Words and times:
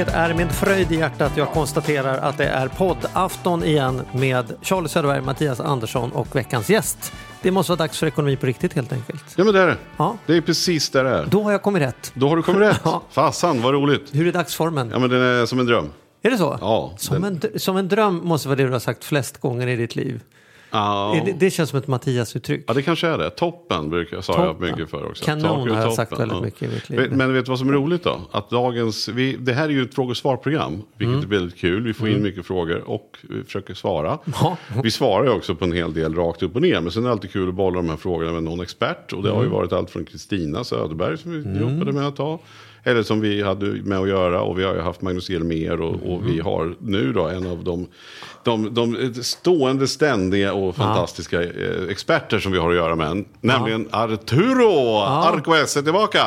Det 0.00 0.10
är 0.12 0.34
med 0.34 0.52
fröjd 0.52 0.92
i 0.92 0.96
hjärtat 0.96 1.32
jag 1.36 1.48
konstaterar 1.52 2.18
att 2.18 2.38
det 2.38 2.44
är 2.46 2.68
poddafton 2.68 3.64
igen 3.64 4.02
med 4.12 4.52
Charlie 4.62 4.88
Söderberg, 4.88 5.20
Mattias 5.20 5.60
Andersson 5.60 6.12
och 6.12 6.36
veckans 6.36 6.70
gäst. 6.70 7.12
Det 7.42 7.50
måste 7.50 7.72
vara 7.72 7.76
dags 7.78 7.98
för 7.98 8.06
ekonomi 8.06 8.36
på 8.36 8.46
riktigt 8.46 8.72
helt 8.72 8.92
enkelt. 8.92 9.24
Ja 9.36 9.44
men 9.44 9.54
det 9.54 9.60
är 9.60 9.66
det. 9.66 9.76
Ja. 9.96 10.16
Det 10.26 10.36
är 10.36 10.40
precis 10.40 10.90
där 10.90 11.04
det 11.04 11.10
är. 11.10 11.26
Då 11.30 11.42
har 11.42 11.52
jag 11.52 11.62
kommit 11.62 11.82
rätt. 11.82 12.12
Då 12.14 12.28
har 12.28 12.36
du 12.36 12.42
kommit 12.42 12.60
rätt. 12.60 12.80
Ja. 12.84 13.02
Fasan 13.10 13.62
vad 13.62 13.74
roligt. 13.74 14.08
Hur 14.12 14.26
är 14.26 14.32
dagsformen? 14.32 14.90
Ja 14.92 14.98
men 14.98 15.10
den 15.10 15.22
är 15.22 15.46
som 15.46 15.58
en 15.60 15.66
dröm. 15.66 15.90
Är 16.22 16.30
det 16.30 16.38
så? 16.38 16.58
Ja, 16.60 16.92
Som, 16.98 17.22
den- 17.22 17.40
en, 17.54 17.60
som 17.60 17.76
en 17.76 17.88
dröm 17.88 18.20
måste 18.24 18.48
vara 18.48 18.56
det 18.56 18.64
du 18.66 18.72
har 18.72 18.78
sagt 18.78 19.04
flest 19.04 19.38
gånger 19.40 19.66
i 19.66 19.76
ditt 19.76 19.96
liv. 19.96 20.20
Ja. 20.70 21.16
Är 21.16 21.24
Det, 21.24 21.32
det 21.32 21.50
känns 21.50 21.70
som 21.70 21.78
ett 21.78 21.86
Mattias-uttryck. 21.86 22.64
Ja, 22.66 22.74
det 22.74 22.82
kanske 22.82 23.08
är 23.08 23.18
det. 23.18 23.30
Toppen 23.30 23.90
brukar 23.90 24.20
sa 24.20 24.32
Toppen. 24.32 24.46
jag 24.46 24.60
mycket 24.60 24.90
för 24.90 25.06
också. 25.10 25.24
Kanon 25.24 25.44
har 25.44 25.68
jag 25.68 25.76
toppen, 25.76 25.92
sagt 25.96 26.20
väldigt 26.20 26.42
mycket 26.42 26.62
i 26.62 26.68
mitt 26.68 26.88
liv. 26.90 27.12
Men, 27.12 27.32
vet 27.34 27.44
du 27.44 27.48
vad 27.50 27.58
som 27.58 27.68
är 27.68 27.72
roligt 27.72 28.02
då? 28.04 28.20
Att 28.30 28.50
dagens, 28.50 29.08
vi, 29.08 29.36
det 29.36 29.52
här 29.52 29.64
är 29.64 29.68
ju 29.72 29.82
ett 29.82 29.94
fråge 29.94 30.10
och 30.10 30.16
svarprogram. 30.16 30.82
Vilket 30.98 31.14
Mm. 31.16 31.32
är 31.32 31.36
väldigt 31.38 31.58
kul. 31.58 31.82
Vi 31.82 31.94
får 31.94 32.08
in 32.08 32.22
mycket 32.22 32.46
frågor 32.46 32.90
och 32.90 33.18
vi 33.22 33.44
försöker 33.44 33.74
svara. 33.74 34.18
Ja. 34.40 34.56
Vi 34.84 34.90
svarar 34.90 35.24
ju 35.24 35.30
också 35.30 35.54
på 35.54 35.64
en 35.64 35.72
hel 35.72 35.94
del 35.94 36.14
rakt 36.14 36.42
upp 36.42 36.56
och 36.56 36.62
ner. 36.62 36.80
Men 36.80 36.92
sen 36.92 37.02
är 37.02 37.06
det 37.06 37.12
alltid 37.12 37.32
kul 37.32 37.48
att 37.48 37.54
bolla 37.54 37.76
de 37.76 37.88
här 37.88 37.96
frågorna 37.96 38.32
med 38.32 38.42
någon 38.42 38.60
expert. 38.60 39.12
Och 39.12 39.22
det 39.22 39.28
Mm. 39.28 39.36
har 39.36 39.44
ju 39.44 39.50
varit 39.50 39.72
allt 39.72 39.90
från 39.90 40.04
Kristina 40.04 40.64
Söderberg 40.64 41.18
som 41.18 41.30
vi 41.54 41.60
jobbade 41.60 41.92
med 41.92 42.06
att 42.06 42.16
ta. 42.16 42.38
Eller 42.84 43.02
som 43.02 43.20
vi 43.20 43.42
hade 43.42 43.66
med 43.66 43.98
att 43.98 44.08
göra. 44.08 44.42
Och 44.42 44.58
vi 44.58 44.64
har 44.64 44.74
ju 44.74 44.80
haft 44.80 45.02
Magnus 45.02 45.30
Elmer. 45.30 45.80
Och, 45.80 46.12
och 46.12 46.28
vi 46.28 46.40
har 46.40 46.74
nu 46.80 47.12
då 47.12 47.28
en 47.28 47.46
av 47.46 47.64
de, 47.64 47.86
de, 48.44 48.74
de 48.74 49.14
stående, 49.22 49.88
ständiga 49.88 50.52
och 50.52 50.76
fantastiska 50.76 51.42
eh, 51.42 51.88
experter 51.88 52.38
som 52.38 52.52
vi 52.52 52.58
har 52.58 52.70
att 52.70 52.76
göra 52.76 52.96
med. 52.96 53.24
Nämligen 53.40 53.88
Arturo 53.90 54.98
Arquez 54.98 55.76
är 55.76 55.82
tillbaka. 55.82 56.24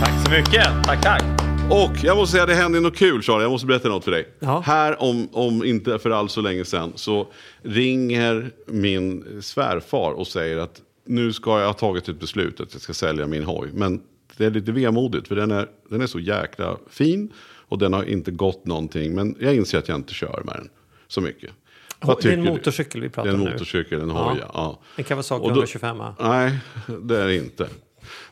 Tack 0.00 0.24
så 0.24 0.30
mycket. 0.30 0.68
Tack, 0.84 1.02
tack. 1.02 1.29
Och 1.70 1.96
jag 2.04 2.16
måste 2.16 2.32
säga 2.32 2.46
det 2.46 2.54
hände 2.54 2.80
något 2.80 2.96
kul 2.96 3.22
Charlie, 3.22 3.42
jag 3.44 3.50
måste 3.50 3.66
berätta 3.66 3.88
något 3.88 4.04
för 4.04 4.10
dig. 4.10 4.28
Ja. 4.38 4.60
Här 4.66 5.02
om, 5.02 5.28
om 5.32 5.64
inte 5.64 5.98
för 5.98 6.10
alls 6.10 6.32
så 6.32 6.40
länge 6.40 6.64
sedan 6.64 6.92
så 6.94 7.26
ringer 7.62 8.50
min 8.66 9.38
svärfar 9.42 10.12
och 10.12 10.26
säger 10.26 10.56
att 10.56 10.80
nu 11.06 11.32
ska 11.32 11.60
jag 11.60 11.66
ha 11.66 11.72
tagit 11.72 12.08
ett 12.08 12.20
beslut 12.20 12.60
att 12.60 12.72
jag 12.72 12.82
ska 12.82 12.92
sälja 12.94 13.26
min 13.26 13.44
hoj. 13.44 13.68
Men 13.72 14.00
det 14.36 14.44
är 14.46 14.50
lite 14.50 14.72
vemodigt 14.72 15.28
för 15.28 15.36
den 15.36 15.50
är, 15.50 15.66
den 15.90 16.00
är 16.00 16.06
så 16.06 16.20
jäkla 16.20 16.76
fin 16.90 17.32
och 17.68 17.78
den 17.78 17.92
har 17.92 18.04
inte 18.04 18.30
gått 18.30 18.66
någonting. 18.66 19.14
Men 19.14 19.36
jag 19.40 19.54
inser 19.54 19.78
att 19.78 19.88
jag 19.88 19.96
inte 19.98 20.14
kör 20.14 20.42
med 20.44 20.54
den 20.56 20.68
så 21.08 21.20
mycket. 21.20 21.50
Vad 22.00 22.22
det 22.22 22.28
är 22.28 22.32
en 22.32 22.38
tycker 22.38 22.50
du? 22.52 22.56
motorcykel 22.58 23.00
vi 23.00 23.06
Det 23.06 23.12
pratar 23.14 23.28
är 23.30 23.34
en 23.34 23.40
om 23.40 23.46
nu. 23.46 23.52
motorcykel, 23.52 24.00
en 24.00 24.08
Ja. 24.08 24.14
hoj. 24.30 24.38
Ja. 24.40 24.50
Ja. 24.54 24.80
En 24.96 25.04
Kawasaki 25.04 25.40
Och 25.44 25.48
då- 25.48 25.54
125 25.54 25.98
va? 25.98 26.14
Nej, 26.20 26.58
det 27.02 27.18
är 27.20 27.26
det 27.26 27.36
inte. 27.36 27.68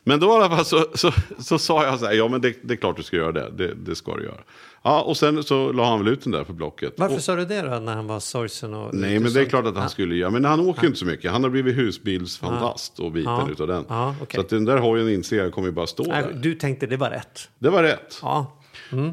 Men 0.03 0.19
då 0.19 0.27
i 0.27 0.31
alla 0.31 0.49
fall 0.49 0.65
så, 0.65 0.85
så, 0.93 1.11
så 1.39 1.59
sa 1.59 1.85
jag 1.85 1.99
så 1.99 2.05
här, 2.05 2.13
ja 2.13 2.27
men 2.27 2.41
det, 2.41 2.55
det 2.61 2.73
är 2.73 2.75
klart 2.77 2.97
du 2.97 3.03
ska 3.03 3.17
göra 3.17 3.31
det, 3.31 3.49
det, 3.57 3.73
det 3.73 3.95
ska 3.95 4.15
du 4.15 4.23
göra. 4.23 4.41
Ja, 4.83 5.01
och 5.01 5.17
sen 5.17 5.43
så 5.43 5.71
la 5.71 5.89
han 5.89 5.99
väl 5.99 6.13
ut 6.13 6.21
den 6.23 6.31
där 6.31 6.43
för 6.43 6.53
Blocket. 6.53 6.93
Varför 6.97 7.15
och, 7.15 7.21
sa 7.23 7.35
du 7.35 7.45
det 7.45 7.61
då 7.61 7.79
när 7.79 7.95
han 7.95 8.07
var 8.07 8.19
sorgsen? 8.19 8.73
Och 8.73 8.93
Nej, 8.95 9.19
men 9.19 9.33
det 9.33 9.41
är 9.41 9.45
klart 9.45 9.65
att 9.65 9.77
han 9.77 9.89
skulle 9.89 10.15
göra, 10.15 10.29
men 10.29 10.45
han 10.45 10.59
åker 10.59 10.81
ju 10.81 10.87
inte 10.87 10.99
så 10.99 11.05
mycket. 11.05 11.31
Han 11.31 11.43
har 11.43 11.49
blivit 11.49 11.77
husbilsfantast 11.77 12.99
och 12.99 13.11
biten 13.11 13.31
Ja. 13.33 13.49
utav 13.51 13.67
den. 13.67 13.85
Okej. 13.89 14.27
Så 14.35 14.41
att 14.41 14.49
den 14.49 14.65
där 14.65 14.77
hojen 14.77 15.09
inser 15.09 15.37
jag 15.37 15.51
kommer 15.53 15.67
ju 15.67 15.73
bara 15.73 15.87
stå 15.87 16.03
där. 16.03 16.33
du 16.33 16.55
tänkte 16.55 16.87
det 16.87 16.97
var 16.97 17.09
rätt. 17.09 17.49
Det 17.59 17.69
var 17.69 17.83
rätt. 17.83 18.19
Ja. 18.21 18.55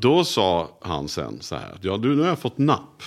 Då 0.01 0.25
sa 0.25 0.79
han 0.81 1.09
sen 1.09 1.39
så 1.41 1.55
här, 1.57 1.79
ja 1.81 1.97
du 1.97 2.15
nu 2.17 2.23
har 2.23 2.29
jag 2.29 2.39
fått 2.39 2.59
napp. 2.59 3.03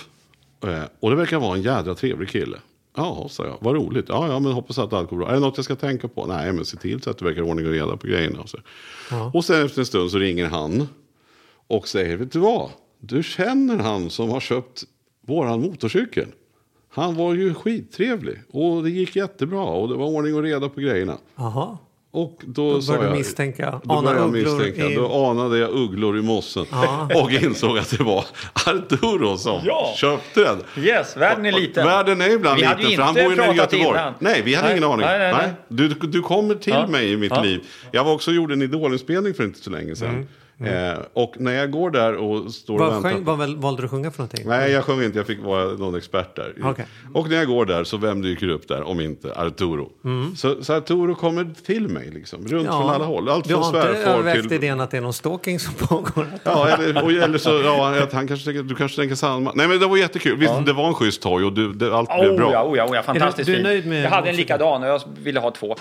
Eh, 0.64 0.82
och 1.00 1.10
det 1.10 1.16
verkar 1.16 1.38
vara 1.40 1.56
en 1.56 1.62
jädra 1.62 1.94
trevlig 1.94 2.28
kille. 2.28 2.58
Ja, 2.96 3.26
sa 3.30 3.46
jag. 3.46 3.58
Vad 3.60 3.74
roligt. 3.74 4.04
Ja, 4.08 4.28
ja, 4.28 4.38
men 4.38 4.52
hoppas 4.52 4.78
att 4.78 4.92
allt 4.92 5.10
går 5.10 5.16
bra. 5.16 5.28
Är 5.28 5.34
det 5.34 5.40
något 5.40 5.56
jag 5.56 5.64
ska 5.64 5.76
tänka 5.76 6.08
på? 6.08 6.26
Nej, 6.26 6.52
men 6.52 6.64
se 6.64 6.76
till 6.76 7.02
så 7.02 7.10
att 7.10 7.18
det 7.18 7.24
verkar 7.24 7.42
ordning 7.42 7.66
och 7.66 7.72
reda 7.72 7.96
på 7.96 8.06
grejerna. 8.06 8.40
Och, 8.40 8.48
så. 8.48 8.58
och 9.34 9.44
sen 9.44 9.64
efter 9.64 9.80
en 9.80 9.86
stund 9.86 10.10
så 10.10 10.18
ringer 10.18 10.46
han 10.46 10.88
och 11.66 11.88
säger, 11.88 12.16
vet 12.16 12.32
du 12.32 12.38
vad? 12.38 12.70
Du 12.98 13.22
känner 13.22 13.78
han 13.78 14.10
som 14.10 14.30
har 14.30 14.40
köpt 14.40 14.84
våran 15.26 15.60
motorcykel. 15.60 16.28
Han 16.88 17.14
var 17.14 17.34
ju 17.34 17.54
skittrevlig 17.54 18.42
och 18.50 18.82
det 18.82 18.90
gick 18.90 19.16
jättebra 19.16 19.64
och 19.64 19.88
det 19.88 19.94
var 19.94 20.06
ordning 20.06 20.34
och 20.34 20.42
reda 20.42 20.68
på 20.68 20.80
grejerna. 20.80 21.18
Jaha. 21.36 21.78
Och 22.12 22.40
då, 22.46 22.72
Då 22.78 22.86
började 22.86 23.04
jag, 23.06 23.14
du 23.14 23.18
misstänka. 23.18 23.80
Då 23.84 23.92
Ana 23.92 24.02
började 24.02 24.20
jag 24.20 24.32
misstänka. 24.32 24.86
i- 24.90 24.94
Då 24.94 25.26
anade 25.30 25.58
jag 25.58 25.70
ugglor 25.70 26.18
i 26.18 26.22
mossen. 26.22 26.66
Och 27.14 27.30
insåg 27.32 27.78
att 27.78 27.90
det 27.98 28.04
var 28.04 28.24
Arturo 28.66 29.36
som 29.38 29.60
Ja. 29.64 29.94
köpte 29.96 30.40
den. 30.44 30.84
Yes, 30.84 31.16
världen 31.16 31.46
är 31.46 31.52
liten. 31.52 31.86
Världen 31.86 32.20
är 32.20 32.30
ibland 32.30 32.58
Vi 32.60 32.64
hade 32.66 32.76
liten, 32.78 32.90
ju 32.90 32.96
för 32.96 33.02
han 33.02 33.10
inte 33.18 33.22
bor 33.22 33.30
ju 33.32 33.36
nere 33.36 33.52
i 33.52 33.56
Göteborg. 33.56 33.88
innan. 34.00 34.14
Nej, 34.18 34.42
vi 34.44 34.54
hade 34.54 34.68
Nej, 34.68 34.76
ingen 34.78 34.90
aning. 34.90 35.06
nej, 35.06 35.18
nej, 35.18 35.32
nej. 35.32 35.50
Du, 35.68 35.88
du 35.88 36.22
kommer 36.22 36.54
till 36.54 36.72
Ja. 36.72 36.86
mig 36.86 37.12
i 37.12 37.16
mitt 37.16 37.32
Ja. 37.34 37.42
liv. 37.42 37.60
Jag 37.92 38.04
var 38.04 38.12
också 38.12 38.30
och 38.30 38.34
gjorde 38.34 38.54
en 38.54 38.62
idolinspelning 38.62 39.34
för 39.34 39.44
inte 39.44 39.58
så 39.58 39.70
länge 39.70 39.96
sedan. 39.96 40.28
Eh, 40.64 40.98
och 41.12 41.34
när 41.38 41.52
jag 41.52 41.70
går 41.70 41.90
där 41.90 42.14
och 42.16 42.52
står 42.52 42.74
och 42.74 42.80
Vad, 42.80 42.92
väntar. 42.92 43.10
sjöng, 43.10 43.24
vad 43.24 43.38
valde 43.50 43.82
du 43.82 43.84
att 43.86 43.90
sjunga 43.90 44.10
för 44.10 44.18
någonting? 44.18 44.48
Nej, 44.48 44.70
jag 44.70 44.84
sjöng 44.84 45.02
inte. 45.02 45.18
Jag 45.18 45.26
fick 45.26 45.40
vara 45.42 45.64
någon 45.64 45.94
expert 45.94 46.36
där. 46.36 46.54
Okej. 46.64 46.86
Och 47.14 47.28
när 47.28 47.36
jag 47.36 47.46
går 47.46 47.66
där, 47.66 47.84
så 47.84 47.96
vem 47.96 48.22
dyker 48.22 48.48
upp 48.48 48.68
där 48.68 48.82
om 48.82 49.00
inte 49.00 49.32
Arturo? 49.36 49.90
Så, 50.36 50.64
så 50.64 50.72
Arturo 50.72 51.14
kommer 51.14 51.50
till 51.66 51.88
mig, 51.88 52.10
liksom, 52.10 52.46
runt 52.46 52.66
från 52.68 52.90
alla 52.90 53.04
håll. 53.04 53.28
Allt 53.28 53.44
du 53.44 53.50
från 53.50 53.62
har 53.62 53.68
inte 53.68 53.82
svärfar 53.82 54.10
övervägt 54.10 54.42
till... 54.42 54.52
idén 54.52 54.80
att 54.80 54.90
det 54.90 54.96
är 54.96 55.00
någon 55.00 55.12
stalking 55.12 55.58
som 55.60 55.74
pågår? 55.74 56.26
Ja, 56.44 56.68
eller, 56.68 57.04
och, 57.04 57.12
eller 57.12 57.38
så, 57.38 57.50
ja, 57.64 58.02
att 58.02 58.12
han 58.12 58.28
kanske 58.28 58.44
tänker, 58.44 58.62
du 58.62 58.74
kanske 58.74 59.00
tänker 59.00 59.14
samma. 59.16 59.52
Nej, 59.54 59.68
men 59.68 59.80
det 59.80 59.86
var 59.86 59.96
jättekul. 59.96 60.36
Visst, 60.38 60.66
det 60.66 60.72
var 60.72 60.88
en 60.88 60.94
schysst 60.94 61.24
hoj 61.24 61.44
och 61.44 61.52
du, 61.52 61.72
det, 61.72 61.96
allt 61.96 62.08
blev 62.20 62.30
Oh 62.30 62.36
bra. 62.36 62.52
ja, 62.52 62.64
oh 62.64 62.76
ja, 62.76 62.84
oh 62.86 62.96
ja, 62.96 63.02
fantastiskt 63.02 63.46
du 63.46 63.52
är 63.52 63.56
fin. 63.56 63.62
nöjd 63.66 63.86
med 63.86 64.04
Jag 64.04 64.10
hade 64.10 64.30
en 64.30 64.36
likadan 64.36 64.82
och 64.82 64.88
jag 64.88 65.00
ville 65.22 65.40
ha 65.40 65.50
två 65.50 65.76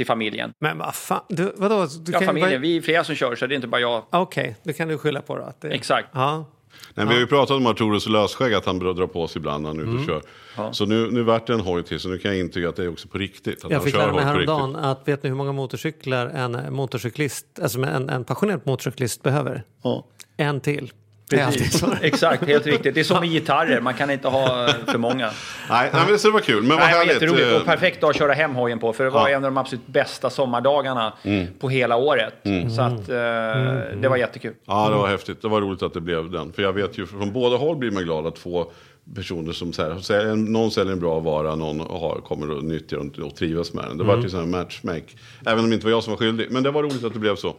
till 0.00 0.06
familjen. 0.06 0.52
Men 0.60 0.78
vad 0.78 0.94
fan, 0.94 1.20
du, 1.28 1.52
vadå? 1.56 1.86
Du 2.00 2.12
Ja, 2.12 2.20
familjen. 2.20 2.50
bara- 2.50 2.58
Vi 2.58 2.76
är 2.76 2.80
flera 2.82 3.04
som 3.04 3.14
kör 3.14 3.36
så 3.36 3.46
det 3.46 3.54
är 3.54 3.56
inte 3.56 3.68
bara 3.68 3.80
jag. 3.80 4.04
Okej, 4.10 4.56
det 4.62 4.72
kan 4.72 4.88
du 4.88 4.98
skylla 4.98 5.22
på 5.22 5.36
då. 5.36 5.42
Att 5.42 5.60
det... 5.60 5.68
Exakt. 5.68 6.08
Ja. 6.12 6.44
Nej, 6.94 7.06
vi 7.06 7.12
har 7.12 7.20
ju 7.20 7.26
pratat 7.26 7.56
om 7.56 7.66
Arturos 7.66 8.06
lösskägg, 8.08 8.54
att 8.54 8.66
han 8.66 8.78
bör 8.78 8.92
dra 8.94 9.06
på 9.06 9.28
sig 9.28 9.38
ibland 9.38 9.62
när 9.62 9.68
han 9.70 9.78
är 9.78 9.82
ute 9.82 9.90
Mm. 9.90 10.02
och 10.02 10.06
kör. 10.56 10.72
Så 10.72 10.86
nu, 10.86 11.10
nu 11.10 11.22
vart 11.22 11.46
det 11.46 11.52
en 11.52 11.60
hoj 11.60 11.82
till, 11.82 12.00
så 12.00 12.08
nu 12.08 12.18
kan 12.18 12.30
jag 12.30 12.40
intyga 12.40 12.68
att 12.68 12.76
det 12.76 12.84
är 12.84 12.88
också 12.88 13.08
på 13.08 13.18
riktigt. 13.18 13.64
Att 13.64 13.70
Jag 13.70 13.84
fick 13.84 13.94
lära 13.96 14.12
mig 14.12 14.24
häromdagen 14.24 14.76
att 14.76 15.08
vet 15.08 15.22
ni 15.22 15.28
hur 15.28 15.36
många 15.36 15.52
motorcyklar 15.52 16.26
en 16.26 16.74
motorcyklist, 16.74 17.46
alltså 17.62 17.82
en, 17.82 18.08
en 18.10 18.24
passionerad 18.24 18.60
motorcyklist 18.64 19.22
behöver? 19.22 19.62
En 20.36 20.60
till. 20.60 20.92
Så. 21.70 21.94
Exakt, 22.02 22.46
helt 22.46 22.66
riktigt. 22.66 22.94
Det 22.94 23.00
är 23.00 23.04
som 23.04 23.20
med 23.20 23.28
gitarrer, 23.28 23.80
man 23.80 23.94
kan 23.94 24.10
inte 24.10 24.28
ha 24.28 24.68
för 24.86 24.98
många. 24.98 25.26
Nej, 25.70 25.90
nej, 25.92 26.02
men 26.08 26.18
det 26.22 26.30
var 26.30 26.40
kul. 26.40 26.62
Men 26.62 26.68
vad 26.68 26.78
Nej, 26.78 26.88
det 26.88 26.92
var 26.94 27.04
härligt. 27.04 27.12
jätteroligt 27.22 27.48
eh, 27.50 27.56
och 27.56 27.64
perfekt 27.64 28.00
dag 28.00 28.10
att 28.10 28.16
köra 28.16 28.32
hem 28.32 28.54
hojen 28.54 28.78
på. 28.78 28.92
För 28.92 29.04
det 29.04 29.10
var 29.10 29.28
en 29.28 29.34
av 29.34 29.42
de 29.42 29.56
absolut 29.58 29.86
bästa 29.86 30.30
sommardagarna 30.30 31.12
Mm. 31.22 31.46
på 31.60 31.68
hela 31.68 31.96
året. 31.96 32.34
Så 32.76 32.82
att 32.82 33.08
eh, 33.08 33.96
det 34.00 34.08
var 34.08 34.16
jättekul. 34.16 34.54
Ja, 34.66 34.88
det 34.88 34.94
var 34.96 35.08
häftigt. 35.08 35.42
Det 35.42 35.48
var 35.48 35.60
roligt 35.60 35.82
att 35.82 35.94
det 35.94 36.00
blev 36.00 36.30
den. 36.30 36.52
För 36.52 36.62
jag 36.62 36.72
vet 36.72 36.98
ju, 36.98 37.06
från 37.06 37.32
båda 37.32 37.56
håll 37.56 37.76
blir 37.76 37.90
man 37.90 38.02
glad 38.04 38.26
att 38.26 38.38
få 38.38 38.72
personer 39.14 39.52
som 39.52 39.72
så 39.72 39.82
här, 39.82 39.98
så 39.98 40.14
här, 40.14 40.36
någon 40.36 40.70
säljer 40.70 40.92
en 40.92 41.00
bra 41.00 41.18
vara, 41.20 41.54
någon 41.54 41.80
har, 41.80 42.20
kommer 42.24 42.58
att 42.58 42.64
nyttja 42.64 42.96
den 42.96 43.24
och 43.24 43.36
trivas 43.36 43.72
med 43.72 43.84
den. 43.84 43.98
Det 43.98 44.04
var 44.04 44.16
ju 44.16 44.28
sån 44.28 44.40
här 44.40 44.46
matchmake. 44.46 45.06
Även 45.46 45.64
om 45.64 45.70
det 45.70 45.74
inte 45.74 45.86
var 45.86 45.90
jag 45.90 46.02
som 46.02 46.10
var 46.10 46.18
skyldig. 46.18 46.46
Men 46.50 46.62
det 46.62 46.70
var 46.70 46.82
roligt 46.82 47.04
att 47.04 47.12
det 47.12 47.18
blev 47.18 47.36
så. 47.36 47.54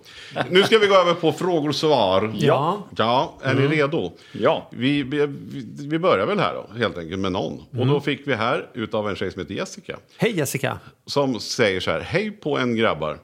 Nu 0.49 0.63
ska 0.63 0.77
vi 0.77 0.87
gå 0.87 0.95
över 0.95 1.13
på 1.13 1.31
frågor 1.31 1.69
och 1.69 1.75
svar. 1.75 2.33
Ja. 2.35 2.87
Ja, 2.97 3.33
är 3.41 3.53
ni 3.53 3.67
redo? 3.67 4.11
Ja. 4.31 4.67
Vi, 4.71 5.03
vi, 5.03 5.27
vi 5.87 5.99
börjar 5.99 6.25
väl 6.25 6.39
här 6.39 6.53
då, 6.53 6.79
helt 6.79 6.97
enkelt 6.97 7.19
med 7.19 7.31
någon. 7.31 7.63
Och 7.77 7.87
då 7.87 7.99
fick 7.99 8.27
vi 8.27 8.33
här 8.33 8.69
utav 8.73 9.09
en 9.09 9.15
tjej 9.15 9.31
som 9.31 9.41
heter 9.41 9.53
Jessica. 9.53 9.97
Hej 10.17 10.37
Jessica! 10.37 10.79
Som 11.05 11.39
säger 11.39 11.79
så 11.79 11.91
här, 11.91 11.99
hej 11.99 12.31
på 12.31 12.57
en 12.57 12.75
grabbar. 12.75 13.17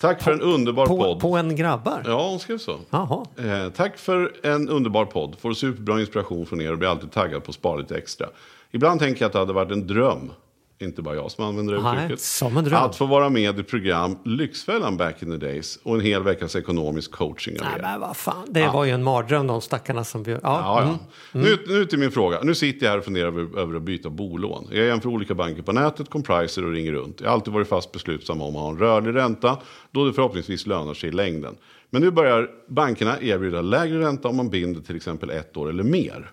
Tack 0.00 0.22
för 0.22 0.32
en 0.32 0.40
underbar 0.40 0.86
På, 0.86 0.96
podd. 0.96 1.20
på 1.20 1.36
en 1.36 1.56
grabbar? 1.56 2.02
Ja, 2.06 2.28
hon 2.30 2.38
skrev 2.38 2.58
så. 2.58 2.78
Jaha. 2.90 3.24
Eh, 3.38 3.70
tack 3.72 3.98
för 3.98 4.32
en 4.46 4.68
underbar 4.68 5.04
podd. 5.04 5.36
Får 5.40 5.52
superbra 5.52 6.00
inspiration 6.00 6.46
från 6.46 6.60
er 6.60 6.72
och 6.72 6.78
blir 6.78 6.88
alltid 6.88 7.12
taggad 7.12 7.44
på 7.44 7.48
att 7.50 7.54
spara 7.54 7.76
lite 7.76 7.96
extra. 7.96 8.26
Ibland 8.70 9.00
tänker 9.00 9.22
jag 9.22 9.26
att 9.26 9.32
det 9.32 9.38
hade 9.38 9.52
varit 9.52 9.70
en 9.72 9.86
dröm, 9.86 10.32
inte 10.78 11.02
bara 11.02 11.14
jag 11.14 11.30
som 11.30 11.44
använder 11.44 11.74
det 11.74 12.04
uttrycket, 12.06 12.72
att 12.72 12.96
få 12.96 13.06
vara 13.06 13.28
med 13.28 13.60
i 13.60 13.62
program 13.62 14.18
Lyxfällan 14.24 14.96
back 14.96 15.22
in 15.22 15.30
the 15.30 15.46
days 15.46 15.78
och 15.82 15.94
en 15.94 16.00
hel 16.00 16.22
veckas 16.22 16.56
ekonomisk 16.56 17.10
coaching 17.10 17.60
av 17.60 17.66
Nej 17.66 17.78
er. 17.78 17.82
men 17.82 18.00
vad 18.00 18.16
fan, 18.16 18.46
det 18.48 18.66
var 18.66 18.84
ju 18.84 18.90
en 18.90 19.02
mardröm 19.02 19.46
de 19.46 19.60
stackarna 19.60 20.04
som 20.04 20.22
bjöd. 20.22 20.40
Ja. 20.42 20.60
Ja, 20.60 20.82
ja. 20.82 20.98
Nu, 21.40 21.58
nu 21.66 21.84
till 21.84 21.98
min 21.98 22.10
fråga. 22.10 22.40
Nu 22.42 22.54
sitter 22.54 22.86
jag 22.86 22.90
här 22.90 22.98
och 22.98 23.04
funderar 23.04 23.26
över, 23.26 23.58
över 23.58 23.76
att 23.76 23.82
byta 23.82 24.10
bolån. 24.10 24.68
Jag 24.70 24.86
jämför 24.86 25.08
olika 25.08 25.34
banker 25.34 25.62
på 25.62 25.72
nätet, 25.72 26.10
compriser 26.10 26.64
och 26.64 26.72
ringer 26.72 26.92
runt. 26.92 27.20
Jag 27.20 27.28
har 27.28 27.34
alltid 27.34 27.52
varit 27.52 27.68
fast 27.68 27.92
beslutsam 27.92 28.42
om 28.42 28.56
att 28.56 28.62
ha 28.62 28.70
en 28.70 28.78
rörlig 28.78 29.14
ränta, 29.14 29.58
då 29.90 30.04
det 30.04 30.12
förhoppningsvis 30.12 30.66
lönar 30.66 30.94
sig 30.94 31.08
i 31.08 31.12
längden. 31.12 31.56
Men 31.90 32.02
nu 32.02 32.10
börjar 32.10 32.50
bankerna 32.68 33.20
erbjuda 33.20 33.60
lägre 33.60 34.00
ränta 34.00 34.28
om 34.28 34.36
man 34.36 34.50
binder 34.50 34.80
till 34.80 34.96
exempel 34.96 35.30
ett 35.30 35.56
år 35.56 35.70
eller 35.70 35.84
mer. 35.84 36.30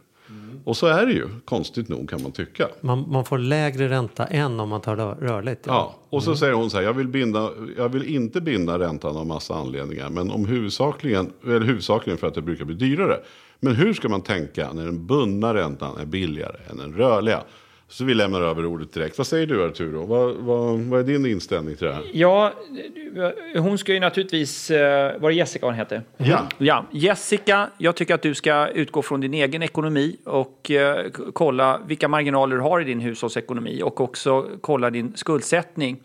Och 0.64 0.78
så 0.78 0.88
är 0.88 1.06
det 1.06 1.14
ju, 1.14 1.28
konstigt 1.46 1.90
nog 1.90 2.10
kan 2.10 2.22
man 2.24 2.32
tycka. 2.32 2.68
Man, 2.82 3.06
man 3.10 3.26
får 3.26 3.38
lägre 3.38 3.90
ränta 3.90 4.26
än 4.26 4.60
om 4.60 4.70
man 4.70 4.82
tar 4.82 4.96
rör, 4.96 5.16
rörligt. 5.16 5.64
Ja, 5.68 5.96
och 6.10 6.24
så 6.24 6.36
säger 6.36 6.54
hon 6.54 6.70
så 6.70 6.78
här, 6.78 6.84
jag 6.84 6.94
vill, 6.94 7.08
binda, 7.08 7.50
jag 7.78 7.90
vill 7.90 8.16
inte 8.16 8.42
binda 8.42 8.80
räntan 8.80 9.18
av 9.18 9.28
massa 9.28 9.56
anledningar, 9.56 10.10
men 10.10 10.32
om 10.32 10.46
huvudsakligen, 10.46 11.32
eller 11.44 11.62
huvudsakligen 11.62 12.18
för 12.18 12.28
att 12.28 12.34
det 12.34 12.42
brukar 12.42 12.66
bli 12.66 12.76
dyrare. 12.76 13.20
Men 13.60 13.76
hur 13.76 13.94
ska 13.94 14.10
man 14.10 14.22
tänka 14.22 14.74
när 14.74 14.86
den 14.86 15.08
bundna 15.08 15.54
räntan 15.54 15.98
är 15.98 16.06
billigare 16.06 16.58
än 16.70 16.78
den 16.78 16.94
rörliga? 16.94 17.44
Så 17.94 18.04
vi 18.04 18.14
lämnar 18.14 18.42
över 18.42 18.66
ordet 18.66 18.94
direkt. 18.94 19.18
Vad 19.18 19.28
säger 19.28 19.48
du 19.48 19.66
Arturo? 19.66 20.06
Vad, 20.06 20.36
vad, 20.36 20.80
vad 20.80 21.00
är 21.00 21.04
din 21.04 21.26
inställning 21.26 21.76
till 21.76 21.88
det 21.88 21.94
här? 21.94 22.04
Ja, 22.14 22.54
hon 23.58 23.78
ska 23.78 23.94
ju 23.94 24.00
naturligtvis... 24.00 24.72
eh, 24.72 25.20
Var 25.20 25.30
det 25.30 25.36
Jessica 25.36 25.66
hon 25.66 25.76
hette? 25.76 26.02
Ja. 26.18 26.48
Ja, 26.58 26.86
Jessica, 26.92 27.70
jag 27.78 27.96
tycker 27.96 28.16
att 28.16 28.22
du 28.22 28.34
ska 28.36 28.68
utgå 28.68 29.02
från 29.02 29.22
din 29.22 29.34
egen 29.34 29.64
ekonomi 29.64 30.16
och 30.26 30.72
eh, 30.72 31.06
kolla 31.34 31.80
vilka 31.88 32.08
marginaler 32.08 32.56
du 32.56 32.62
har 32.62 32.82
i 32.82 32.84
din 32.84 33.00
hushållsekonomi 33.00 33.82
och 33.84 34.02
också 34.02 34.48
kolla 34.62 34.90
din 34.90 35.14
skuldsättning. 35.16 35.98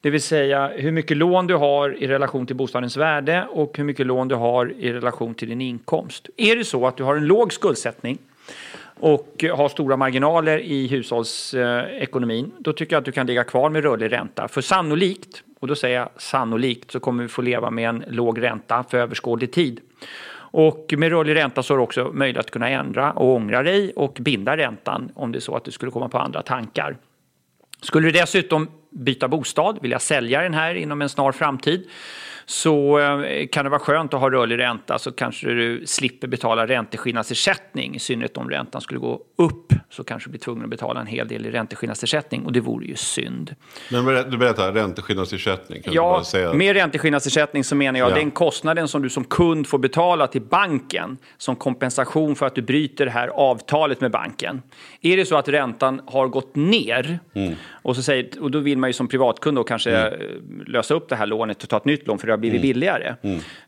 Det 0.00 0.10
vill 0.10 0.22
säga 0.22 0.70
hur 0.76 0.92
mycket 0.92 1.16
lån 1.16 1.46
du 1.46 1.54
har 1.54 2.02
i 2.02 2.06
relation 2.06 2.46
till 2.46 2.56
bostadens 2.56 2.96
värde 2.96 3.46
och 3.50 3.78
hur 3.78 3.84
mycket 3.84 4.06
lån 4.06 4.28
du 4.28 4.34
har 4.34 4.72
i 4.78 4.92
relation 4.92 5.34
till 5.34 5.48
din 5.48 5.60
inkomst. 5.60 6.28
Är 6.36 6.56
det 6.56 6.64
så 6.64 6.86
att 6.86 6.96
du 6.96 7.02
har 7.02 7.16
en 7.16 7.26
låg 7.26 7.52
skuldsättning 7.52 8.18
och 9.02 9.44
har 9.54 9.68
stora 9.68 9.96
marginaler 9.96 10.58
i 10.58 10.86
hushållsekonomin, 10.86 12.52
då 12.58 12.72
tycker 12.72 12.94
jag 12.94 13.00
att 13.00 13.04
du 13.04 13.12
kan 13.12 13.26
ligga 13.26 13.44
kvar 13.44 13.70
med 13.70 13.82
rörlig 13.82 14.12
ränta. 14.12 14.48
För 14.48 14.60
sannolikt, 14.60 15.42
och 15.60 15.68
då 15.68 15.74
säger 15.74 15.98
jag 15.98 16.08
sannolikt, 16.16 16.90
så 16.90 17.00
kommer 17.00 17.22
vi 17.22 17.28
få 17.28 17.42
leva 17.42 17.70
med 17.70 17.88
en 17.88 18.04
låg 18.08 18.42
ränta 18.42 18.84
för 18.90 18.98
överskådlig 18.98 19.52
tid. 19.52 19.80
Och 20.34 20.94
med 20.96 21.10
rörlig 21.10 21.34
ränta 21.34 21.62
så 21.62 21.74
har 21.74 21.78
du 21.78 21.84
också 21.84 22.10
möjlighet 22.12 22.46
att 22.46 22.50
kunna 22.50 22.68
ändra 22.68 23.12
och 23.12 23.34
ångra 23.34 23.62
dig 23.62 23.92
och 23.96 24.18
binda 24.20 24.56
räntan 24.56 25.12
om 25.14 25.32
det 25.32 25.38
är 25.38 25.40
så 25.40 25.56
att 25.56 25.64
du 25.64 25.70
skulle 25.70 25.90
komma 25.90 26.08
på 26.08 26.18
andra 26.18 26.42
tankar. 26.42 26.96
Skulle 27.80 28.08
du 28.08 28.12
dessutom 28.12 28.68
byta 28.90 29.28
bostad, 29.28 29.78
vilja 29.82 29.98
sälja 29.98 30.42
den 30.42 30.54
här 30.54 30.74
inom 30.74 31.02
en 31.02 31.08
snar 31.08 31.32
framtid, 31.32 31.88
så 32.46 32.98
eh, 32.98 33.46
kan 33.52 33.64
det 33.64 33.70
vara 33.70 33.80
skönt 33.80 34.14
att 34.14 34.20
ha 34.20 34.30
rörlig 34.30 34.58
ränta 34.58 34.98
så 34.98 35.12
kanske 35.12 35.46
du 35.48 35.86
slipper 35.86 36.28
betala 36.28 36.66
ränteskillnadsersättning. 36.66 37.94
I 37.94 37.98
synnerhet 37.98 38.36
om 38.36 38.50
räntan 38.50 38.80
skulle 38.80 39.00
gå 39.00 39.20
upp 39.38 39.72
så 39.90 40.04
kanske 40.04 40.28
du 40.28 40.30
blir 40.30 40.40
tvungen 40.40 40.64
att 40.64 40.70
betala 40.70 41.00
en 41.00 41.06
hel 41.06 41.28
del 41.28 41.46
i 41.46 41.50
ränteskillnadsersättning 41.50 42.44
och 42.46 42.52
det 42.52 42.60
vore 42.60 42.86
ju 42.86 42.96
synd. 42.96 43.54
Men 43.90 44.30
du 44.30 44.38
berättar, 44.38 44.72
ränteskillnadsersättning. 44.72 45.82
Kan 45.82 45.94
Ja, 45.94 46.02
bara 46.02 46.24
säga? 46.24 46.52
med 46.52 46.74
ränteskillnadsersättning 46.76 47.64
så 47.64 47.74
menar 47.76 47.98
jag 47.98 48.10
Ja. 48.10 48.14
den 48.14 48.30
kostnaden 48.30 48.88
som 48.88 49.02
du 49.02 49.10
som 49.10 49.24
kund 49.24 49.66
får 49.66 49.78
betala 49.78 50.26
till 50.26 50.42
banken 50.42 51.18
som 51.38 51.56
kompensation 51.56 52.36
för 52.36 52.46
att 52.46 52.54
du 52.54 52.62
bryter 52.62 53.04
det 53.04 53.10
här 53.10 53.28
avtalet 53.28 54.00
med 54.00 54.10
banken. 54.10 54.62
Är 55.00 55.16
det 55.16 55.24
så 55.26 55.36
att 55.36 55.48
räntan 55.48 56.00
har 56.06 56.28
gått 56.28 56.56
ner 56.56 57.18
Mm. 57.34 57.54
och, 57.82 57.96
så 57.96 58.02
säger, 58.02 58.42
och 58.42 58.50
då 58.50 58.58
vill 58.58 58.78
man 58.78 58.88
ju 58.90 58.94
som 58.94 59.08
privatkund 59.08 59.56
då 59.56 59.64
kanske 59.64 59.98
eh, 59.98 60.12
lösa 60.66 60.94
upp 60.94 61.08
det 61.08 61.16
här 61.16 61.26
lånet 61.26 61.62
och 61.62 61.68
ta 61.68 61.76
ett 61.76 61.84
nytt 61.84 62.06
lån 62.06 62.18
för 62.18 62.26
har 62.32 62.38
blivit 62.38 62.58
Mm. 62.60 62.68
billigare. 62.68 63.14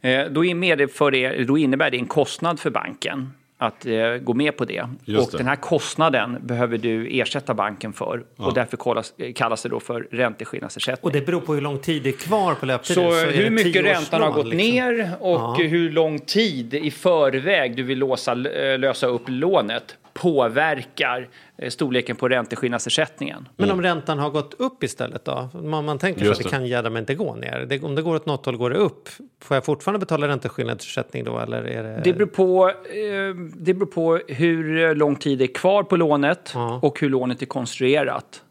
Eh, 0.00 0.24
då, 0.30 0.44
är 0.44 0.54
med 0.54 0.78
det 0.78 0.88
för 0.88 1.10
det, 1.10 1.44
då 1.44 1.58
innebär 1.58 1.90
det 1.90 1.96
en 1.96 2.06
kostnad 2.06 2.60
för 2.60 2.70
banken 2.70 3.32
att 3.58 3.86
eh, 3.86 4.14
gå 4.22 4.34
med 4.34 4.56
på 4.56 4.64
det. 4.64 4.88
Just 5.04 5.26
och 5.26 5.32
det. 5.32 5.38
den 5.38 5.46
här 5.46 5.56
kostnaden 5.56 6.36
behöver 6.42 6.78
du 6.78 7.20
ersätta 7.20 7.54
banken 7.54 7.92
för 7.92 8.22
och 8.36 8.54
därför 8.54 8.76
kallas, 8.76 9.14
kallas 9.34 9.62
det 9.62 9.68
då 9.68 9.80
för 9.80 10.06
ränteskillnadsersättning. 10.10 11.04
Och 11.04 11.12
det 11.12 11.26
beror 11.26 11.40
på 11.40 11.54
hur 11.54 11.60
lång 11.60 11.78
tid 11.78 12.02
det 12.02 12.08
är 12.08 12.12
kvar 12.12 12.54
på 12.54 12.66
löptiden. 12.66 13.04
Så, 13.10 13.10
är 13.18 13.32
hur 13.32 13.50
mycket 13.50 13.84
räntan 13.84 14.22
har 14.22 14.30
gått 14.32 14.46
liksom. 14.46 14.70
ner 14.70 15.10
och 15.20 15.40
Ja. 15.40 15.56
hur 15.58 15.90
lång 15.90 16.18
tid 16.18 16.74
i 16.74 16.90
förväg 16.90 17.76
du 17.76 17.82
vill 17.82 17.98
låsa, 17.98 18.32
eh, 18.32 18.78
lösa 18.78 19.06
upp 19.06 19.22
lånet 19.26 19.96
påverkar 20.14 21.28
eh, 21.58 21.70
storleken 21.70 22.16
på 22.16 22.28
ränteskillnadsersättningen. 22.28 23.48
Men 23.56 23.70
om 23.70 23.82
räntan 23.82 24.18
har 24.18 24.30
gått 24.30 24.54
upp 24.54 24.82
istället 24.84 25.24
då? 25.24 25.48
Man, 25.62 25.84
man 25.84 25.98
tänker 25.98 26.20
sig 26.20 26.30
att 26.30 26.38
det 26.38 26.44
det. 26.44 26.50
kan 26.50 26.66
gärna 26.66 26.90
men 26.90 27.00
inte 27.02 27.14
gå 27.14 27.34
ner. 27.34 27.66
Det, 27.68 27.82
om 27.82 27.94
det 27.94 28.02
går 28.02 28.14
åt 28.16 28.26
något 28.26 28.46
håll 28.46 28.56
går 28.56 28.70
det 28.70 28.76
upp. 28.76 29.08
Får 29.42 29.54
jag 29.56 29.64
fortfarande 29.64 29.98
betala 29.98 30.28
ränteskillnadsersättning 30.28 31.24
då? 31.24 31.38
Eller 31.38 31.62
är 31.62 31.82
det... 31.82 32.00
Det 32.04 32.12
beror, 32.12 32.26
på, 32.26 32.68
eh, 32.68 33.34
det 33.56 33.74
beror 33.74 33.86
på 33.86 34.20
hur 34.28 34.94
lång 34.94 35.16
tid 35.16 35.38
det 35.38 35.44
är 35.44 35.54
kvar 35.54 35.82
på 35.82 35.96
lånet 35.96 36.50
Ja. 36.54 36.78
och 36.82 37.00
hur 37.00 37.10
lånet 37.10 37.42
är 37.42 37.46
konstruerat. 37.46 38.42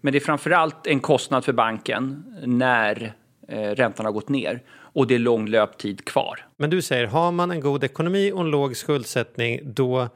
Men 0.00 0.12
det 0.12 0.18
är 0.18 0.20
framförallt 0.20 0.86
en 0.86 1.00
kostnad 1.00 1.44
för 1.44 1.52
banken 1.52 2.24
när 2.44 3.12
eh, 3.48 3.60
räntan 3.60 4.06
har 4.06 4.12
gått 4.12 4.28
ner 4.28 4.62
och 4.94 5.06
det 5.06 5.14
är 5.14 5.18
lång 5.18 5.48
löptid 5.48 6.04
kvar. 6.04 6.46
Men 6.56 6.70
du 6.70 6.82
säger, 6.82 7.06
har 7.06 7.32
man 7.32 7.50
en 7.50 7.60
god 7.60 7.84
ekonomi 7.84 8.32
och 8.32 8.40
en 8.40 8.50
låg 8.50 8.76
skuldsättning 8.76 9.60
då, 9.64 10.08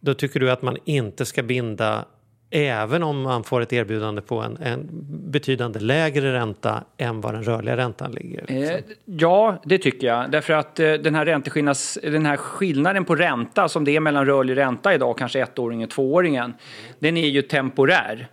då 0.00 0.14
tycker 0.14 0.40
du 0.40 0.50
att 0.50 0.62
man 0.62 0.76
inte 0.84 1.26
ska 1.26 1.42
binda 1.42 2.04
även 2.50 3.02
om 3.02 3.22
man 3.22 3.44
får 3.44 3.60
ett 3.60 3.72
erbjudande 3.72 4.22
på 4.22 4.38
en, 4.38 4.56
en 4.56 4.88
betydande 5.30 5.80
lägre 5.80 6.32
ränta 6.32 6.84
än 6.96 7.20
vad 7.20 7.34
den 7.34 7.42
rörliga 7.42 7.76
räntan 7.76 8.12
ligger. 8.12 8.44
liksom. 8.46 8.76
Eh, 8.76 8.80
ja, 9.04 9.62
det 9.64 9.78
tycker 9.78 10.06
jag. 10.06 10.30
Därför 10.30 10.52
att 10.52 10.80
eh, 10.80 10.92
den 10.92 11.14
här, 11.14 11.26
ränteskillnads, 11.26 11.98
den 12.02 12.26
här 12.26 12.36
skillnaden 12.36 13.04
på 13.04 13.14
ränta 13.14 13.68
som 13.68 13.84
det 13.84 13.96
är 13.96 14.00
mellan 14.00 14.26
rörlig 14.26 14.56
ränta 14.56 14.94
idag, 14.94 15.18
kanske 15.18 15.40
ettåringen 15.40 15.84
och 15.84 15.90
tvååringen, 15.90 16.54
den 16.98 17.16
är 17.16 17.28
ju 17.28 17.42
temporär. 17.42 18.28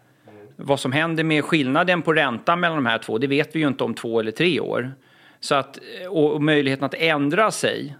Vad 0.55 0.79
som 0.79 0.91
händer 0.91 1.23
med 1.23 1.45
skillnaden 1.45 2.01
på 2.01 2.13
ränta 2.13 2.55
mellan 2.55 2.77
de 2.77 2.85
här 2.85 2.97
två, 2.97 3.17
det 3.17 3.27
vet 3.27 3.55
vi 3.55 3.59
ju 3.59 3.67
inte 3.67 3.83
om 3.83 3.93
två 3.93 4.19
eller 4.19 4.31
tre 4.31 4.59
år. 4.59 4.91
Så 5.39 5.55
att, 5.55 5.79
eh, 6.01 6.07
och 6.07 6.41
möjligheten 6.41 6.85
att 6.85 6.93
ändra 6.93 7.51
sig, 7.51 7.95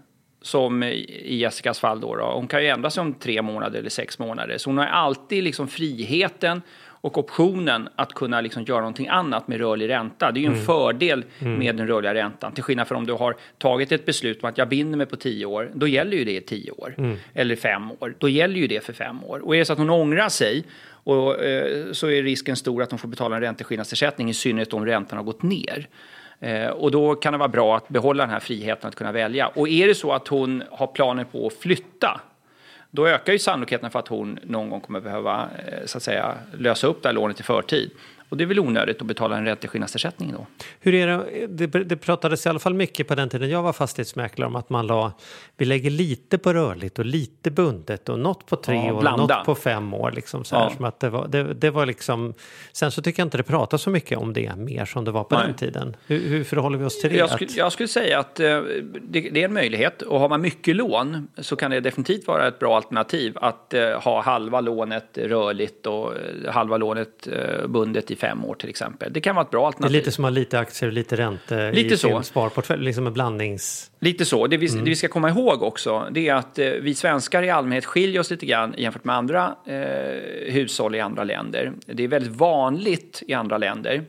som 0.48 0.82
i 0.82 1.36
Jessicas 1.36 1.80
fall 1.80 2.00
då, 2.00 2.16
då, 2.16 2.24
hon 2.24 2.48
kan 2.48 2.62
ju 2.62 2.68
ändra 2.68 2.90
sig 2.90 3.00
om 3.00 3.14
tre 3.14 3.42
månader 3.42 3.78
eller 3.78 3.90
sex 3.90 4.18
månader. 4.18 4.58
Så 4.58 4.70
hon 4.70 4.78
har 4.78 4.86
alltid 4.86 5.44
liksom 5.44 5.68
friheten 5.68 6.62
och 7.00 7.18
optionen 7.18 7.88
att 7.96 8.12
kunna 8.14 8.40
liksom 8.40 8.64
göra 8.64 8.80
någonting 8.80 9.08
annat 9.08 9.48
med 9.48 9.58
rörlig 9.58 9.88
ränta. 9.88 10.32
Det 10.32 10.40
är 10.40 10.42
ju 10.42 10.46
en 10.46 10.64
fördel 10.64 11.24
med 11.38 11.76
den 11.76 11.86
rörliga 11.86 12.14
räntan. 12.14 12.52
Till 12.52 12.64
skillnad 12.64 12.88
från 12.88 12.98
om 12.98 13.06
du 13.06 13.12
har 13.12 13.36
tagit 13.58 13.92
ett 13.92 14.06
beslut 14.06 14.42
om 14.42 14.48
att 14.48 14.58
jag 14.58 14.68
binder 14.68 14.98
mig 14.98 15.06
på 15.06 15.16
tio 15.16 15.46
år. 15.46 15.70
Då 15.74 15.88
gäller 15.88 16.16
ju 16.16 16.24
det 16.24 16.36
i 16.36 16.40
tio 16.40 16.70
år. 16.70 16.94
Eller 17.34 17.56
fem 17.56 17.90
år. 17.98 18.14
Då 18.18 18.28
gäller 18.28 18.56
ju 18.56 18.66
det 18.66 18.84
för 18.84 18.92
fem 18.92 19.24
år. 19.24 19.38
Och 19.38 19.54
är 19.54 19.58
det 19.58 19.64
så 19.64 19.72
att 19.72 19.78
hon 19.78 19.90
ångrar 19.90 20.28
sig 20.28 20.64
och, 20.90 21.44
eh, 21.44 21.92
så 21.92 22.10
är 22.10 22.22
risken 22.22 22.56
stor 22.56 22.82
att 22.82 22.90
hon 22.90 22.98
får 22.98 23.08
betala 23.08 23.36
en 23.36 23.42
ränteskillnadsersättning. 23.42 24.30
I 24.30 24.34
synnerhet 24.34 24.72
om 24.72 24.86
räntan 24.86 25.16
har 25.18 25.24
gått 25.24 25.42
ner. 25.42 25.88
Eh, 26.40 26.68
och 26.68 26.90
då 26.90 27.14
kan 27.14 27.32
det 27.32 27.38
vara 27.38 27.48
bra 27.48 27.76
att 27.76 27.88
behålla 27.88 28.22
den 28.22 28.32
här 28.32 28.40
friheten 28.40 28.88
att 28.88 28.94
kunna 28.94 29.12
välja. 29.12 29.46
Och 29.46 29.68
är 29.68 29.88
det 29.88 29.94
så 29.94 30.12
att 30.12 30.28
hon 30.28 30.62
har 30.70 30.86
planer 30.86 31.24
på 31.24 31.46
att 31.46 31.52
flytta 31.52 32.20
då 32.90 33.06
ökar 33.06 33.32
ju 33.32 33.38
sannolikheten 33.38 33.90
för 33.90 33.98
att 33.98 34.08
hon 34.08 34.38
någon 34.42 34.70
gång 34.70 34.80
kommer 34.80 35.00
behöva 35.00 35.48
eh, 35.66 35.86
så 35.86 35.98
att 35.98 36.02
säga, 36.02 36.34
lösa 36.58 36.86
upp 36.86 37.02
det 37.02 37.08
här 37.08 37.14
lånet 37.14 37.40
i 37.40 37.42
förtid. 37.42 37.90
Och 38.28 38.36
det 38.36 38.44
är 38.44 38.46
väl 38.46 38.58
onödigt 38.60 39.00
att 39.00 39.06
betala 39.06 39.36
en 39.36 39.44
ränteskillnadsersättning 39.44 40.32
då. 40.32 40.46
Hur 40.80 40.94
är 40.94 41.06
det? 41.06 41.46
det? 41.66 41.84
Det 41.84 41.96
pratades 41.96 42.46
i 42.46 42.48
alla 42.48 42.58
fall 42.58 42.74
mycket 42.74 43.08
på 43.08 43.14
den 43.14 43.28
tiden 43.28 43.50
jag 43.50 43.62
var 43.62 43.72
fastighetsmäklare 43.72 44.46
om 44.46 44.56
att 44.56 44.70
man 44.70 44.86
la, 44.86 45.12
vi 45.56 45.64
lägger 45.64 45.90
lite 45.90 46.38
på 46.38 46.52
rörligt 46.52 46.98
och 46.98 47.04
lite 47.04 47.50
bundet 47.50 48.08
och 48.08 48.18
något 48.18 48.46
på 48.46 48.56
tre 48.56 48.76
Ja, 48.76 48.92
år 48.92 49.12
och 49.12 49.18
något 49.18 49.44
på 49.44 49.54
fem 49.54 49.94
år. 49.94 50.12
Liksom 50.12 50.44
så 50.44 50.56
här, 50.56 50.62
Ja. 50.64 50.70
som 50.76 50.84
att 50.84 51.00
det, 51.00 51.10
var, 51.10 51.28
det, 51.28 51.54
det 51.54 51.70
var 51.70 51.86
liksom, 51.86 52.34
sen 52.72 52.90
så 52.90 53.02
tycker 53.02 53.20
jag 53.20 53.26
inte 53.26 53.36
det 53.36 53.42
pratas 53.42 53.82
så 53.82 53.90
mycket 53.90 54.18
om 54.18 54.32
det 54.32 54.56
mer 54.56 54.84
som 54.84 55.04
det 55.04 55.10
var 55.10 55.24
på 55.24 55.34
Nej. 55.34 55.46
den 55.46 55.54
tiden. 55.54 55.96
Hur, 56.06 56.28
hur 56.28 56.44
förhåller 56.44 56.78
vi 56.78 56.84
oss 56.84 57.00
till 57.00 57.10
det? 57.10 57.16
Jag 57.16 57.30
skulle, 57.30 57.50
jag 57.56 57.72
skulle 57.72 57.88
säga 57.88 58.18
att 58.18 58.40
eh, 58.40 58.60
det, 59.02 59.20
det 59.20 59.40
är 59.40 59.44
en 59.44 59.52
möjlighet. 59.52 60.02
Och 60.02 60.20
har 60.20 60.28
man 60.28 60.40
mycket 60.40 60.76
lån 60.76 61.28
så 61.38 61.56
kan 61.56 61.70
det 61.70 61.80
definitivt 61.80 62.26
vara 62.26 62.48
ett 62.48 62.58
bra 62.58 62.76
alternativ 62.76 63.32
att 63.40 63.74
eh, 63.74 63.90
ha 63.90 64.22
halva 64.22 64.60
lånet 64.60 65.18
rörligt 65.18 65.86
och 65.86 66.12
eh, 66.16 66.52
halva 66.52 66.76
lånet 66.76 67.28
bundet 67.68 68.10
i 68.10 68.16
fem 68.18 68.44
år 68.44 68.54
till 68.54 68.68
exempel. 68.68 69.12
Det 69.12 69.20
kan 69.20 69.34
vara 69.36 69.44
ett 69.44 69.50
bra 69.50 69.60
det 69.60 69.64
är 69.64 69.66
alternativ. 69.66 69.96
lite 69.96 70.12
som 70.12 70.24
att 70.24 70.30
ha 70.30 70.34
lite 70.34 70.58
aktier 70.58 70.88
och 70.88 70.92
lite 70.92 71.16
Lite 71.72 71.94
i 71.94 71.96
så. 71.96 72.08
sin 72.08 72.22
sparportfölj, 72.22 72.84
liksom 72.84 73.06
en 73.06 73.12
blandnings... 73.12 73.90
Lite 74.00 74.24
så. 74.24 74.46
Det 74.46 74.56
vi, 74.56 74.66
det 74.66 74.82
vi 74.82 74.96
ska 74.96 75.08
komma 75.08 75.28
ihåg 75.28 75.62
också, 75.62 76.08
det 76.10 76.28
är 76.28 76.34
att 76.34 76.58
eh, 76.58 76.70
vi 76.70 76.94
svenskar 76.94 77.42
i 77.42 77.50
allmänhet 77.50 77.84
skiljer 77.84 78.20
oss 78.20 78.30
lite 78.30 78.46
grann 78.46 78.74
jämfört 78.78 79.04
med 79.04 79.16
andra 79.16 79.54
eh, 79.66 80.52
hushåll 80.52 80.94
i 80.94 81.00
andra 81.00 81.24
länder. 81.24 81.72
Det 81.86 82.04
är 82.04 82.08
väldigt 82.08 82.32
vanligt 82.36 83.22
i 83.26 83.32
andra 83.34 83.58
länder, 83.58 84.02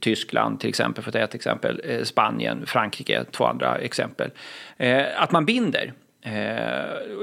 Tyskland 0.00 0.60
till 0.60 0.68
exempel, 0.68 1.04
för 1.04 1.10
att 1.10 1.14
ta 1.14 1.18
ett 1.18 1.34
exempel, 1.34 1.80
eh, 1.84 2.02
Spanien, 2.02 2.66
Frankrike, 2.66 3.24
två 3.30 3.44
andra 3.44 3.78
exempel, 3.78 4.30
eh, 4.76 5.02
att 5.16 5.32
man 5.32 5.44
binder. 5.44 5.92
Eh, 6.22 6.32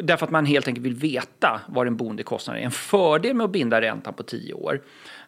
därför 0.04 0.26
att 0.26 0.32
man 0.32 0.46
helt 0.46 0.68
enkelt 0.68 0.86
vill 0.86 0.96
veta 0.96 1.62
vad 1.68 1.86
den 1.86 1.96
boendekostnaden 1.98 2.62
är. 2.62 2.66
En 2.66 2.72
fördel 2.72 3.34
med 3.36 3.46
att 3.46 3.52
binda 3.52 3.82
räntan 3.82 4.14
på 4.14 4.24
tio 4.24 4.54
år 4.54 4.82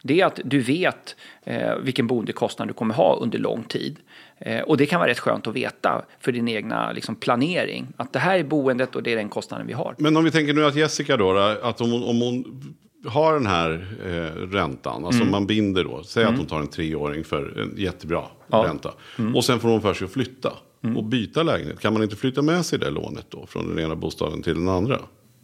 det 0.03 0.21
är 0.21 0.25
att 0.25 0.39
du 0.43 0.59
vet 0.59 1.15
eh, 1.43 1.75
vilken 1.75 2.07
boendekostnad 2.07 2.67
du 2.67 2.73
kommer 2.73 2.93
ha 2.95 3.15
under 3.15 3.39
lång 3.39 3.63
tid. 3.63 3.97
Eh, 4.37 4.61
och 4.61 4.77
det 4.77 4.85
kan 4.85 4.99
vara 4.99 5.09
rätt 5.09 5.19
skönt 5.19 5.47
att 5.47 5.55
veta 5.55 6.05
för 6.19 6.31
din 6.31 6.47
egna 6.47 6.91
liksom, 6.91 7.15
planering. 7.15 7.87
Att 7.97 8.13
det 8.13 8.19
här 8.19 8.39
är 8.39 8.43
boendet 8.43 8.95
och 8.95 9.03
det 9.03 9.11
är 9.11 9.15
den 9.15 9.29
kostnaden 9.29 9.67
vi 9.67 9.73
har. 9.73 9.95
Men 9.97 10.17
om 10.17 10.23
vi 10.23 10.31
tänker 10.31 10.53
nu 10.53 10.65
att 10.65 10.75
Jessica 10.75 11.17
då, 11.17 11.37
att 11.63 11.81
om, 11.81 11.93
om 12.03 12.21
hon 12.21 12.61
har 13.07 13.33
den 13.33 13.45
här 13.47 13.87
eh, 14.05 14.41
räntan, 14.41 15.05
alltså 15.05 15.21
Mm. 15.21 15.31
man 15.31 15.47
binder 15.47 15.83
då, 15.83 16.03
säg 16.03 16.23
att 16.23 16.37
hon 16.37 16.45
tar 16.45 16.59
en 16.59 16.67
treåring 16.67 17.23
för 17.23 17.59
en 17.61 17.73
jättebra 17.77 18.23
Ja. 18.47 18.57
Mm. 18.59 18.67
ränta. 18.69 18.93
Och 19.37 19.45
sen 19.45 19.59
får 19.59 19.69
hon 19.69 19.81
för 19.81 19.93
sig 19.93 20.05
att 20.05 20.11
flytta 20.11 20.53
och 20.97 21.03
byta 21.03 21.43
lägenhet. 21.43 21.79
Kan 21.79 21.93
man 21.93 22.03
inte 22.03 22.15
flytta 22.15 22.41
med 22.41 22.65
sig 22.65 22.79
det 22.79 22.89
lånet 22.89 23.25
då 23.29 23.45
från 23.45 23.75
den 23.75 23.85
ena 23.85 23.95
bostaden 23.95 24.41
till 24.41 24.53
den 24.53 24.69
andra? 24.69 24.95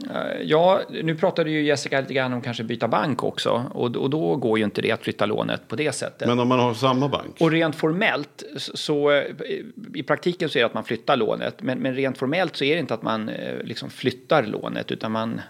Eh, 0.10 0.42
Ja, 0.44 0.82
nu 1.04 1.16
pratade 1.16 1.50
ju 1.52 1.64
Jessica 1.66 2.00
lite 2.02 2.14
grann 2.14 2.34
om 2.34 2.42
kanske 2.42 2.64
byta 2.64 2.88
bank 2.88 3.24
också. 3.24 3.66
Och, 3.74 3.96
och 3.96 4.10
då 4.10 4.36
går 4.36 4.58
ju 4.58 4.64
inte 4.66 4.82
det 4.82 4.92
att 4.92 5.04
flytta 5.04 5.26
lånet 5.26 5.68
på 5.68 5.76
det 5.76 5.92
sättet. 5.92 6.28
Men 6.28 6.40
om 6.40 6.48
man 6.48 6.60
har 6.60 6.74
samma 6.74 7.08
bank? 7.10 7.36
Och 7.40 7.52
rent 7.52 7.76
formellt, 7.76 8.44
så- 8.58 9.12
eh, 9.12 9.24
i 9.94 10.04
praktiken 10.04 10.50
så 10.50 10.58
är 10.58 10.62
det 10.62 10.66
att 10.66 10.74
man 10.74 10.84
flyttar 10.84 11.18
lånet. 11.18 11.62
Men, 11.62 11.80
men 11.80 11.96
rent 11.96 12.18
formellt 12.18 12.56
så 12.56 12.64
är 12.64 12.74
det 12.74 12.80
inte 12.80 12.94
att 12.94 13.04
man 13.04 13.30
eh, 13.30 13.58
liksom 13.64 13.90
flyttar 13.90 14.44
lånet, 14.44 14.92
utan 14.92 15.12
man 15.12 15.42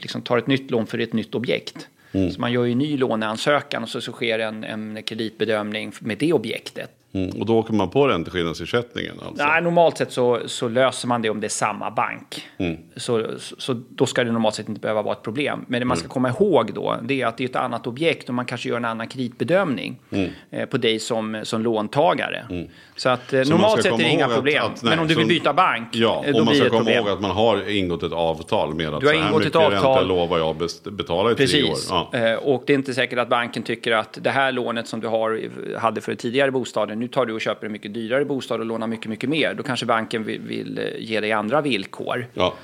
liksom 0.00 0.22
tar 0.22 0.38
ett 0.38 0.46
nytt 0.46 0.70
lån 0.70 0.86
för 0.86 0.98
ett 0.98 1.12
nytt 1.12 1.34
objekt. 1.34 1.88
Mm. 2.12 2.30
Så 2.30 2.40
man 2.40 2.52
gör 2.52 2.64
ju 2.64 2.72
en 2.72 2.78
ny 2.78 2.96
låneansökan 2.96 3.82
och 3.82 3.88
så, 3.88 4.00
så 4.00 4.12
sker 4.12 4.38
en, 4.38 4.64
en 4.64 5.02
kreditbedömning 5.02 5.92
med 6.00 6.18
det 6.18 6.32
objektet. 6.32 6.90
Mm, 7.12 7.40
och 7.40 7.46
då 7.46 7.58
åker 7.58 7.72
man 7.72 7.90
på 7.90 8.08
ränteskillnadsersättningen? 8.08 9.14
Alltså. 9.26 9.46
Nej, 9.46 9.62
normalt 9.62 9.98
sett 9.98 10.12
så, 10.12 10.40
så, 10.46 10.68
löser 10.68 11.08
man 11.08 11.22
det 11.22 11.30
om 11.30 11.40
det 11.40 11.46
är 11.46 11.48
samma 11.48 11.90
bank. 11.90 12.48
Mm. 12.58 12.76
Så, 12.96 13.26
så, 13.38 13.82
då 13.88 14.06
ska 14.06 14.24
det 14.24 14.32
normalt 14.32 14.54
sett 14.54 14.68
inte 14.68 14.80
behöva 14.80 15.02
vara 15.02 15.14
ett 15.14 15.22
problem. 15.22 15.64
Men 15.68 15.80
det 15.80 15.84
man 15.84 15.96
ska 15.96 16.04
mm. 16.04 16.12
komma 16.12 16.28
ihåg 16.28 16.74
då, 16.74 16.96
det 17.02 17.22
är 17.22 17.26
att 17.26 17.36
det 17.36 17.44
är 17.44 17.48
ett 17.48 17.56
annat 17.56 17.86
objekt 17.86 18.28
och 18.28 18.34
man 18.34 18.44
kanske 18.44 18.68
gör 18.68 18.76
en 18.76 18.84
annan 18.84 19.08
kreditbedömning 19.08 19.98
mm. 20.10 20.30
eh, 20.50 20.66
på 20.66 20.76
dig 20.76 20.98
som, 20.98 21.40
som 21.42 21.62
låntagare. 21.62 22.46
Mm. 22.50 22.68
Så 22.96 23.08
att 23.08 23.32
eh, 23.32 23.42
så 23.42 23.50
normalt 23.50 23.82
sett 23.82 23.92
är 23.92 23.98
det 23.98 24.08
inga 24.08 24.28
problem. 24.28 24.64
Att, 24.64 24.72
att, 24.72 24.82
nej, 24.82 24.90
Men 24.90 24.98
om 24.98 25.08
du 25.08 25.14
vill 25.14 25.26
byta 25.26 25.52
bank, 25.52 25.88
ja, 25.92 26.24
eh, 26.26 26.32
då 26.32 26.38
problem. 26.38 26.44
man 26.44 26.54
ska 26.54 26.68
komma 26.68 26.90
ihåg 26.90 27.08
att 27.08 27.20
man 27.20 27.30
har 27.30 27.70
ingått 27.70 28.02
ett 28.02 28.12
avtal 28.12 28.74
med 28.74 28.94
att 28.94 29.00
du 29.00 29.06
har 29.06 29.14
så 29.14 29.20
här 29.20 29.28
ingått 29.28 29.38
mycket 29.38 29.56
ett 29.56 29.62
avtal. 29.62 29.72
ränta 29.72 30.02
lovar 30.02 30.38
jag 30.38 30.56
betala 30.92 31.32
i 31.32 31.34
Precis. 31.34 31.52
tio 31.88 31.94
år. 31.94 32.08
Ja. 32.12 32.18
Eh, 32.18 32.34
och 32.34 32.62
det 32.66 32.72
är 32.72 32.74
inte 32.74 32.94
säkert 32.94 33.18
att 33.18 33.28
banken 33.28 33.62
tycker 33.62 33.92
att 33.92 34.18
det 34.22 34.30
här 34.30 34.52
lånet 34.52 34.88
som 34.88 35.00
du 35.00 35.08
har, 35.08 35.40
hade 35.78 36.00
för 36.00 36.14
tidigare 36.14 36.50
bostaden, 36.50 36.99
nu 37.00 37.08
tar 37.08 37.26
du 37.26 37.32
och 37.32 37.40
köper 37.40 37.66
en 37.66 37.72
mycket 37.72 37.94
dyrare 37.94 38.24
bostad 38.24 38.60
och 38.60 38.66
lånar 38.66 38.86
mycket, 38.86 39.06
mycket 39.06 39.30
mer. 39.30 39.54
Då 39.54 39.62
kanske 39.62 39.86
banken 39.86 40.24
vill, 40.24 40.40
vill 40.40 40.78
eh, 40.78 40.84
ge 40.98 41.20
dig 41.20 41.32
andra 41.32 41.60
villkor. 41.60 42.26
Ja. 42.34 42.54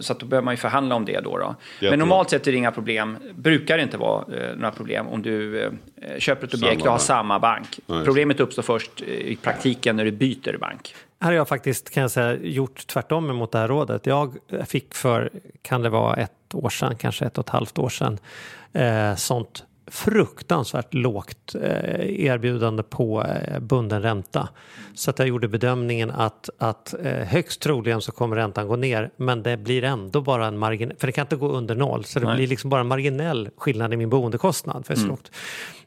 Så 0.00 0.12
att 0.12 0.20
då 0.20 0.26
behöver 0.26 0.44
man 0.44 0.54
ju 0.54 0.58
förhandla 0.58 0.94
om 0.94 1.04
det 1.04 1.20
då. 1.20 1.38
då. 1.38 1.54
Men 1.80 1.98
normalt 1.98 2.30
sett 2.30 2.46
är 2.46 2.52
det 2.52 2.58
inga 2.58 2.72
problem, 2.72 3.18
brukar 3.34 3.76
det 3.76 3.82
inte 3.82 3.96
vara 3.96 4.24
några 4.56 4.70
problem 4.70 5.08
om 5.08 5.22
du 5.22 5.70
köper 6.18 6.46
ett 6.46 6.54
objekt 6.54 6.82
och 6.82 6.92
har 6.92 6.98
samma 6.98 7.38
bank. 7.38 7.80
Nej. 7.86 8.04
Problemet 8.04 8.40
uppstår 8.40 8.62
först 8.62 9.02
i 9.02 9.36
praktiken 9.36 9.96
när 9.96 10.04
du 10.04 10.10
byter 10.10 10.58
bank. 10.58 10.94
Här 11.20 11.28
har 11.28 11.36
jag 11.36 11.48
faktiskt 11.48 11.90
kan 11.90 12.00
jag 12.00 12.10
säga, 12.10 12.36
gjort 12.42 12.86
tvärtom 12.86 13.36
mot 13.36 13.52
det 13.52 13.58
här 13.58 13.68
rådet. 13.68 14.06
Jag 14.06 14.34
fick 14.66 14.94
för, 14.94 15.30
kan 15.62 15.82
det 15.82 15.88
vara 15.88 16.16
ett 16.16 16.54
år 16.54 16.70
sedan, 16.70 16.96
kanske 16.96 17.24
ett 17.24 17.38
och 17.38 17.44
ett 17.44 17.50
halvt 17.50 17.78
år 17.78 17.88
sedan, 17.88 18.18
eh, 18.72 19.14
sånt 19.14 19.64
fruktansvärt 19.86 20.94
lågt 20.94 21.54
eh, 21.54 22.24
erbjudande 22.26 22.82
på 22.82 23.24
eh, 23.24 23.60
bunden 23.60 24.02
ränta. 24.02 24.48
Så 24.94 25.10
att 25.10 25.18
jag 25.18 25.28
gjorde 25.28 25.48
bedömningen 25.48 26.10
att, 26.10 26.50
att 26.58 26.94
eh, 27.04 27.12
högst 27.12 27.60
troligen 27.60 28.00
så 28.00 28.12
kommer 28.12 28.36
räntan 28.36 28.68
gå 28.68 28.76
ner 28.76 29.10
men 29.16 29.42
det 29.42 29.56
blir 29.56 29.84
ändå 29.84 30.20
bara 30.20 30.46
en 30.46 30.58
marginell, 30.58 30.96
för 30.98 31.06
det 31.06 31.12
kan 31.12 31.24
inte 31.24 31.36
gå 31.36 31.48
under 31.48 31.74
noll 31.74 32.04
så 32.04 32.20
det 32.20 32.26
Nej. 32.26 32.36
blir 32.36 32.46
liksom 32.46 32.70
bara 32.70 32.80
en 32.80 32.86
marginell 32.86 33.50
skillnad 33.56 33.92
i 33.92 33.96
min 33.96 34.10
boendekostnad 34.10 34.86
för 34.86 34.94
mm. 34.94 35.16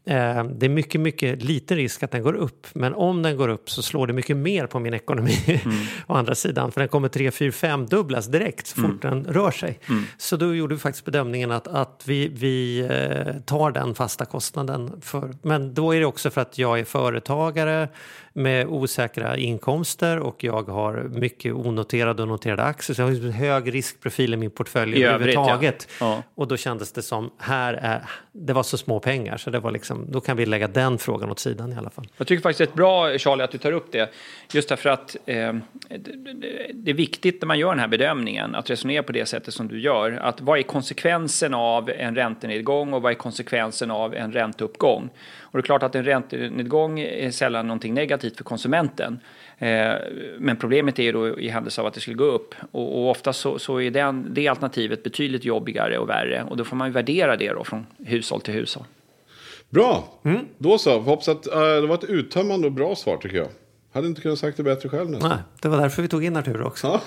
Eh, 0.10 0.44
det 0.44 0.66
är 0.66 0.70
mycket, 0.70 1.02
mycket 1.02 1.44
liten 1.44 1.78
risk 1.78 2.04
att 2.04 2.12
den 2.12 2.24
går 2.24 2.34
upp. 2.34 2.68
Men 2.74 2.94
om 2.94 3.22
den 3.22 3.38
går 3.38 3.50
upp 3.50 3.70
så 3.70 3.82
slår 3.82 4.08
det 4.08 4.14
mycket 4.14 4.38
mer 4.38 4.68
på 4.68 4.80
min 4.80 4.94
ekonomi. 4.94 5.62
Mm. 5.66 5.78
å 6.08 6.14
andra 6.14 6.36
sidan. 6.36 6.72
För 6.72 6.80
den 6.80 6.90
kommer 6.90 7.08
3, 7.08 7.32
4, 7.32 7.52
5 7.52 7.86
dubblas 7.86 8.28
direkt 8.28 8.68
så 8.68 8.76
fort 8.76 9.04
mm. 9.04 9.24
den 9.24 9.34
rör 9.34 9.52
sig. 9.52 9.80
Mm. 9.90 10.04
Så 10.18 10.38
då 10.38 10.56
gjorde 10.56 10.76
vi 10.76 10.82
faktiskt 10.82 11.06
bedömningen 11.06 11.52
att, 11.52 11.68
att 11.68 12.04
vi, 12.06 12.28
vi 12.28 12.80
eh, 12.80 13.42
tar 13.46 13.72
den 13.72 13.96
fasta 13.96 14.26
kostnaden. 14.26 15.02
För, 15.02 15.34
men 15.42 15.74
då 15.74 15.96
är 15.96 16.00
det 16.00 16.06
också 16.06 16.30
för 16.30 16.42
att 16.42 16.58
jag 16.58 16.80
är 16.80 16.86
företagare 16.86 17.90
med 18.40 18.68
osäkra 18.68 19.38
inkomster 19.38 20.20
och 20.20 20.44
jag 20.44 20.64
har 20.64 20.94
mycket 21.04 21.54
onoterade 21.54 22.22
och 22.22 22.28
noterade 22.28 22.64
aktier. 22.64 22.96
Så 22.96 23.02
jag 23.02 23.08
har 23.08 23.14
en 23.14 23.32
hög 23.32 23.74
riskprofil 23.74 24.34
i 24.34 24.38
min 24.38 24.52
portfölj 24.52 25.00
I 25.00 25.04
överhuvudtaget. 25.04 25.88
Ja. 26.00 26.06
Ja. 26.06 26.24
Och 26.36 26.48
då 26.48 26.58
kändes 26.58 26.92
det 26.92 27.02
som, 27.02 27.32
här 27.38 27.74
är, 27.74 28.02
det 28.32 28.54
var 28.54 28.64
så 28.64 28.78
små 28.78 29.00
pengar 29.00 29.38
så 29.38 29.50
det 29.50 29.60
var 29.60 29.72
liksom, 29.72 30.06
då 30.12 30.22
kan 30.22 30.38
vi 30.38 30.46
lägga 30.46 30.68
den 30.68 30.98
frågan 30.98 31.32
åt 31.32 31.40
sidan 31.40 31.74
i 31.74 31.76
alla 31.76 31.90
fall. 31.90 32.08
Jag 32.18 32.28
tycker 32.28 32.42
faktiskt 32.42 32.58
det 32.58 32.76
är 32.76 32.78
bra 32.78 33.18
Charlie 33.18 33.44
att 33.44 33.52
du 33.52 33.58
tar 33.58 33.72
upp 33.72 33.92
det. 33.92 34.10
Just 34.54 34.70
därför 34.70 34.90
att 34.90 35.16
eh, 35.26 35.54
det 36.74 36.92
är 36.92 36.94
viktigt 36.94 37.42
när 37.42 37.48
man 37.48 37.60
gör 37.60 37.70
den 37.70 37.80
här 37.80 37.88
bedömningen 37.88 38.56
att 38.56 38.70
resonera 38.70 39.04
på 39.04 39.12
det 39.12 39.26
sättet 39.26 39.54
som 39.54 39.68
du 39.68 39.82
gör. 39.82 40.12
Att 40.12 40.42
vad 40.42 40.60
är 40.60 40.64
konsekvensen 40.64 41.54
av 41.54 41.90
en 41.90 42.16
räntenedgång 42.16 42.94
och 42.94 43.02
vad 43.02 43.12
är 43.12 43.16
konsekvensen 43.16 43.92
av 43.92 44.16
en 44.16 44.32
ränteuppgång? 44.32 45.10
Och 45.52 45.58
det 45.58 45.60
är 45.60 45.62
klart 45.62 45.84
att 45.84 45.96
en 45.96 46.06
räntenedgång 46.06 47.00
är 47.00 47.32
sällan 47.32 47.68
någonting 47.68 47.94
negativt 47.94 48.38
för 48.38 48.44
konsumenten. 48.44 49.20
Eh, 49.58 49.94
men 50.38 50.58
problemet 50.60 51.00
är 51.00 51.04
ju 51.04 51.12
då 51.12 51.40
i 51.40 51.50
händelse 51.50 51.82
av 51.82 51.88
att 51.88 51.94
det 51.94 52.00
skulle 52.00 52.18
gå 52.18 52.24
upp. 52.26 52.56
Och, 52.72 53.02
och 53.02 53.10
ofta 53.10 53.34
så, 53.34 53.60
så 53.60 53.82
är 53.82 53.92
den, 53.92 54.34
det 54.34 54.48
alternativet 54.48 55.04
betydligt 55.04 55.46
jobbigare 55.46 55.98
och 55.98 56.10
värre. 56.10 56.44
Och 56.50 56.58
då 56.58 56.64
får 56.64 56.76
man 56.76 56.88
ju 56.88 56.94
värdera 56.94 57.36
det 57.36 57.54
då 57.54 57.64
från 57.64 57.86
hushåll 58.06 58.42
till 58.42 58.54
hushåll. 58.54 58.86
Bra, 59.70 60.04
mm. 60.24 60.46
då 60.58 60.78
så. 60.78 61.00
Hoppas 61.00 61.30
att 61.30 61.48
uh, 61.48 61.82
det 61.82 61.88
var 61.88 61.96
ett 61.96 62.04
uttömmande 62.04 62.68
och 62.68 62.74
bra 62.74 62.96
svar 62.96 63.18
tycker 63.18 63.38
jag. 63.38 63.48
Hade 63.94 64.08
inte 64.08 64.22
kunnat 64.22 64.40
sagt 64.40 64.58
det 64.58 64.64
bättre 64.64 64.90
själv 64.90 65.10
nästan. 65.10 65.30
Nej, 65.30 65.40
det 65.62 65.68
var 65.68 65.78
därför 65.78 66.02
vi 66.02 66.08
tog 66.08 66.24
in 66.26 66.36
Artur 66.36 66.62
också. 66.62 67.02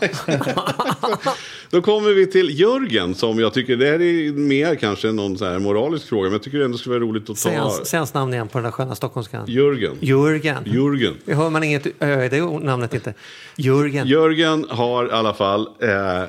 Då 1.70 1.82
kommer 1.82 2.14
vi 2.14 2.26
till 2.26 2.60
Jörgen 2.60 3.14
som 3.14 3.38
jag 3.38 3.54
tycker, 3.54 3.76
det 3.76 3.86
här 3.86 4.00
är 4.02 4.32
mer 4.32 4.74
kanske 4.74 5.12
någon 5.12 5.38
så 5.38 5.44
här 5.44 5.58
moralisk 5.58 6.08
fråga, 6.08 6.22
men 6.22 6.32
jag 6.32 6.42
tycker 6.42 6.58
det 6.58 6.64
ändå 6.64 6.78
skulle 6.78 6.94
vara 6.94 7.04
roligt 7.04 7.22
att 7.22 7.42
ta. 7.42 7.84
Säg 7.84 7.98
hans, 7.98 8.14
namn 8.14 8.34
igen 8.34 8.48
på 8.48 8.58
den 8.58 8.64
där 8.64 8.70
sköna 8.70 8.94
stockholmskan. 8.94 9.44
Jörgen. 9.48 9.96
Jörgen. 10.00 10.62
Jörgen. 10.64 11.14
Hör 11.26 11.50
man 11.50 11.62
inget, 11.62 11.86
äh, 11.86 11.92
det 11.98 12.06
är 12.06 12.60
namnet 12.60 12.94
inte. 12.94 13.14
Jörgen. 13.56 14.06
Jörgen 14.06 14.66
har 14.68 15.06
i 15.06 15.10
alla 15.10 15.34
fall 15.34 15.68
eh, 15.80 16.24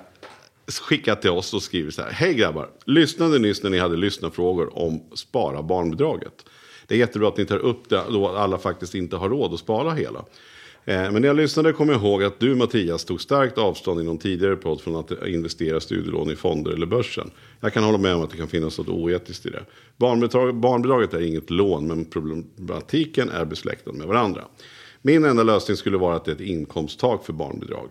skickat 0.82 1.22
till 1.22 1.32
oss 1.32 1.54
och 1.54 1.64
skrivit 1.64 1.94
så 1.94 2.02
här. 2.02 2.12
Hej 2.12 2.34
grabbar, 2.34 2.70
lyssnade 2.86 3.40
nyss 3.40 3.64
när 3.64 3.70
ni 3.70 3.80
hade 3.80 3.98
lyssnarfrågor 3.98 4.78
om 4.78 5.04
spara 5.16 5.62
barnbidraget. 5.64 6.34
Det 6.88 6.96
är 6.96 7.00
jättebra 7.00 7.28
att 7.28 7.38
ni 7.38 7.46
tar 7.46 7.58
upp 7.58 7.90
det 7.90 8.04
då 8.10 8.28
alla 8.28 8.58
faktiskt 8.58 8.96
inte 8.96 9.16
har 9.16 9.30
råd 9.30 9.54
att 9.54 9.60
spara 9.60 9.92
hela. 9.92 10.26
Eh, 10.86 11.12
men 11.12 11.22
när 11.22 11.28
jag 11.28 11.36
lyssnade 11.36 11.74
kom 11.74 11.90
jag 11.90 12.02
ihåg 12.02 12.24
att 12.24 12.40
du 12.40 12.56
Mattias 12.56 13.06
tog 13.06 13.22
starkt 13.22 13.58
avstånd 13.58 14.02
i 14.02 14.04
någon 14.04 14.18
tidigare 14.18 14.56
podd 14.56 14.82
från 14.82 14.96
att 14.96 15.28
investera 15.28 15.80
studielån 15.80 16.32
i 16.32 16.36
fonder 16.36 16.72
eller 16.72 16.86
börsen. 16.86 17.32
Jag 17.60 17.74
kan 17.74 17.84
hålla 17.84 17.98
med 17.98 18.16
om 18.16 18.24
att 18.24 18.32
det 18.32 18.38
kan 18.38 18.48
finnas 18.48 18.78
något 18.78 18.90
oetiskt 18.90 19.46
i 19.46 19.50
det. 19.50 19.64
Barnbidrag, 19.98 20.56
barnbidraget 20.56 21.14
är 21.14 21.22
inget 21.22 21.50
lån 21.50 21.88
men 21.88 22.06
problematiken 22.06 23.30
är 23.30 23.46
besläktad 23.46 23.92
med 23.92 24.08
varandra. 24.08 24.42
Min 25.02 25.26
enda 25.26 25.44
lösning 25.44 25.78
skulle 25.78 25.98
vara 25.98 26.16
att 26.16 26.26
det 26.26 26.32
är 26.32 26.36
ett 26.36 26.42
inkomsttak 26.42 27.26
för 27.26 27.34
barnbidrag. 27.34 27.90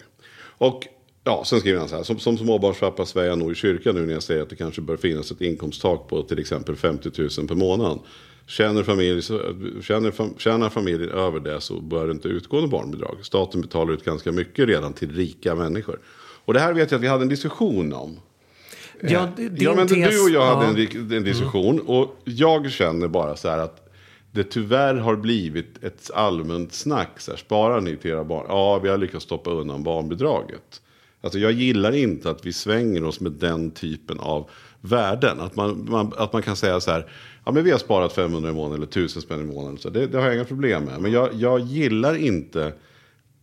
Och 0.58 0.86
Ja, 1.24 1.44
sen 1.44 1.60
skriver 1.60 1.78
han 1.78 1.88
så 1.88 1.96
här. 1.96 2.02
Som, 2.02 2.18
som 2.18 2.38
småbarnspappa 2.38 3.06
svär 3.06 3.24
jag 3.24 3.38
nog 3.38 3.52
i 3.52 3.54
kyrkan 3.54 3.94
nu 3.94 4.06
när 4.06 4.12
jag 4.12 4.22
säger 4.22 4.42
att 4.42 4.50
det 4.50 4.56
kanske 4.56 4.80
bör 4.80 4.96
finnas 4.96 5.30
ett 5.30 5.40
inkomsttak 5.40 6.08
på 6.08 6.22
till 6.22 6.38
exempel 6.38 6.76
50 6.76 7.10
000 7.38 7.48
per 7.48 7.54
månad. 7.54 7.98
Känner, 8.46 8.82
familj, 8.82 9.22
tjänar 10.38 10.68
familjen 10.68 11.10
över 11.10 11.40
det 11.40 11.60
så 11.60 11.80
bör 11.80 12.06
det 12.06 12.12
inte 12.12 12.28
utgå 12.28 12.60
något 12.60 12.70
barnbidrag. 12.70 13.18
Staten 13.22 13.60
betalar 13.60 13.92
ut 13.92 14.04
ganska 14.04 14.32
mycket 14.32 14.68
redan 14.68 14.92
till 14.92 15.12
rika 15.12 15.54
människor. 15.54 15.98
Och 16.44 16.54
det 16.54 16.60
här 16.60 16.72
vet 16.72 16.90
jag 16.90 16.98
att 16.98 17.04
vi 17.04 17.08
hade 17.08 17.22
en 17.22 17.28
diskussion 17.28 17.92
om. 17.92 18.20
Ja, 19.00 19.28
eh, 19.38 19.46
ja 19.56 19.74
men 19.74 19.88
tes, 19.88 20.10
du 20.10 20.22
och 20.22 20.30
jag 20.30 20.54
hade 20.54 20.66
en, 20.66 21.12
en 21.12 21.24
diskussion. 21.24 21.74
Mm. 21.74 21.86
Och 21.86 22.16
jag 22.24 22.70
känner 22.70 23.08
bara 23.08 23.36
så 23.36 23.48
här 23.48 23.58
att 23.58 23.92
det 24.30 24.44
tyvärr 24.44 24.94
har 24.94 25.16
blivit 25.16 25.84
ett 25.84 26.10
allmänt 26.14 26.72
snack. 26.72 27.20
Så 27.20 27.30
här, 27.30 27.38
sparar 27.38 27.80
ni 27.80 27.96
till 27.96 28.10
era 28.10 28.24
barn? 28.24 28.46
Ja, 28.48 28.78
vi 28.78 28.88
har 28.88 28.98
lyckats 28.98 29.24
stoppa 29.24 29.50
undan 29.50 29.82
barnbidraget. 29.82 30.82
Alltså 31.20 31.38
jag 31.38 31.52
gillar 31.52 31.92
inte 31.92 32.30
att 32.30 32.46
vi 32.46 32.52
svänger 32.52 33.04
oss 33.04 33.20
med 33.20 33.32
den 33.32 33.70
typen 33.70 34.18
av 34.20 34.50
värden. 34.80 35.40
Att 35.40 35.56
man, 35.56 35.86
man, 35.90 36.12
att 36.16 36.32
man 36.32 36.42
kan 36.42 36.56
säga 36.56 36.80
så 36.80 36.90
här, 36.90 37.06
ja 37.44 37.52
men 37.52 37.64
vi 37.64 37.70
har 37.70 37.78
sparat 37.78 38.12
500 38.12 38.50
i 38.50 38.52
månaden 38.52 38.76
eller 38.76 38.86
1000 38.86 39.22
spänn 39.22 39.40
i 39.40 39.54
månaden. 39.54 39.78
Så 39.78 39.90
det, 39.90 40.06
det 40.06 40.18
har 40.18 40.26
jag 40.26 40.34
inga 40.34 40.44
problem 40.44 40.84
med. 40.84 41.00
Men 41.00 41.12
jag, 41.12 41.28
jag 41.34 41.60
gillar 41.60 42.14
inte 42.14 42.72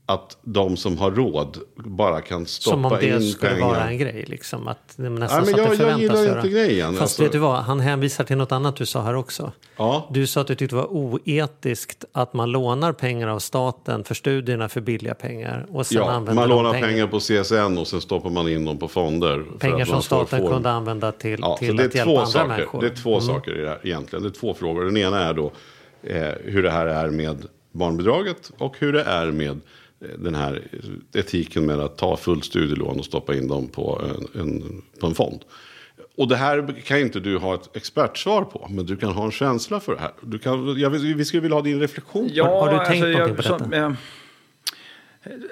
att 0.09 0.37
de 0.41 0.77
som 0.77 0.97
har 0.97 1.11
råd 1.11 1.57
bara 1.75 2.21
kan 2.21 2.45
stoppa 2.45 2.77
in 2.77 2.99
pengar. 2.99 2.99
Som 2.99 3.15
om 3.15 3.21
det 3.21 3.31
skulle 3.31 3.51
pengar. 3.51 3.67
vara 3.67 3.87
en 3.87 3.97
grej. 3.97 4.25
Liksom, 4.27 4.67
att 4.67 4.93
det 4.95 5.09
nästan 5.09 5.43
Nej, 5.43 5.53
men 5.53 5.63
jag, 5.63 5.75
jag 5.75 5.99
gillar 5.99 6.23
göra. 6.23 6.35
inte 6.37 6.49
grejen. 6.49 6.89
Fast 6.89 7.01
alltså. 7.01 7.23
vet 7.23 7.31
du 7.31 7.37
vad, 7.37 7.55
han 7.55 7.79
hänvisar 7.79 8.23
till 8.23 8.37
något 8.37 8.51
annat 8.51 8.75
du 8.75 8.85
sa 8.85 9.01
här 9.01 9.15
också. 9.15 9.51
Ja. 9.77 10.07
Du 10.11 10.27
sa 10.27 10.41
att 10.41 10.47
du 10.47 10.55
tyckte 10.55 10.75
det 10.75 10.81
var 10.81 10.91
oetiskt 10.91 12.05
att 12.11 12.33
man 12.33 12.51
lånar 12.51 12.93
pengar 12.93 13.27
av 13.27 13.39
staten 13.39 14.03
för 14.03 14.15
studierna 14.15 14.69
för 14.69 14.81
billiga 14.81 15.13
pengar. 15.13 15.65
Och 15.69 15.85
sen 15.85 15.97
ja, 15.97 16.19
man 16.19 16.49
lånar 16.49 16.71
pengar. 16.71 16.87
pengar. 16.87 17.07
på 17.07 17.19
CSN 17.19 17.77
och 17.77 17.87
sen 17.87 18.01
stoppar 18.01 18.29
man 18.29 18.49
in 18.49 18.65
dem 18.65 18.77
på 18.77 18.87
fonder. 18.87 19.45
Pengar 19.59 19.85
som 19.85 20.01
staten 20.01 20.47
kunde 20.47 20.71
använda 20.71 21.11
till, 21.11 21.39
ja, 21.41 21.57
till 21.57 21.79
att 21.79 21.95
hjälpa 21.95 22.11
andra 22.11 22.25
saker. 22.25 22.47
människor. 22.47 22.81
Det 22.81 22.87
är 22.87 22.95
två 22.95 23.13
mm. 23.13 23.21
saker 23.21 23.57
i 23.57 23.61
det 23.61 23.69
här, 23.69 23.79
egentligen. 23.83 24.23
Det 24.23 24.29
är 24.29 24.39
två 24.39 24.53
frågor. 24.53 24.85
Den 24.85 24.97
ena 24.97 25.19
är 25.23 25.33
då 25.33 25.51
eh, 26.03 26.33
hur 26.43 26.63
det 26.63 26.71
här 26.71 26.85
är 26.85 27.09
med 27.09 27.45
barnbidraget 27.71 28.51
och 28.57 28.75
hur 28.79 28.93
det 28.93 29.03
är 29.03 29.31
med 29.31 29.59
den 30.17 30.35
här 30.35 30.63
etiken 31.13 31.65
med 31.65 31.79
att 31.79 31.97
ta 31.97 32.17
fullt 32.17 32.45
studielån 32.45 32.99
och 32.99 33.05
stoppa 33.05 33.35
in 33.35 33.47
dem 33.47 33.67
på 33.67 34.01
en, 34.03 34.41
en, 34.41 34.81
på 34.99 35.07
en 35.07 35.15
fond. 35.15 35.41
Och 36.17 36.27
det 36.27 36.35
här 36.35 36.81
kan 36.85 36.99
inte 36.99 37.19
du 37.19 37.37
ha 37.37 37.55
ett 37.55 37.75
expertsvar 37.75 38.43
på, 38.43 38.67
men 38.69 38.85
du 38.85 38.97
kan 38.97 39.11
ha 39.11 39.25
en 39.25 39.31
känsla 39.31 39.79
för 39.79 39.95
det 39.95 40.01
här. 40.01 40.11
Du 40.21 40.39
kan, 40.39 40.79
jag, 40.79 40.89
vi 40.89 41.25
skulle 41.25 41.41
vilja 41.41 41.55
ha 41.55 41.61
din 41.61 41.79
reflektion. 41.79 42.29
Ja, 42.33 42.45
har, 42.45 42.73
har, 42.73 42.79
du 42.79 42.85
tänkt 42.85 43.03
alltså, 43.03 43.17
någonting 43.17 43.35
på 43.35 43.41
detta? 43.41 43.59
Som, 43.59 43.73
eh, 43.73 43.91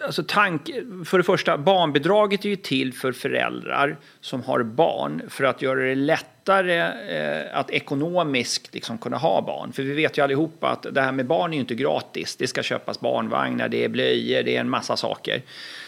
Alltså 0.06 0.24
tank, 0.24 0.70
för 1.06 1.18
det 1.18 1.24
första, 1.24 1.58
barnbidraget 1.58 2.46
är 2.46 2.50
ju 2.50 2.56
till 2.56 2.94
för 2.94 3.12
föräldrar 3.12 3.98
som 4.22 4.44
har 4.44 4.64
barn 4.64 5.22
för 5.30 5.44
att 5.44 5.62
göra 5.62 5.80
det 5.80 5.96
lättare 6.48 6.80
eh, 7.18 7.60
att 7.60 7.70
ekonomiskt 7.72 8.74
liksom 8.74 8.98
kunna 8.98 9.18
ha 9.18 9.42
barn. 9.42 9.74
För 9.74 9.84
vi 9.84 9.94
vet 9.94 10.18
ju 10.18 10.24
allihopa 10.24 10.70
att 10.70 10.86
det 10.92 11.02
här 11.02 11.12
med 11.12 11.26
barn 11.26 11.52
är 11.52 11.56
ju 11.56 11.62
inte 11.62 11.76
gratis. 11.76 12.36
Det 12.36 12.48
ska 12.48 12.64
köpas 12.64 13.00
barnvagnar, 13.00 13.70
det 13.70 13.84
är 13.84 13.90
blöjor, 13.90 14.44
det 14.44 14.56
är 14.56 14.60
en 14.60 14.70
massa 14.70 14.98
saker. 14.98 15.42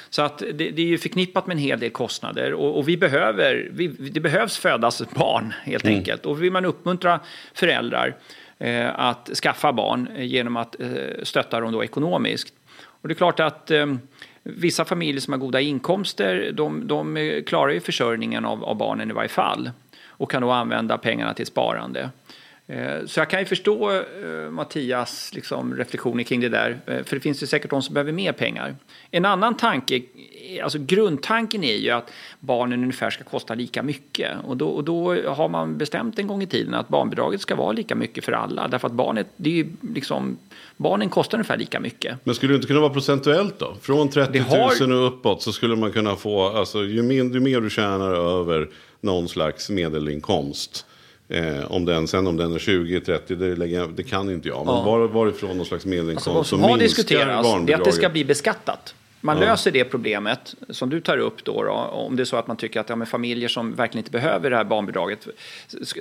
Så 0.09 0.21
att 0.21 0.37
det, 0.37 0.71
det 0.71 0.81
är 0.81 0.85
ju 0.85 0.97
förknippat 0.97 1.47
med 1.47 1.55
en 1.55 1.61
hel 1.61 1.79
del 1.79 1.89
kostnader 1.89 2.53
och, 2.53 2.77
och 2.77 2.87
vi 2.87 2.97
behöver, 2.97 3.69
vi, 3.71 3.87
det 3.87 4.19
behövs 4.19 4.57
födas 4.57 5.01
barn 5.15 5.53
helt 5.63 5.85
enkelt. 5.85 6.25
Och 6.25 6.43
vill 6.43 6.51
man 6.51 6.65
uppmuntra 6.65 7.19
föräldrar 7.53 8.15
eh, 8.59 8.99
att 8.99 9.29
skaffa 9.33 9.73
barn 9.73 10.09
genom 10.17 10.57
att 10.57 10.81
eh, 10.81 10.87
stötta 11.23 11.59
dem 11.59 11.71
då 11.71 11.83
ekonomiskt. 11.83 12.53
Och 13.01 13.07
det 13.07 13.13
är 13.13 13.15
klart 13.15 13.39
att 13.39 13.71
eh, 13.71 13.85
vissa 14.43 14.85
familjer 14.85 15.21
som 15.21 15.33
har 15.33 15.39
goda 15.39 15.61
inkomster, 15.61 16.51
de, 16.53 16.87
de 16.87 17.41
klarar 17.47 17.71
ju 17.71 17.79
försörjningen 17.79 18.45
av, 18.45 18.63
av 18.63 18.75
barnen 18.75 19.09
i 19.09 19.13
varje 19.13 19.29
fall 19.29 19.69
och 20.19 20.31
kan 20.31 20.41
då 20.41 20.51
använda 20.51 20.97
pengarna 20.97 21.33
till 21.33 21.45
sparande. 21.45 22.09
Eh, 22.69 23.05
så 23.05 23.19
jag 23.19 23.29
kan 23.29 23.39
ju 23.39 23.45
förstå 23.45 23.91
eh, 23.91 24.49
Mattias 24.51 25.31
liksom, 25.33 25.75
reflektioner 25.75 26.23
kring 26.23 26.41
det 26.41 26.49
där, 26.49 26.79
eh, 26.85 27.03
för 27.03 27.15
det 27.15 27.19
finns 27.19 27.43
ju 27.43 27.47
säkert 27.47 27.69
de 27.69 27.81
som 27.81 27.93
behöver 27.93 28.11
mer 28.11 28.31
pengar. 28.31 28.75
En 29.11 29.25
annan 29.25 29.57
tanke, 29.57 30.01
alltså 30.63 30.79
grundtanken 30.79 31.63
är 31.63 31.75
ju 31.75 31.89
att 31.89 32.11
barnen 32.39 32.81
ungefär 32.83 33.09
ska 33.09 33.23
kosta 33.23 33.55
lika 33.55 33.83
mycket. 33.83 34.31
Och 34.43 34.57
då, 34.57 34.67
och 34.67 34.83
då 34.83 35.15
har 35.27 35.49
man 35.49 35.77
bestämt 35.77 36.19
en 36.19 36.27
gång 36.27 36.41
i 36.41 36.47
tiden 36.47 36.73
att 36.73 36.87
barnbidraget 36.87 37.41
ska 37.41 37.55
vara 37.55 37.71
lika 37.71 37.95
mycket 37.95 38.25
för 38.25 38.31
alla. 38.31 38.67
Därför 38.67 38.87
att 38.87 38.93
barnet, 38.93 39.27
det 39.35 39.59
är 39.59 39.67
liksom, 39.93 40.37
barnen 40.77 41.09
kostar 41.09 41.37
ungefär 41.37 41.57
lika 41.57 41.79
mycket. 41.79 42.17
Men 42.23 42.35
skulle 42.35 42.53
det 42.53 42.55
inte 42.55 42.67
kunna 42.67 42.79
vara 42.79 42.93
procentuellt 42.93 43.59
då? 43.59 43.75
Från 43.81 44.09
30 44.09 44.39
000 44.39 44.47
har... 44.47 44.93
och 44.93 45.07
uppåt 45.07 45.41
så 45.41 45.51
skulle 45.51 45.75
man 45.75 45.91
kunna 45.91 46.15
få, 46.15 46.47
alltså 46.47 46.83
ju 46.83 47.03
mer, 47.03 47.23
ju 47.23 47.39
mer 47.39 47.61
du 47.61 47.69
tjänar 47.69 48.39
över 48.39 48.69
någon 49.01 49.29
slags 49.29 49.69
medelinkomst 49.69 50.85
Eh, 51.31 51.71
om 51.71 51.85
den, 51.85 52.07
sen 52.07 52.27
om 52.27 52.37
den 52.37 52.53
är 52.53 52.59
20, 52.59 53.01
30, 53.01 53.35
det, 53.35 53.87
det 53.87 54.03
kan 54.03 54.29
inte 54.29 54.47
jag. 54.47 54.65
Men 54.65 54.75
ja. 54.75 54.81
var, 54.81 55.07
varifrån 55.07 55.57
någon 55.57 55.65
slags 55.65 55.85
medelinkomst 55.85 56.27
alltså, 56.27 56.55
vad 56.55 56.63
som 56.63 56.71
har 56.71 56.77
diskuterats 56.77 57.47
är 57.69 57.75
att 57.75 57.85
det 57.85 57.91
ska 57.91 58.09
bli 58.09 58.25
beskattat. 58.25 58.95
Man 59.21 59.37
ja. 59.37 59.43
löser 59.43 59.71
det 59.71 59.83
problemet 59.83 60.55
som 60.69 60.89
du 60.89 61.01
tar 61.01 61.17
upp 61.17 61.43
då, 61.43 61.63
då, 61.63 61.71
om 61.71 62.15
det 62.15 62.23
är 62.23 62.25
så 62.25 62.37
att 62.37 62.47
man 62.47 62.57
tycker 62.57 62.79
att 62.79 62.89
ja, 62.89 63.05
familjer 63.05 63.49
som 63.49 63.75
verkligen 63.75 63.99
inte 63.99 64.11
behöver 64.11 64.49
det 64.49 64.55
här 64.55 64.63
barnbidraget, 64.63 65.27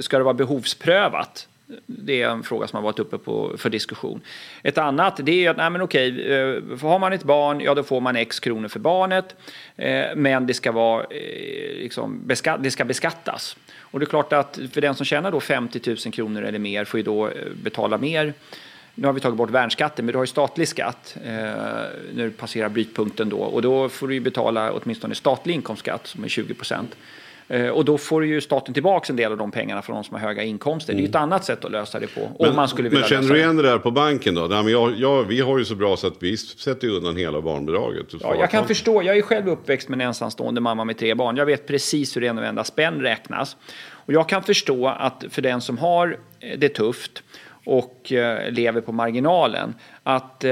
ska 0.00 0.18
det 0.18 0.24
vara 0.24 0.34
behovsprövat? 0.34 1.48
Det 1.86 2.22
är 2.22 2.28
en 2.28 2.42
fråga 2.42 2.68
som 2.68 2.76
har 2.76 2.82
varit 2.82 2.98
uppe 2.98 3.18
på, 3.18 3.54
för 3.58 3.70
diskussion. 3.70 4.20
Ett 4.62 4.78
annat 4.78 5.20
det 5.22 5.44
är 5.44 5.50
att 5.50 5.56
nej 5.56 5.70
men 5.70 5.82
okej, 5.82 6.32
eh, 6.32 6.62
har 6.80 6.98
man 6.98 7.12
ett 7.12 7.24
barn, 7.24 7.60
ja 7.60 7.74
då 7.74 7.82
får 7.82 8.00
man 8.00 8.16
x 8.16 8.40
kronor 8.40 8.68
för 8.68 8.80
barnet. 8.80 9.36
Eh, 9.76 10.06
men 10.16 10.46
det 10.46 10.54
ska, 10.54 10.72
vara, 10.72 11.02
eh, 11.02 11.76
liksom, 11.76 12.22
det 12.58 12.70
ska 12.70 12.84
beskattas. 12.84 13.56
Och 13.80 14.00
det 14.00 14.04
är 14.04 14.06
klart 14.06 14.32
att 14.32 14.58
för 14.72 14.80
den 14.80 14.94
som 14.94 15.06
tjänar 15.06 15.32
då 15.32 15.40
50 15.40 15.80
000 15.86 15.96
kronor 15.96 16.42
eller 16.42 16.58
mer 16.58 16.84
får 16.84 16.98
ju 16.98 17.04
då 17.04 17.30
betala 17.62 17.98
mer. 17.98 18.34
Nu 19.00 19.06
har 19.06 19.12
vi 19.12 19.20
tagit 19.20 19.36
bort 19.36 19.50
värnskatten, 19.50 20.04
men 20.04 20.12
du 20.12 20.18
har 20.18 20.22
ju 20.22 20.26
statlig 20.26 20.68
skatt 20.68 21.16
eh, 21.24 21.32
när 22.12 22.24
du 22.24 22.30
passerar 22.30 22.68
brytpunkten 22.68 23.28
då. 23.28 23.38
Och 23.38 23.62
då 23.62 23.88
får 23.88 24.08
du 24.08 24.14
ju 24.14 24.20
betala 24.20 24.72
åtminstone 24.72 25.14
statlig 25.14 25.54
inkomstskatt 25.54 26.06
som 26.06 26.24
är 26.24 26.28
20 26.28 26.54
procent. 26.54 26.96
Eh, 27.50 27.68
och 27.68 27.84
då 27.84 27.98
får 27.98 28.26
ju 28.26 28.40
staten 28.40 28.74
tillbaka 28.74 29.12
en 29.12 29.16
del 29.16 29.32
av 29.32 29.38
de 29.38 29.50
pengarna 29.50 29.82
från 29.82 29.94
de 29.94 30.04
som 30.04 30.14
har 30.14 30.20
höga 30.20 30.42
inkomster. 30.42 30.92
Mm. 30.92 31.02
Det 31.02 31.06
är 31.06 31.08
ett 31.08 31.14
mm. 31.14 31.22
annat 31.22 31.44
sätt 31.44 31.64
att 31.64 31.70
lösa 31.70 32.00
det 32.00 32.06
på. 32.06 32.30
Men, 32.38 32.56
man 32.56 32.68
skulle 32.68 32.88
vilja 32.88 33.00
men 33.00 33.08
känner 33.08 33.28
du 33.28 33.40
igen 33.40 33.56
det 33.56 33.62
där 33.62 33.78
på 33.78 33.90
banken 33.90 34.34
då? 34.34 34.40
Nej, 34.40 34.62
men 34.62 34.72
jag, 34.72 34.94
jag, 34.98 35.24
vi 35.24 35.40
har 35.40 35.58
ju 35.58 35.64
så 35.64 35.74
bra 35.74 35.96
så 35.96 36.06
att 36.06 36.16
vi 36.18 36.36
sätter 36.36 36.88
undan 36.88 37.16
hela 37.16 37.40
barnbidraget. 37.40 38.06
Ja, 38.20 38.34
jag 38.38 38.50
kan 38.50 38.66
förstå. 38.66 39.02
Jag 39.02 39.18
är 39.18 39.22
själv 39.22 39.48
uppväxt 39.48 39.88
med 39.88 40.00
en 40.00 40.06
ensamstående 40.06 40.60
mamma 40.60 40.84
med 40.84 40.98
tre 40.98 41.14
barn. 41.14 41.36
Jag 41.36 41.46
vet 41.46 41.66
precis 41.66 42.16
hur 42.16 42.24
en 42.24 42.38
och 42.38 42.44
enda 42.44 42.64
spänn 42.64 43.00
räknas. 43.00 43.56
Och 43.90 44.12
jag 44.12 44.28
kan 44.28 44.42
förstå 44.42 44.88
att 44.88 45.24
för 45.30 45.42
den 45.42 45.60
som 45.60 45.78
har 45.78 46.18
eh, 46.40 46.58
det 46.58 46.68
tufft 46.68 47.22
och 47.64 48.12
eh, 48.12 48.50
lever 48.50 48.80
på 48.80 48.92
marginalen 48.92 49.74
att 50.02 50.44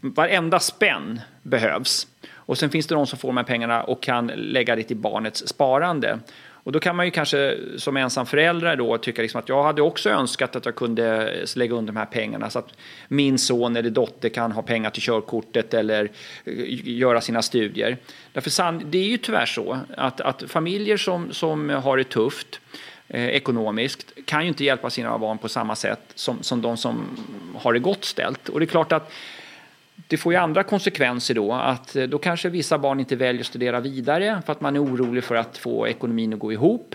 varenda 0.00 0.60
spänn 0.60 1.20
behövs. 1.42 2.06
Och 2.46 2.58
sen 2.58 2.70
finns 2.70 2.86
det 2.86 2.94
de 2.94 3.06
som 3.06 3.18
får 3.18 3.28
de 3.28 3.36
här 3.36 3.44
pengarna 3.44 3.82
och 3.82 4.02
kan 4.02 4.26
lägga 4.26 4.76
det 4.76 4.82
till 4.82 4.96
barnets 4.96 5.48
sparande. 5.48 6.18
Och 6.66 6.72
då 6.72 6.80
kan 6.80 6.96
man 6.96 7.06
ju 7.06 7.10
kanske 7.10 7.58
som 7.76 7.96
ensam 7.96 8.26
förälder 8.26 8.76
då 8.76 8.98
tycka 8.98 9.22
liksom 9.22 9.38
att 9.38 9.48
jag 9.48 9.62
hade 9.62 9.82
också 9.82 10.10
önskat 10.10 10.56
att 10.56 10.66
jag 10.66 10.74
kunde 10.74 11.34
lägga 11.56 11.74
under 11.74 11.92
de 11.92 11.98
här 11.98 12.06
pengarna 12.06 12.50
så 12.50 12.58
att 12.58 12.68
min 13.08 13.38
son 13.38 13.76
eller 13.76 13.90
dotter 13.90 14.28
kan 14.28 14.52
ha 14.52 14.62
pengar 14.62 14.90
till 14.90 15.02
körkortet 15.02 15.74
eller 15.74 16.04
eh, 16.44 16.88
göra 16.88 17.20
sina 17.20 17.42
studier. 17.42 17.98
Därför 18.32 18.84
det 18.84 18.98
är 18.98 19.08
ju 19.08 19.18
tyvärr 19.18 19.46
så 19.46 19.78
att, 19.96 20.20
att 20.20 20.42
familjer 20.48 20.96
som, 20.96 21.32
som 21.32 21.70
har 21.70 21.96
det 21.96 22.04
tufft 22.04 22.60
eh, 23.08 23.26
ekonomiskt 23.26 24.12
kan 24.24 24.42
ju 24.42 24.48
inte 24.48 24.64
hjälpa 24.64 24.90
sina 24.90 25.18
barn 25.18 25.38
på 25.38 25.48
samma 25.48 25.76
sätt 25.76 26.00
som, 26.14 26.42
som 26.42 26.62
de 26.62 26.76
som 26.76 27.04
har 27.58 27.72
det 27.72 27.78
gott 27.78 28.04
ställt. 28.04 28.48
Och 28.48 28.60
det 28.60 28.64
är 28.64 28.68
klart 28.68 28.92
att 28.92 29.12
det 30.08 30.16
får 30.16 30.32
ju 30.32 30.38
andra 30.38 30.62
konsekvenser 30.62 31.34
då. 31.34 31.52
Att 31.52 31.96
eh, 31.96 32.04
då 32.04 32.18
kanske 32.18 32.48
vissa 32.48 32.78
barn 32.78 33.00
inte 33.00 33.16
väljer 33.16 33.40
att 33.40 33.46
studera 33.46 33.80
vidare 33.80 34.42
för 34.46 34.52
att 34.52 34.60
man 34.60 34.76
är 34.76 34.84
orolig 34.84 35.24
för 35.24 35.34
att 35.34 35.58
få 35.58 35.88
ekonomin 35.88 36.32
att 36.32 36.38
gå 36.38 36.52
ihop. 36.52 36.94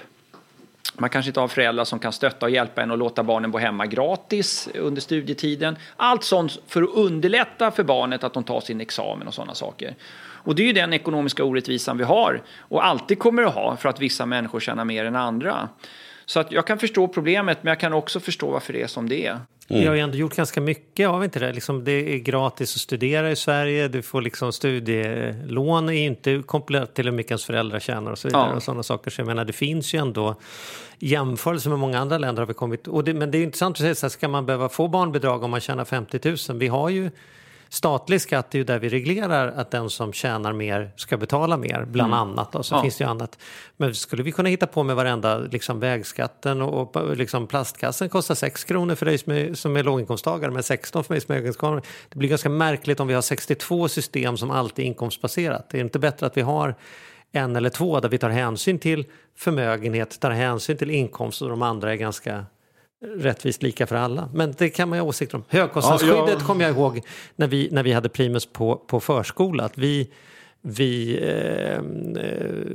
Man 0.98 1.10
kanske 1.10 1.30
inte 1.30 1.40
har 1.40 1.48
föräldrar 1.48 1.86
som 1.86 2.00
kan 2.00 2.12
stötta 2.12 2.46
och 2.46 2.50
hjälpa 2.50 2.82
en 2.82 2.92
och 2.92 2.98
låta 2.98 3.24
barnen 3.24 3.52
bo 3.52 3.58
hemma 3.58 3.86
gratis 3.86 4.70
under 4.76 5.02
studietiden. 5.02 5.78
Allt 5.96 6.24
sånt 6.24 6.60
för 6.68 6.84
att 6.84 6.90
underlätta 6.94 7.72
för 7.72 7.84
barnet 7.84 8.24
att 8.24 8.34
de 8.34 8.44
tar 8.44 8.62
sin 8.62 8.82
examen 8.82 9.28
och 9.28 9.34
sådana 9.34 9.54
saker. 9.54 9.96
Och 10.44 10.56
det 10.56 10.64
är 10.64 10.68
ju 10.68 10.74
den 10.74 10.94
ekonomiska 10.94 11.44
orättvisan 11.44 11.98
vi 11.98 12.04
har 12.04 12.42
och 12.60 12.86
alltid 12.86 13.20
kommer 13.20 13.44
att 13.44 13.54
ha 13.54 13.78
för 13.78 13.90
att 13.90 14.00
vissa 14.00 14.26
människor 14.26 14.60
tjänar 14.60 14.86
mer 14.86 15.06
än 15.06 15.16
andra. 15.16 15.70
Så 16.26 16.40
att 16.40 16.52
jag 16.52 16.68
kan 16.68 16.80
förstå 16.80 17.08
problemet 17.08 17.64
men 17.64 17.72
jag 17.72 17.80
kan 17.80 17.94
också 17.94 18.20
förstå 18.20 18.52
varför 18.52 18.74
det 18.74 18.82
är 18.82 18.88
som 18.88 19.10
det 19.10 19.28
är. 19.28 19.40
Mm. 19.68 19.82
Vi 19.82 19.88
har 19.88 19.96
ju 19.96 20.02
ändå 20.02 20.18
gjort 20.18 20.36
ganska 20.36 20.62
mycket 20.62 21.10
av 21.10 21.24
inte 21.24 21.40
det. 21.40 21.54
Liksom 21.54 21.84
det 21.84 22.16
är 22.16 22.18
gratis 22.18 22.76
att 22.76 22.82
studera 22.82 23.32
i 23.32 23.36
Sverige. 23.36 23.88
Du 23.88 24.02
får 24.02 24.22
liksom 24.22 24.54
studielån 24.54 25.90
är 25.90 26.06
inte 26.06 26.44
kopplat 26.46 26.94
till 26.94 27.06
hur 27.06 27.12
mycket 27.12 27.32
ens 27.32 27.46
föräldrar 27.46 27.80
tjänar 27.80 28.12
och 28.12 28.18
så 28.18 28.28
vidare. 28.28 28.50
Ja. 28.50 28.56
Och 28.56 28.64
sådana 28.64 28.84
saker. 28.84 29.12
Så 29.12 29.22
jag 29.22 29.28
menar 29.28 29.46
det 29.46 29.54
finns 29.54 29.94
ju 29.94 30.00
ändå 30.00 30.36
jämförelse 31.00 31.70
med 31.70 31.80
många 31.80 32.00
andra 32.00 32.18
länder 32.18 32.42
har 32.42 32.48
vi 32.48 32.54
kommit. 32.54 32.88
Och 32.88 33.04
det, 33.04 33.14
men 33.14 33.32
det 33.32 33.38
är 33.38 33.44
intressant 33.44 33.76
att 33.76 33.82
säga 33.82 33.96
så 33.96 34.06
här, 34.06 34.10
ska 34.10 34.28
man 34.28 34.46
behöva 34.46 34.70
få 34.70 34.88
barnbidrag 34.88 35.44
om 35.44 35.52
man 35.52 35.60
tjänar 35.60 35.86
50 35.86 36.20
000? 36.50 36.60
Vi 36.60 36.68
har 36.68 36.90
ju 36.90 37.12
Statlig 37.74 38.22
skatt 38.22 38.54
är 38.56 38.58
ju 38.58 38.64
där 38.64 38.80
vi 38.80 38.90
reglerar 38.90 39.48
att 39.48 39.72
den 39.72 39.90
som 39.90 40.14
tjänar 40.14 40.54
mer 40.54 40.92
ska 40.96 41.18
betala 41.18 41.58
mer, 41.58 41.86
bland 41.86 42.14
mm. 42.14 42.20
annat. 42.20 42.56
Och 42.56 42.66
så 42.66 42.76
ja. 42.76 42.82
finns 42.82 42.98
det 42.98 43.04
ju 43.04 43.10
annat. 43.10 43.40
Men 43.78 43.96
skulle 43.96 44.24
vi 44.24 44.32
kunna 44.32 44.50
hitta 44.50 44.68
på 44.68 44.84
med 44.84 44.96
varenda 44.96 45.38
liksom 45.38 45.80
vägskatten 45.80 46.62
och, 46.62 46.96
och 46.96 47.18
liksom 47.18 47.48
plastkassen 47.48 48.10
kostar 48.10 48.36
6 48.36 48.64
kronor 48.64 48.96
för 48.96 49.06
dig 49.06 49.18
som 49.18 49.34
är, 49.34 49.54
som 49.54 49.76
är 49.76 49.84
låginkomsttagare 49.84 50.52
men 50.52 50.64
16 50.64 51.04
för 51.04 51.14
mig 51.14 51.22
som 51.22 51.32
är 51.32 51.36
höginkomsttagare. 51.36 51.82
Det 52.10 52.20
blir 52.20 52.30
ganska 52.30 52.50
märkligt 52.50 53.00
om 53.00 53.08
vi 53.08 53.14
har 53.14 53.22
62 53.22 53.88
system 53.88 54.38
som 54.38 54.52
alltid 54.52 54.86
är 54.86 54.88
inkomstbaserat. 54.88 55.70
Det 55.70 55.78
är 55.78 55.82
inte 55.82 56.00
bättre 56.00 56.26
att 56.26 56.38
vi 56.38 56.42
har 56.42 56.76
en 57.32 57.56
eller 57.56 57.70
två 57.70 58.00
där 58.00 58.10
vi 58.10 58.18
tar 58.18 58.30
hänsyn 58.30 58.80
till 58.80 59.06
förmögenhet, 59.36 60.20
tar 60.20 60.32
hänsyn 60.32 60.78
till 60.78 60.92
inkomst 60.92 61.42
och 61.42 61.50
de 61.50 61.62
andra 61.62 61.92
är 61.92 61.96
ganska 61.96 62.46
rättvist 63.02 63.64
lika 63.64 63.88
för 63.88 63.96
alla. 63.96 64.30
Men 64.34 64.54
det 64.58 64.70
kan 64.70 64.90
man 64.90 64.98
ju 64.98 65.02
ha 65.02 65.10
åsikter 65.10 65.38
om. 65.38 65.44
Högkostnadsskyddet 65.48 66.18
ja, 66.28 66.36
ja. 66.40 66.46
kommer 66.46 66.66
jag 66.66 66.72
ihåg 66.72 67.02
när 67.36 67.48
vi, 67.48 67.70
när 67.72 67.84
vi 67.84 67.92
hade 67.92 68.10
Primus 68.10 68.46
på, 68.46 68.76
på 68.76 69.00
förskola. 69.00 69.64
Att 69.64 69.78
vi 69.78 70.12
vi 70.62 71.20
eh, 71.24 71.82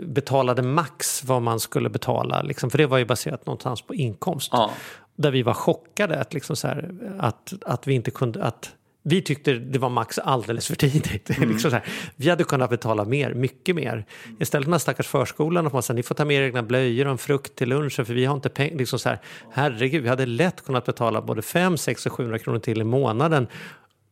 betalade 0.07 0.63
max 0.63 1.25
vad 1.25 1.43
man 1.43 1.61
skulle 1.61 1.89
betala. 1.89 2.43
Liksom, 2.43 2.71
för 2.71 2.79
det 2.79 2.87
var 2.87 2.99
ju 2.99 3.05
baserat 3.05 3.47
någonstans 3.47 3.83
på 3.83 3.95
inkomst. 3.95 4.51
Ja. 4.53 4.71
Där 5.17 5.31
vi 5.31 5.43
var 5.43 5.55
chockade 5.55 6.21
att, 6.21 6.35
liksom 6.35 6.57
så 6.57 6.69
här, 6.69 6.91
att, 7.19 7.53
att 7.65 7.87
vi 7.87 7.95
inte 7.95 8.11
kunde... 8.11 8.45
Att, 8.45 8.73
vi 9.09 9.23
tyckte 9.23 9.53
det 9.53 9.79
var 9.79 9.89
max 9.89 10.19
alldeles 10.19 10.67
för 10.67 10.75
tidigt. 10.75 11.31
Mm. 11.37 11.49
liksom 11.51 11.71
så 11.71 11.77
här. 11.77 11.85
Vi 12.17 12.31
hade 12.31 12.45
kunnat 12.45 12.71
betala 12.71 13.05
mer, 13.05 13.35
mycket 13.35 13.77
mer. 13.77 14.05
Istället 14.41 14.69
med 14.69 14.81
stackars 14.81 15.07
förskolan, 15.07 15.67
att 15.67 15.73
man 15.73 15.83
säger 15.83 15.97
ni 15.97 16.03
får 16.03 16.15
ta 16.15 16.25
med 16.25 16.37
er 16.37 16.43
egna 16.43 16.63
blöjor 16.63 17.05
och 17.07 17.13
en 17.13 17.19
frukt 17.19 17.55
till 17.55 17.69
lunchen 17.69 18.07
för 18.07 18.15
vi 18.15 18.25
har 18.25 18.35
inte 18.35 18.49
pengar. 18.49 18.79
Liksom 18.79 18.99
så 18.99 19.09
här, 19.09 19.19
herregud, 19.51 20.03
vi 20.03 20.09
hade 20.09 20.27
lätt 20.27 20.65
kunnat 20.65 20.85
betala 20.85 21.23
både 21.23 21.43
5, 21.43 21.77
6 21.79 22.07
och 22.07 22.13
700 22.13 22.39
kronor 22.39 22.59
till 22.59 22.81
i 22.81 22.85
månaden 22.85 23.47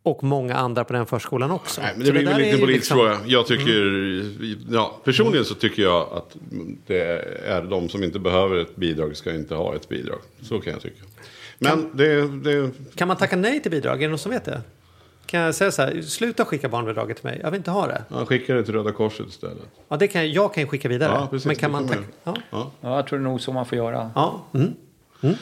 och 0.02 0.24
många 0.24 0.54
andra 0.54 0.84
på 0.84 0.92
den 0.92 1.06
förskolan 1.06 1.50
också. 1.50 1.80
Nej, 1.80 1.92
men 1.96 2.06
det 2.06 2.12
blir 2.12 2.24
väl 2.24 2.40
en 2.40 2.60
politisk 2.60 2.68
liksom... 2.68 2.96
fråga. 2.96 3.18
Jag 3.26 3.46
tycker, 3.46 3.80
mm. 3.80 4.58
ja, 4.70 5.00
personligen 5.04 5.44
så 5.44 5.54
tycker 5.54 5.82
jag 5.82 6.08
att 6.12 6.36
det 6.86 7.02
är 7.46 7.62
de 7.62 7.88
som 7.88 8.04
inte 8.04 8.18
behöver 8.18 8.56
ett 8.56 8.76
bidrag 8.76 9.16
ska 9.16 9.34
inte 9.34 9.54
ha 9.54 9.76
ett 9.76 9.88
bidrag. 9.88 10.18
Så 10.42 10.60
kan 10.60 10.72
jag 10.72 10.82
tycka. 10.82 11.02
Men 11.58 11.70
kan, 11.70 11.96
det, 11.96 12.28
det... 12.28 12.70
kan 12.94 13.08
man 13.08 13.16
tacka 13.16 13.36
nej 13.36 13.62
till 13.62 13.70
bidrag? 13.70 13.96
Är 13.96 14.00
det 14.00 14.08
någon 14.08 14.18
som 14.18 14.32
vet 14.32 14.44
det? 14.44 14.60
Kan 15.34 15.42
jag 15.42 15.54
säga 15.54 15.70
så 15.70 15.82
här, 15.82 16.02
sluta 16.02 16.44
skicka 16.44 16.68
barnbidraget 16.68 17.16
till 17.16 17.26
mig, 17.26 17.40
jag 17.42 17.50
vill 17.50 17.58
inte 17.58 17.70
ha 17.70 17.86
det. 17.86 18.04
Ja, 18.08 18.26
skicka 18.26 18.54
det 18.54 18.64
till 18.64 18.74
Röda 18.74 18.92
Korset 18.92 19.28
istället. 19.28 19.64
Ja, 19.88 19.96
det 19.96 20.08
kan, 20.08 20.32
jag 20.32 20.54
kan 20.54 20.66
skicka 20.66 20.88
vidare. 20.88 21.12
Ja, 21.14 21.28
precis, 21.30 21.46
men 21.46 21.56
kan 21.56 21.70
man? 21.70 21.90
Ja. 22.24 22.36
Ja. 22.50 22.70
ja, 22.80 22.96
jag 22.96 23.06
tror 23.06 23.18
det 23.18 23.22
är 23.22 23.24
nog 23.24 23.40
så 23.40 23.52
man 23.52 23.66
får 23.66 23.78
göra. 23.78 24.10
Ja. 24.14 24.44
Mm. 24.54 24.74
Mm. 25.20 25.34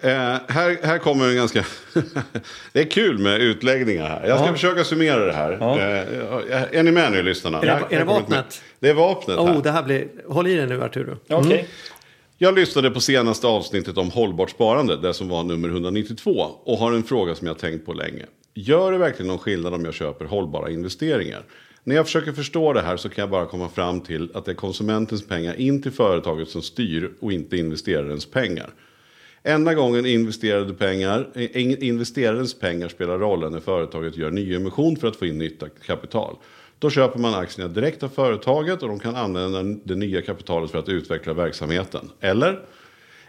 Eh, 0.00 0.40
här, 0.48 0.86
här 0.86 0.98
kommer 0.98 1.28
en 1.28 1.36
ganska... 1.36 1.64
det 2.72 2.80
är 2.80 2.90
kul 2.90 3.18
med 3.18 3.40
utläggningar 3.40 4.08
här. 4.08 4.26
Jag 4.26 4.38
ska 4.38 4.46
ja. 4.46 4.52
försöka 4.52 4.84
summera 4.84 5.24
det 5.24 5.32
här. 5.32 5.56
Ja. 5.60 5.78
Eh, 5.78 6.78
är 6.78 6.82
ni 6.82 6.90
med 6.90 7.12
nu 7.12 7.22
lyssnarna? 7.22 7.60
Är 7.60 7.66
det, 7.66 7.94
är 7.94 7.98
det 7.98 8.04
vapnet? 8.04 8.62
Det 8.80 8.88
är 8.88 8.94
vapnet 8.94 9.38
oh, 9.38 9.62
Det 9.62 9.70
här 9.70 9.82
blir... 9.82 10.08
Håll 10.28 10.46
i 10.46 10.54
dig 10.54 10.66
nu 10.66 10.82
Arturo. 10.82 11.16
Mm. 11.28 11.46
Okay. 11.46 11.64
Jag 12.38 12.54
lyssnade 12.54 12.90
på 12.90 13.00
senaste 13.00 13.46
avsnittet 13.46 13.98
om 13.98 14.10
hållbart 14.10 14.50
sparande, 14.50 14.96
det 14.96 15.14
som 15.14 15.28
var 15.28 15.42
nummer 15.42 15.68
192, 15.68 16.30
och 16.64 16.78
har 16.78 16.92
en 16.92 17.02
fråga 17.02 17.34
som 17.34 17.46
jag 17.46 17.58
tänkt 17.58 17.86
på 17.86 17.92
länge. 17.92 18.24
Gör 18.60 18.92
det 18.92 18.98
verkligen 18.98 19.28
någon 19.28 19.38
skillnad 19.38 19.74
om 19.74 19.84
jag 19.84 19.94
köper 19.94 20.24
hållbara 20.24 20.70
investeringar? 20.70 21.42
När 21.84 21.96
jag 21.96 22.06
försöker 22.06 22.32
förstå 22.32 22.72
det 22.72 22.82
här 22.82 22.96
så 22.96 23.08
kan 23.08 23.22
jag 23.22 23.30
bara 23.30 23.46
komma 23.46 23.68
fram 23.68 24.00
till 24.00 24.30
att 24.34 24.44
det 24.44 24.50
är 24.50 24.54
konsumentens 24.54 25.26
pengar 25.28 25.60
in 25.60 25.82
till 25.82 25.92
företaget 25.92 26.48
som 26.48 26.62
styr 26.62 27.10
och 27.20 27.32
inte 27.32 27.56
investerarens 27.56 28.26
pengar. 28.26 28.70
Enda 29.42 29.74
gången 29.74 30.06
investerade 30.06 30.74
pengar, 30.74 31.28
eh, 31.34 31.84
investerarens 31.84 32.58
pengar 32.58 32.88
spelar 32.88 33.18
roll 33.18 33.50
när 33.50 33.60
företaget 33.60 34.16
gör 34.16 34.30
nyemission 34.30 34.96
för 34.96 35.08
att 35.08 35.16
få 35.16 35.26
in 35.26 35.38
nytt 35.38 35.62
kapital. 35.86 36.36
Då 36.78 36.90
köper 36.90 37.18
man 37.18 37.34
aktierna 37.34 37.72
direkt 37.72 38.02
av 38.02 38.08
företaget 38.08 38.82
och 38.82 38.88
de 38.88 38.98
kan 38.98 39.16
använda 39.16 39.62
det 39.62 39.94
nya 39.94 40.22
kapitalet 40.22 40.70
för 40.70 40.78
att 40.78 40.88
utveckla 40.88 41.32
verksamheten. 41.32 42.10
Eller? 42.20 42.64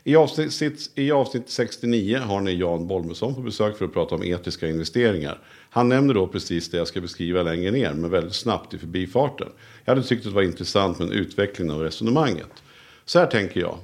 I 0.04 0.16
avsnitt, 0.16 0.92
I 0.96 1.12
avsnitt 1.12 1.50
69 1.50 2.18
har 2.18 2.42
ni 2.42 2.54
Jan 2.54 2.88
Bolmesson 2.88 3.36
på 3.36 3.42
besök 3.42 3.78
för 3.78 3.86
att 3.86 3.94
prata 3.94 4.16
om 4.16 4.24
etiska 4.24 4.68
investeringar. 4.68 5.40
Han 5.70 5.90
nämner 5.90 6.14
då 6.14 6.28
precis 6.28 6.72
det 6.72 6.78
jag 6.78 6.88
ska 6.88 7.02
beskriva 7.02 7.44
längre 7.44 7.72
ner, 7.72 7.94
men 7.94 8.12
väldigt 8.12 8.36
snabbt 8.36 8.74
i 8.74 8.78
förbifarten. 8.78 9.48
Jag 9.86 9.96
hade 9.96 10.08
tyckt 10.08 10.26
att 10.26 10.32
det 10.32 10.36
var 10.36 10.44
intressant 10.44 11.00
med 11.00 11.08
en 11.08 11.14
utveckling 11.14 11.72
av 11.72 11.82
resonemanget. 11.82 12.64
Så 13.06 13.20
här 13.20 13.26
tänker 13.26 13.60
jag. 13.60 13.78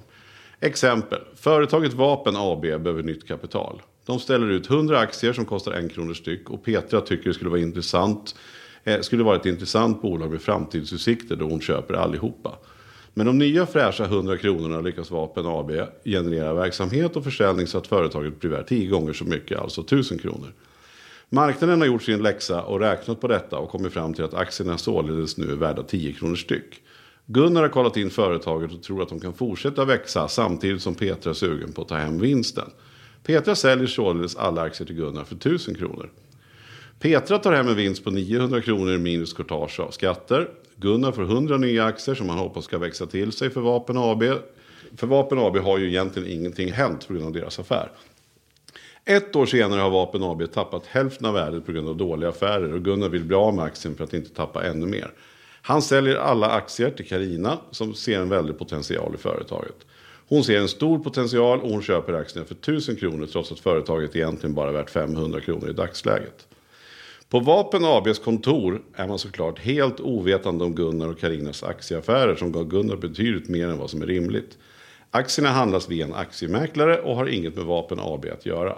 Exempel. 0.60 1.20
Företaget 1.36 1.94
Vapen 1.94 2.36
AB 2.36 2.62
behöver 2.62 3.04
nytt 3.04 3.28
kapital. 3.28 3.82
De 4.06 4.20
ställer 4.20 4.50
ut 4.50 4.70
100 4.70 5.00
aktier 5.00 5.34
som 5.34 5.46
kostar 5.46 5.72
en 5.72 5.90
krona 5.90 6.14
styck 6.14 6.50
och 6.50 6.64
Petra 6.64 7.02
tycker 7.02 7.30
det 7.30 7.34
skulle 7.34 7.50
vara 7.50 7.60
intressant 7.60 8.36
eh, 8.84 9.02
skulle 9.02 9.24
vara 9.24 9.36
ett 9.36 9.46
intressant 9.46 10.02
bolag 10.02 10.32
med 10.32 10.42
framtidsutsikter 10.42 11.36
då 11.36 11.46
hon 11.46 11.62
köper 11.62 11.94
allihopa. 11.94 12.58
Men 13.18 13.26
de 13.26 13.38
nya 13.38 13.66
fräscha 13.66 14.06
100 14.06 14.38
kronorna 14.38 14.82
lyckas 14.82 15.12
Vapen 15.12 15.46
AB 15.46 15.72
generera 16.04 16.54
verksamhet 16.54 17.16
och 17.16 17.24
försäljning 17.24 17.68
så 17.68 17.78
att 17.78 17.88
företaget 17.88 18.40
blir 18.40 18.52
värt 18.52 18.68
10 18.68 18.90
gånger 18.90 19.14
så 19.14 19.26
mycket, 19.26 19.60
alltså 19.60 19.82
1000 19.82 20.18
kronor. 20.18 20.54
Marknaden 21.30 21.80
har 21.80 21.88
gjort 21.88 22.04
sin 22.04 22.24
läxa 22.24 22.62
och 22.64 22.80
räknat 22.80 23.22
på 23.22 23.28
detta 23.28 23.58
och 23.58 23.70
kommit 23.70 23.94
fram 23.94 24.14
till 24.14 24.24
att 24.24 24.34
aktierna 24.34 24.78
således 24.78 25.38
nu 25.38 25.52
är 25.52 25.56
värda 25.56 25.84
10 25.84 26.14
kronor 26.14 26.36
styck. 26.36 26.82
Gunnar 27.26 27.62
har 27.62 27.70
kollat 27.70 27.98
in 27.98 28.10
företaget 28.10 28.74
och 28.74 28.84
tror 28.84 29.02
att 29.02 29.10
de 29.10 29.20
kan 29.20 29.34
fortsätta 29.34 29.86
växa 29.86 30.28
samtidigt 30.28 30.82
som 30.82 30.96
Petra 30.96 31.30
är 31.30 31.34
sugen 31.34 31.74
på 31.74 31.82
att 31.82 31.88
ta 31.88 31.96
hem 31.96 32.20
vinsten. 32.20 32.70
Petra 33.24 33.56
säljer 33.56 33.88
således 33.88 34.36
alla 34.36 34.62
aktier 34.62 34.88
till 34.88 34.96
Gunnar 34.96 35.24
för 35.24 35.36
1000 35.36 35.76
kronor. 35.76 36.10
Petra 37.00 37.38
tar 37.38 37.54
hem 37.54 37.68
en 37.68 37.76
vinst 37.76 38.04
på 38.04 38.12
900 38.12 38.62
kronor 38.62 38.98
minus 38.98 39.34
courtage 39.34 39.80
av 39.80 39.92
skatter. 39.92 40.50
Gunnar 40.78 41.12
får 41.12 41.24
100 41.24 41.58
nya 41.58 41.86
aktier 41.86 42.16
som 42.16 42.30
han 42.30 42.38
hoppas 42.38 42.66
ska 42.66 42.78
växa 42.78 43.06
till 43.06 43.32
sig 43.32 43.50
för 43.50 43.62
Vapen 43.62 43.98
AB. 43.98 44.24
För 44.98 45.08
Vapen 45.08 45.40
AB 45.40 45.58
har 45.58 45.78
ju 45.78 45.88
egentligen 45.88 46.30
ingenting 46.30 46.72
hänt 46.72 47.08
på 47.08 47.14
grund 47.14 47.26
av 47.26 47.34
deras 47.34 47.60
affär. 47.60 47.92
Ett 49.06 49.36
år 49.36 49.46
senare 49.46 49.82
har 49.82 49.90
Vapen 49.90 50.24
AB 50.24 50.52
tappat 50.54 50.86
hälften 50.86 51.26
av 51.26 51.34
värdet 51.34 51.66
på 51.66 51.72
grund 51.72 51.90
av 51.90 51.98
dåliga 51.98 52.30
affärer 52.30 52.74
och 52.74 52.84
Gunnar 52.84 53.10
vill 53.10 53.24
bli 53.24 53.36
av 53.36 53.56
med 53.56 53.66
aktien 53.66 53.96
för 53.96 54.04
att 54.04 54.14
inte 54.14 54.30
tappa 54.30 54.64
ännu 54.64 54.86
mer. 54.86 55.12
Han 55.62 55.82
säljer 55.82 56.16
alla 56.16 56.50
aktier 56.50 56.90
till 56.90 57.08
Karina 57.08 57.58
som 57.72 57.94
ser 57.94 58.20
en 58.20 58.30
väldig 58.30 58.58
potential 58.58 59.16
i 59.16 59.18
företaget. 59.18 59.76
Hon 60.28 60.44
ser 60.44 60.60
en 60.60 60.68
stor 60.68 61.00
potential 61.00 61.62
och 61.62 61.70
hon 61.70 61.82
köper 61.82 62.14
aktierna 62.14 62.48
för 62.48 62.56
1000 62.56 62.96
kronor 62.96 63.26
trots 63.26 63.52
att 63.52 63.60
företaget 63.60 64.16
egentligen 64.16 64.54
bara 64.56 64.70
är 64.70 64.74
värt 64.74 64.90
500 64.90 65.42
kronor 65.42 65.70
i 65.70 65.74
dagsläget. 65.74 66.48
På 67.36 67.40
Vapen 67.40 67.86
ABs 67.86 68.20
kontor 68.20 68.82
är 68.94 69.08
man 69.08 69.20
såklart 69.20 69.60
helt 69.60 70.00
ovetande 70.00 70.64
om 70.64 70.76
Gunnar 70.76 71.08
och 71.08 71.20
Karinas 71.20 71.64
aktieaffärer 71.64 72.36
som 72.36 72.52
gav 72.52 72.68
Gunnar 72.68 72.96
betydligt 72.96 73.50
mer 73.50 73.68
än 73.68 73.78
vad 73.78 73.90
som 73.90 74.02
är 74.02 74.06
rimligt. 74.06 74.58
Aktierna 75.12 75.50
handlas 75.50 75.90
via 75.90 76.06
en 76.06 76.14
aktiemäklare 76.14 77.02
och 77.02 77.16
har 77.16 77.28
inget 77.28 77.56
med 77.56 77.66
Vapen 77.66 78.00
AB 78.02 78.26
att 78.34 78.46
göra. 78.46 78.78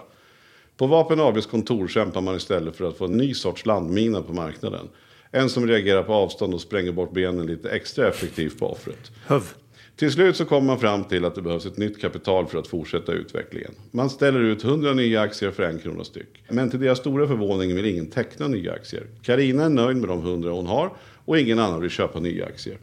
På 0.76 0.86
Vapen 0.86 1.20
ABs 1.20 1.46
kontor 1.46 1.88
kämpar 1.88 2.20
man 2.20 2.36
istället 2.36 2.76
för 2.76 2.84
att 2.84 2.98
få 2.98 3.04
en 3.04 3.16
ny 3.16 3.34
sorts 3.34 3.66
landmina 3.66 4.22
på 4.22 4.32
marknaden. 4.32 4.88
En 5.30 5.50
som 5.50 5.66
reagerar 5.66 6.02
på 6.02 6.14
avstånd 6.14 6.54
och 6.54 6.60
spränger 6.60 6.92
bort 6.92 7.12
benen 7.12 7.46
lite 7.46 7.70
extra 7.70 8.08
effektivt 8.08 8.58
på 8.58 8.66
offret. 8.66 9.12
Höv. 9.26 9.42
Till 9.98 10.12
slut 10.12 10.36
så 10.36 10.44
kommer 10.44 10.66
man 10.66 10.78
fram 10.78 11.04
till 11.04 11.24
att 11.24 11.34
det 11.34 11.42
behövs 11.42 11.66
ett 11.66 11.76
nytt 11.76 12.00
kapital 12.00 12.46
för 12.46 12.58
att 12.58 12.66
fortsätta 12.66 13.12
utvecklingen. 13.12 13.74
Man 13.90 14.10
ställer 14.10 14.40
ut 14.40 14.64
100 14.64 14.94
nya 14.94 15.20
aktier 15.20 15.50
för 15.50 15.62
en 15.62 15.78
krona 15.78 16.04
styck. 16.04 16.42
Men 16.48 16.70
till 16.70 16.80
deras 16.80 16.98
stora 16.98 17.26
förvåning 17.26 17.74
vill 17.74 17.84
ingen 17.86 18.06
teckna 18.06 18.48
nya 18.48 18.72
aktier. 18.72 19.06
Karina 19.22 19.64
är 19.64 19.68
nöjd 19.68 19.96
med 19.96 20.08
de 20.08 20.18
100 20.18 20.50
hon 20.50 20.66
har 20.66 20.92
och 21.24 21.38
ingen 21.38 21.58
annan 21.58 21.80
vill 21.80 21.90
köpa 21.90 22.20
nya 22.20 22.46
aktier. 22.46 22.78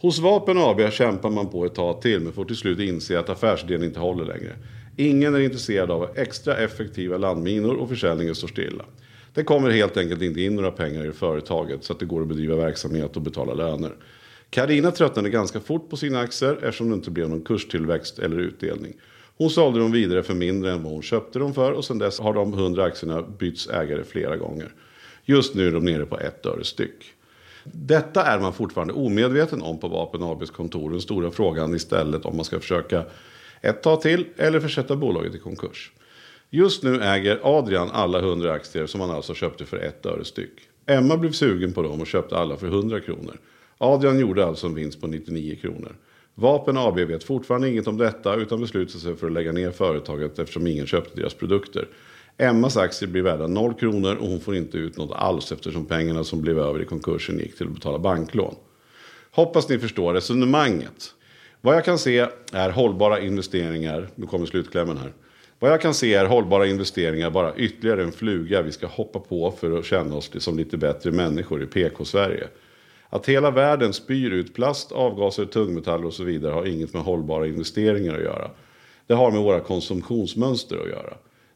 Hos 0.00 0.18
Vapen 0.18 0.58
AB 0.58 0.92
kämpar 0.92 1.30
man 1.30 1.48
på 1.48 1.64
ett 1.64 1.74
tag 1.74 2.02
till 2.02 2.20
men 2.20 2.32
får 2.32 2.44
till 2.44 2.56
slut 2.56 2.78
inse 2.78 3.18
att 3.18 3.28
affärsidén 3.28 3.82
inte 3.84 4.00
håller 4.00 4.24
längre. 4.24 4.56
Ingen 4.96 5.34
är 5.34 5.40
intresserad 5.40 5.90
av 5.90 6.08
extra 6.14 6.56
effektiva 6.56 7.16
landminor 7.16 7.74
och 7.74 7.88
försäljningen 7.88 8.34
står 8.34 8.48
stilla. 8.48 8.84
Det 9.34 9.44
kommer 9.44 9.70
helt 9.70 9.96
enkelt 9.96 10.22
inte 10.22 10.40
in 10.40 10.56
några 10.56 10.70
pengar 10.70 11.06
i 11.06 11.12
företaget 11.12 11.84
så 11.84 11.92
att 11.92 11.98
det 11.98 12.06
går 12.06 12.22
att 12.22 12.28
bedriva 12.28 12.56
verksamhet 12.56 13.16
och 13.16 13.22
betala 13.22 13.54
löner. 13.54 13.92
Karina 14.50 14.90
tröttnade 14.90 15.30
ganska 15.30 15.60
fort 15.60 15.90
på 15.90 15.96
sina 15.96 16.20
aktier 16.20 16.52
eftersom 16.52 16.88
det 16.88 16.94
inte 16.94 17.10
blev 17.10 17.28
någon 17.28 17.44
kurstillväxt 17.44 18.18
eller 18.18 18.38
utdelning. 18.38 18.94
Hon 19.38 19.50
sålde 19.50 19.78
dem 19.78 19.92
vidare 19.92 20.22
för 20.22 20.34
mindre 20.34 20.72
än 20.72 20.82
vad 20.82 20.92
hon 20.92 21.02
köpte 21.02 21.38
dem 21.38 21.54
för 21.54 21.72
och 21.72 21.84
sedan 21.84 21.98
dess 21.98 22.20
har 22.20 22.34
de 22.34 22.52
100 22.52 22.84
aktierna 22.84 23.22
bytts 23.22 23.68
ägare 23.68 24.04
flera 24.04 24.36
gånger. 24.36 24.72
Just 25.24 25.54
nu 25.54 25.66
är 25.66 25.72
de 25.72 25.84
nere 25.84 26.06
på 26.06 26.18
ett 26.18 26.46
öre 26.46 26.64
styck. 26.64 27.14
Detta 27.64 28.22
är 28.22 28.40
man 28.40 28.52
fortfarande 28.52 28.94
omedveten 28.94 29.62
om 29.62 29.80
på 29.80 29.88
Vapen 29.88 30.22
ABs 30.22 30.50
kontor. 30.50 30.90
Den 30.90 31.00
stora 31.00 31.30
frågan 31.30 31.74
istället 31.74 32.24
om 32.24 32.36
man 32.36 32.44
ska 32.44 32.60
försöka 32.60 33.04
ett 33.60 33.82
tag 33.82 34.00
till 34.00 34.26
eller 34.36 34.60
försätta 34.60 34.96
bolaget 34.96 35.34
i 35.34 35.38
konkurs. 35.38 35.92
Just 36.50 36.82
nu 36.82 37.02
äger 37.02 37.40
Adrian 37.42 37.90
alla 37.92 38.18
100 38.18 38.52
aktier 38.52 38.86
som 38.86 39.00
han 39.00 39.10
alltså 39.10 39.34
köpte 39.34 39.64
för 39.64 39.76
ett 39.76 40.06
öre 40.06 40.24
styck. 40.24 40.52
Emma 40.86 41.16
blev 41.16 41.32
sugen 41.32 41.72
på 41.72 41.82
dem 41.82 42.00
och 42.00 42.06
köpte 42.06 42.36
alla 42.36 42.56
för 42.56 42.66
100 42.66 43.00
kronor. 43.00 43.38
Adrian 43.78 44.18
gjorde 44.18 44.46
alltså 44.46 44.66
en 44.66 44.74
vinst 44.74 45.00
på 45.00 45.06
99 45.06 45.56
kronor. 45.60 45.96
Vapen 46.34 46.76
AB 46.76 46.98
vet 46.98 47.24
fortfarande 47.24 47.68
inget 47.68 47.86
om 47.86 47.96
detta 47.96 48.34
utan 48.34 48.60
beslutar 48.60 48.98
sig 48.98 49.16
för 49.16 49.26
att 49.26 49.32
lägga 49.32 49.52
ner 49.52 49.70
företaget 49.70 50.38
eftersom 50.38 50.66
ingen 50.66 50.86
köpte 50.86 51.20
deras 51.20 51.34
produkter. 51.34 51.88
Emmas 52.38 52.76
aktier 52.76 53.08
blir 53.08 53.22
värda 53.22 53.46
0 53.46 53.74
kronor 53.74 54.16
och 54.16 54.28
hon 54.28 54.40
får 54.40 54.56
inte 54.56 54.78
ut 54.78 54.96
något 54.96 55.16
alls 55.16 55.52
eftersom 55.52 55.86
pengarna 55.86 56.24
som 56.24 56.42
blev 56.42 56.58
över 56.58 56.82
i 56.82 56.84
konkursen 56.84 57.38
gick 57.38 57.56
till 57.56 57.66
att 57.66 57.74
betala 57.74 57.98
banklån. 57.98 58.54
Hoppas 59.30 59.68
ni 59.68 59.78
förstår 59.78 60.14
resonemanget. 60.14 61.14
Vad 61.60 61.76
jag 61.76 61.84
kan 61.84 61.98
se 61.98 62.26
är 62.52 62.70
hållbara 62.70 63.20
investeringar, 63.20 64.08
nu 64.14 64.26
kommer 64.26 64.46
slutklämmen 64.46 64.96
här. 64.96 65.12
Vad 65.58 65.70
jag 65.70 65.80
kan 65.80 65.94
se 65.94 66.14
är 66.14 66.24
hållbara 66.24 66.66
investeringar 66.66 67.30
bara 67.30 67.56
ytterligare 67.56 68.02
en 68.02 68.12
fluga 68.12 68.62
vi 68.62 68.72
ska 68.72 68.86
hoppa 68.86 69.18
på 69.18 69.50
för 69.50 69.78
att 69.78 69.84
känna 69.84 70.16
oss 70.16 70.30
som 70.38 70.56
lite 70.58 70.76
bättre 70.76 71.12
människor 71.12 71.62
i 71.62 71.66
PK-Sverige. 71.66 72.48
Att 73.16 73.28
hela 73.28 73.50
världen 73.50 73.92
spyr 73.92 74.30
ut 74.30 74.54
plast, 74.54 74.92
avgaser, 74.92 75.44
tungmetaller 75.44 76.06
och 76.06 76.12
så 76.12 76.24
vidare 76.24 76.52
har 76.52 76.66
inget 76.66 76.94
med 76.94 77.02
hållbara 77.02 77.46
investeringar 77.46 78.14
att 78.14 78.22
göra. 78.22 78.50
Det 79.06 79.14
har 79.14 79.30
med 79.30 79.40
våra 79.40 79.60
konsumtionsmönster 79.60 80.76
att 80.76 80.88
göra. 80.88 81.14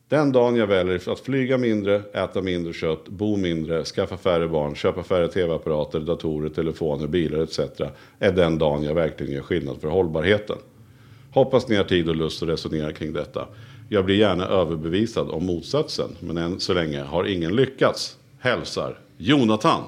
Den 0.08 0.32
dagen 0.32 0.56
jag 0.56 0.66
väljer 0.66 1.10
att 1.12 1.20
flyga 1.20 1.58
mindre, 1.58 2.02
äta 2.12 2.42
mindre 2.42 2.72
kött, 2.72 3.08
bo 3.08 3.36
mindre, 3.36 3.84
skaffa 3.84 4.16
färre 4.16 4.48
barn, 4.48 4.74
köpa 4.74 5.02
färre 5.02 5.28
tv-apparater, 5.28 6.00
datorer, 6.00 6.48
telefoner, 6.48 7.06
bilar 7.06 7.42
etc. 7.42 7.60
är 8.18 8.32
den 8.32 8.58
dagen 8.58 8.82
jag 8.82 8.94
verkligen 8.94 9.32
gör 9.32 9.42
skillnad 9.42 9.80
för 9.80 9.88
hållbarheten. 9.88 10.58
Hoppas 11.32 11.68
ni 11.68 11.76
har 11.76 11.84
tid 11.84 12.08
och 12.08 12.16
lust 12.16 12.42
att 12.42 12.48
resonera 12.48 12.92
kring 12.92 13.12
detta. 13.12 13.48
Jag 13.88 14.04
blir 14.04 14.16
gärna 14.16 14.46
överbevisad 14.46 15.30
om 15.30 15.46
motsatsen, 15.46 16.16
men 16.20 16.38
än 16.38 16.60
så 16.60 16.74
länge 16.74 17.02
har 17.02 17.24
ingen 17.24 17.56
lyckats. 17.56 18.16
Hälsar 18.38 18.98
Jonathan. 19.16 19.82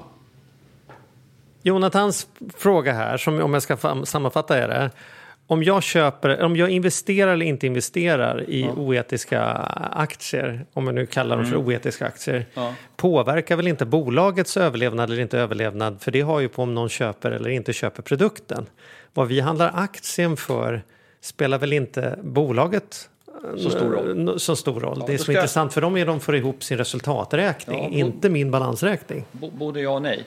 Jonathans 1.63 2.27
fråga 2.57 2.93
här, 2.93 3.17
som 3.17 3.41
om 3.41 3.53
jag 3.53 3.63
ska 3.63 3.77
sammanfatta 4.05 4.57
är 4.57 4.67
det. 4.67 4.91
Om 5.47 5.63
jag, 5.63 5.83
köper, 5.83 6.41
om 6.41 6.55
jag 6.55 6.69
investerar 6.69 7.33
eller 7.33 7.45
inte 7.45 7.67
investerar 7.67 8.49
i 8.49 8.61
ja. 8.61 8.71
oetiska 8.71 9.41
aktier, 9.91 10.65
om 10.73 10.85
jag 10.85 10.95
nu 10.95 11.05
kallar 11.05 11.37
dem 11.37 11.45
för 11.45 11.55
mm. 11.55 11.67
oetiska 11.67 12.05
aktier, 12.05 12.45
ja. 12.53 12.73
påverkar 12.95 13.55
väl 13.55 13.67
inte 13.67 13.85
bolagets 13.85 14.57
överlevnad 14.57 15.09
eller 15.09 15.21
inte 15.21 15.39
överlevnad, 15.39 16.01
för 16.01 16.11
det 16.11 16.21
har 16.21 16.39
ju 16.39 16.49
på 16.49 16.63
om 16.63 16.75
någon 16.75 16.89
köper 16.89 17.31
eller 17.31 17.49
inte 17.49 17.73
köper 17.73 18.03
produkten. 18.03 18.65
Vad 19.13 19.27
vi 19.27 19.39
handlar 19.39 19.71
aktien 19.75 20.37
för 20.37 20.81
spelar 21.21 21.57
väl 21.57 21.73
inte 21.73 22.19
bolaget 22.23 23.09
så 23.57 23.69
stor 23.69 23.91
roll. 23.91 24.39
Så 24.39 24.55
stor 24.55 24.79
roll. 24.79 24.97
Ja, 24.99 25.05
det 25.07 25.13
är 25.13 25.17
så 25.17 25.31
intressant 25.31 25.73
för 25.73 25.81
dem 25.81 25.97
är 25.97 26.01
att 26.01 26.07
de 26.07 26.19
får 26.19 26.35
ihop 26.35 26.63
sin 26.63 26.77
resultaträkning, 26.77 27.83
ja, 27.83 27.89
inte 27.89 28.29
min 28.29 28.51
balansräkning. 28.51 29.25
Både 29.31 29.81
ja 29.81 29.89
och 29.89 30.01
nej. 30.01 30.23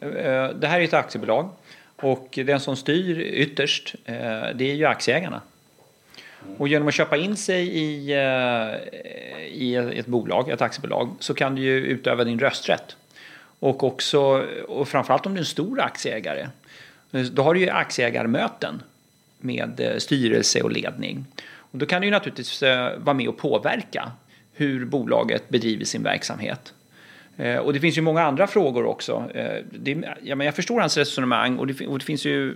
Eh, 0.00 0.48
det 0.48 0.66
här 0.66 0.80
är 0.80 0.84
ett 0.84 0.94
aktiebolag 0.94 1.50
och 1.96 2.38
den 2.44 2.60
som 2.60 2.76
styr 2.76 3.20
ytterst 3.20 3.94
eh, 4.04 4.14
det 4.54 4.70
är 4.70 4.74
ju 4.74 4.84
aktieägarna. 4.84 5.40
Och 6.58 6.68
genom 6.68 6.88
att 6.88 6.94
köpa 6.94 7.16
in 7.16 7.36
sig 7.36 7.68
i, 7.68 8.12
eh, 8.12 8.76
i 9.46 9.74
ett 9.74 10.06
bolag, 10.06 10.48
ett 10.48 10.62
aktiebolag, 10.62 11.16
så 11.18 11.34
kan 11.34 11.54
du 11.54 11.62
ju 11.62 11.76
utöva 11.76 12.24
din 12.24 12.38
rösträtt. 12.38 12.96
Och 13.58 13.84
också, 13.84 14.20
och 14.68 14.88
framförallt 14.88 15.26
om 15.26 15.32
du 15.32 15.38
är 15.38 15.42
en 15.42 15.46
stor 15.46 15.80
aktieägare, 15.80 16.48
då 17.32 17.42
har 17.42 17.54
du 17.54 17.60
ju 17.60 17.68
aktieägarmöten 17.68 18.82
med 19.38 19.94
styrelse 19.98 20.62
och 20.62 20.70
ledning. 20.70 21.24
Och 21.44 21.78
då 21.78 21.86
kan 21.86 22.00
du 22.00 22.06
ju 22.06 22.10
naturligtvis 22.10 22.62
vara 22.96 23.14
med 23.14 23.28
och 23.28 23.38
påverka 23.38 24.12
hur 24.52 24.84
bolaget 24.84 25.48
bedriver 25.48 25.84
sin 25.84 26.02
verksamhet. 26.02 26.72
Eh, 27.36 27.56
och 27.56 27.72
det 27.72 27.80
finns 27.80 27.98
ju 27.98 28.02
många 28.02 28.22
andra 28.22 28.46
frågor 28.46 28.84
också. 28.84 29.30
Eh, 29.34 29.64
det, 29.70 30.04
ja, 30.22 30.36
men 30.36 30.44
jag 30.44 30.54
förstår 30.54 30.80
hans 30.80 30.96
resonemang 30.96 31.58
och 31.58 31.66
det, 31.66 31.86
och 31.86 31.98
det, 31.98 32.04
finns 32.04 32.24
ju, 32.24 32.50
eh, 32.50 32.54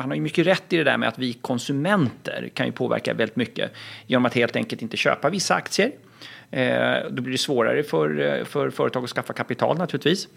han 0.00 0.10
har 0.10 0.16
ju 0.16 0.22
mycket 0.22 0.46
rätt 0.46 0.72
i 0.72 0.76
det 0.76 0.84
där 0.84 0.96
med 0.96 1.08
att 1.08 1.18
vi 1.18 1.32
konsumenter 1.32 2.50
kan 2.54 2.66
ju 2.66 2.72
påverka 2.72 3.14
väldigt 3.14 3.36
mycket 3.36 3.72
genom 4.06 4.26
att 4.26 4.34
helt 4.34 4.56
enkelt 4.56 4.82
inte 4.82 4.96
köpa 4.96 5.30
vissa 5.30 5.54
aktier. 5.54 5.90
Då 7.10 7.22
blir 7.22 7.32
det 7.32 7.38
svårare 7.38 7.82
för, 7.82 8.44
för 8.44 8.70
företag 8.70 9.04
att 9.04 9.10
skaffa 9.10 9.32
kapital 9.32 9.78
naturligtvis. 9.78 10.28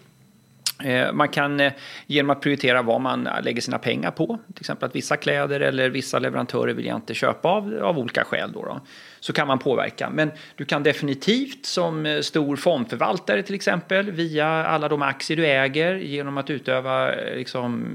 Eh, 0.83 1.13
man 1.13 1.29
kan 1.29 1.59
eh, 1.59 1.73
genom 2.07 2.29
att 2.29 2.41
prioritera 2.41 2.81
vad 2.81 3.01
man 3.01 3.29
lägger 3.43 3.61
sina 3.61 3.77
pengar 3.77 4.11
på, 4.11 4.25
till 4.27 4.61
exempel 4.61 4.89
att 4.89 4.95
vissa 4.95 5.17
kläder 5.17 5.59
eller 5.59 5.89
vissa 5.89 6.19
leverantörer 6.19 6.73
vill 6.73 6.85
jag 6.85 6.95
inte 6.95 7.13
köpa 7.13 7.49
av, 7.49 7.79
av 7.81 7.99
olika 7.99 8.23
skäl. 8.23 8.51
Då, 8.51 8.65
då 8.65 8.81
så 9.19 9.33
kan 9.33 9.47
man 9.47 9.59
påverka. 9.59 10.09
Men 10.09 10.31
du 10.55 10.65
kan 10.65 10.83
definitivt 10.83 11.65
som 11.65 12.05
eh, 12.05 12.19
stor 12.21 12.55
fondförvaltare 12.55 13.43
till 13.43 13.55
exempel 13.55 14.11
via 14.11 14.47
alla 14.47 14.87
de 14.87 15.01
aktier 15.01 15.37
du 15.37 15.45
äger 15.45 15.95
genom 15.95 16.37
att 16.37 16.49
utöva 16.49 17.11
liksom, 17.35 17.85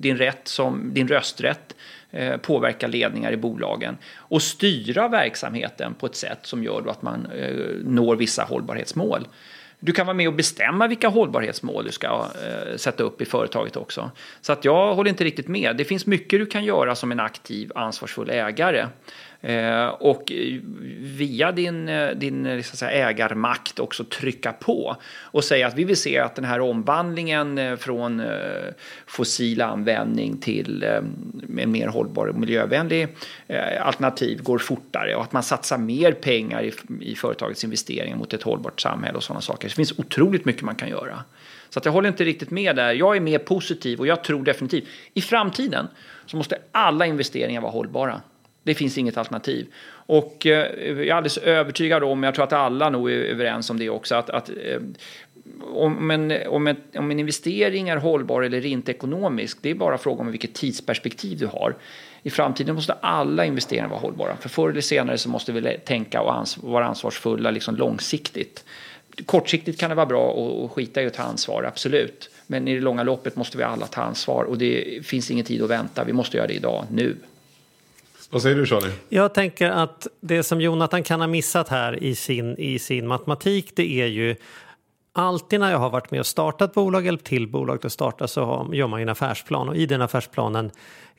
din, 0.00 0.16
rätt 0.16 0.48
som, 0.48 0.94
din 0.94 1.08
rösträtt 1.08 1.74
påverka 2.42 2.86
ledningar 2.86 3.32
i 3.32 3.36
bolagen 3.36 3.96
och 4.16 4.42
styra 4.42 5.08
verksamheten 5.08 5.94
på 5.94 6.06
ett 6.06 6.16
sätt 6.16 6.38
som 6.42 6.64
gör 6.64 6.90
att 6.90 7.02
man 7.02 7.28
når 7.84 8.16
vissa 8.16 8.42
hållbarhetsmål. 8.42 9.26
Du 9.80 9.92
kan 9.92 10.06
vara 10.06 10.14
med 10.14 10.28
och 10.28 10.34
bestämma 10.34 10.86
vilka 10.86 11.08
hållbarhetsmål 11.08 11.84
du 11.84 11.92
ska 11.92 12.06
eh, 12.06 12.76
sätta 12.76 13.02
upp 13.02 13.20
i 13.20 13.24
företaget 13.24 13.76
också. 13.76 14.10
Så 14.40 14.52
att 14.52 14.64
jag 14.64 14.94
håller 14.94 15.10
inte 15.10 15.24
riktigt 15.24 15.48
med. 15.48 15.76
Det 15.76 15.84
finns 15.84 16.06
mycket 16.06 16.38
du 16.38 16.46
kan 16.46 16.64
göra 16.64 16.94
som 16.94 17.12
en 17.12 17.20
aktiv, 17.20 17.72
ansvarsfull 17.74 18.30
ägare. 18.30 18.86
Eh, 19.40 19.86
och 19.86 20.32
via 20.98 21.52
din, 21.52 21.88
eh, 21.88 22.10
din 22.10 22.46
eh, 22.46 22.56
liksom 22.56 22.70
så 22.70 22.76
säga, 22.76 23.08
ägarmakt 23.08 23.78
också 23.78 24.04
trycka 24.04 24.52
på 24.52 24.96
och 25.22 25.44
säga 25.44 25.66
att 25.66 25.74
vi 25.74 25.84
vill 25.84 25.96
se 25.96 26.18
att 26.18 26.34
den 26.34 26.44
här 26.44 26.60
omvandlingen 26.60 27.58
eh, 27.58 27.76
från 27.76 28.22
fossil 29.06 29.62
användning 29.62 30.38
till 30.38 30.82
en 31.58 31.72
mer 31.72 31.86
hållbar 31.86 32.26
och 32.26 32.34
miljövänlig 32.34 33.08
alternativ 33.80 34.42
går 34.42 34.58
fortare 34.58 35.14
och 35.14 35.22
att 35.22 35.32
man 35.32 35.42
satsar 35.42 35.78
mer 35.78 36.12
pengar 36.12 36.62
i, 36.62 36.72
i 37.00 37.14
företagets 37.14 37.64
investeringar 37.64 38.16
mot 38.16 38.34
ett 38.34 38.42
hållbart 38.42 38.80
samhälle 38.80 39.16
och 39.16 39.22
sådana 39.22 39.40
saker. 39.40 39.68
Det 39.68 39.74
finns 39.74 39.98
otroligt 39.98 40.44
mycket 40.44 40.62
man 40.62 40.74
kan 40.74 40.88
göra. 40.88 41.24
Så 41.68 41.78
att 41.78 41.84
jag 41.84 41.92
håller 41.92 42.08
inte 42.08 42.24
riktigt 42.24 42.50
med 42.50 42.76
där. 42.76 42.92
Jag 42.92 43.16
är 43.16 43.20
mer 43.20 43.38
positiv 43.38 43.98
och 44.00 44.06
jag 44.06 44.24
tror 44.24 44.44
definitivt 44.44 44.88
i 45.14 45.20
framtiden 45.20 45.88
så 46.26 46.36
måste 46.36 46.58
alla 46.72 47.06
investeringar 47.06 47.60
vara 47.60 47.72
hållbara. 47.72 48.20
Det 48.68 48.74
finns 48.74 48.98
inget 48.98 49.16
alternativ. 49.16 49.66
Och 49.90 50.46
eh, 50.46 50.52
jag 50.88 51.06
är 51.06 51.14
alldeles 51.14 51.38
övertygad 51.38 52.04
om, 52.04 52.22
jag 52.22 52.34
tror 52.34 52.44
att 52.44 52.52
alla 52.52 52.90
nog 52.90 53.10
är 53.10 53.14
överens 53.14 53.70
om 53.70 53.78
det 53.78 53.90
också, 53.90 54.14
att, 54.14 54.30
att 54.30 54.48
eh, 54.48 54.80
om 55.72 56.10
en, 56.10 56.32
om, 56.48 56.66
en, 56.66 56.76
om 56.96 57.10
en 57.10 57.20
investering 57.20 57.88
är 57.88 57.96
hållbar 57.96 58.42
eller 58.42 58.66
inte 58.66 58.90
ekonomisk. 58.90 59.58
det 59.60 59.70
är 59.70 59.74
bara 59.74 59.98
fråga 59.98 60.20
om 60.20 60.30
vilket 60.30 60.54
tidsperspektiv 60.54 61.38
du 61.38 61.46
har. 61.46 61.74
I 62.22 62.30
framtiden 62.30 62.74
måste 62.74 62.92
alla 62.92 63.44
investeringar 63.44 63.88
vara 63.88 64.00
hållbara, 64.00 64.36
för 64.36 64.48
förr 64.48 64.70
eller 64.70 64.80
senare 64.80 65.18
så 65.18 65.28
måste 65.28 65.52
vi 65.52 65.78
tänka 65.84 66.20
och 66.20 66.34
ans 66.34 66.58
vara 66.58 66.86
ansvarsfulla 66.86 67.50
liksom 67.50 67.76
långsiktigt. 67.76 68.64
Kortsiktigt 69.26 69.80
kan 69.80 69.90
det 69.90 69.96
vara 69.96 70.06
bra 70.06 70.30
att 70.64 70.70
skita 70.70 71.02
i 71.02 71.06
att 71.06 71.14
ta 71.14 71.22
ansvar, 71.22 71.64
absolut. 71.64 72.30
Men 72.46 72.68
i 72.68 72.74
det 72.74 72.80
långa 72.80 73.02
loppet 73.02 73.36
måste 73.36 73.58
vi 73.58 73.64
alla 73.64 73.86
ta 73.86 74.02
ansvar 74.02 74.44
och 74.44 74.58
det 74.58 75.06
finns 75.06 75.30
ingen 75.30 75.44
tid 75.44 75.62
att 75.62 75.70
vänta. 75.70 76.04
Vi 76.04 76.12
måste 76.12 76.36
göra 76.36 76.46
det 76.46 76.54
idag, 76.54 76.84
nu. 76.90 77.16
Vad 78.30 78.42
säger 78.42 78.56
du 78.56 78.66
Charlie? 78.66 78.92
Jag 79.08 79.34
tänker 79.34 79.70
att 79.70 80.06
det 80.20 80.42
som 80.42 80.60
Jonathan 80.60 81.02
kan 81.02 81.20
ha 81.20 81.26
missat 81.26 81.68
här 81.68 82.02
i 82.02 82.14
sin, 82.14 82.56
i 82.58 82.78
sin 82.78 83.06
matematik 83.06 83.72
det 83.76 84.00
är 84.00 84.06
ju 84.06 84.36
alltid 85.12 85.60
när 85.60 85.70
jag 85.70 85.78
har 85.78 85.90
varit 85.90 86.10
med 86.10 86.20
och 86.20 86.26
startat 86.26 86.74
bolag, 86.74 87.06
hjälpt 87.06 87.26
till 87.26 87.48
bolag 87.48 87.86
att 87.86 87.92
starta 87.92 88.28
så 88.28 88.70
gör 88.72 88.86
man 88.86 89.00
en 89.00 89.08
affärsplan 89.08 89.68
och 89.68 89.76
i 89.76 89.86
den 89.86 90.02
affärsplanen 90.02 90.70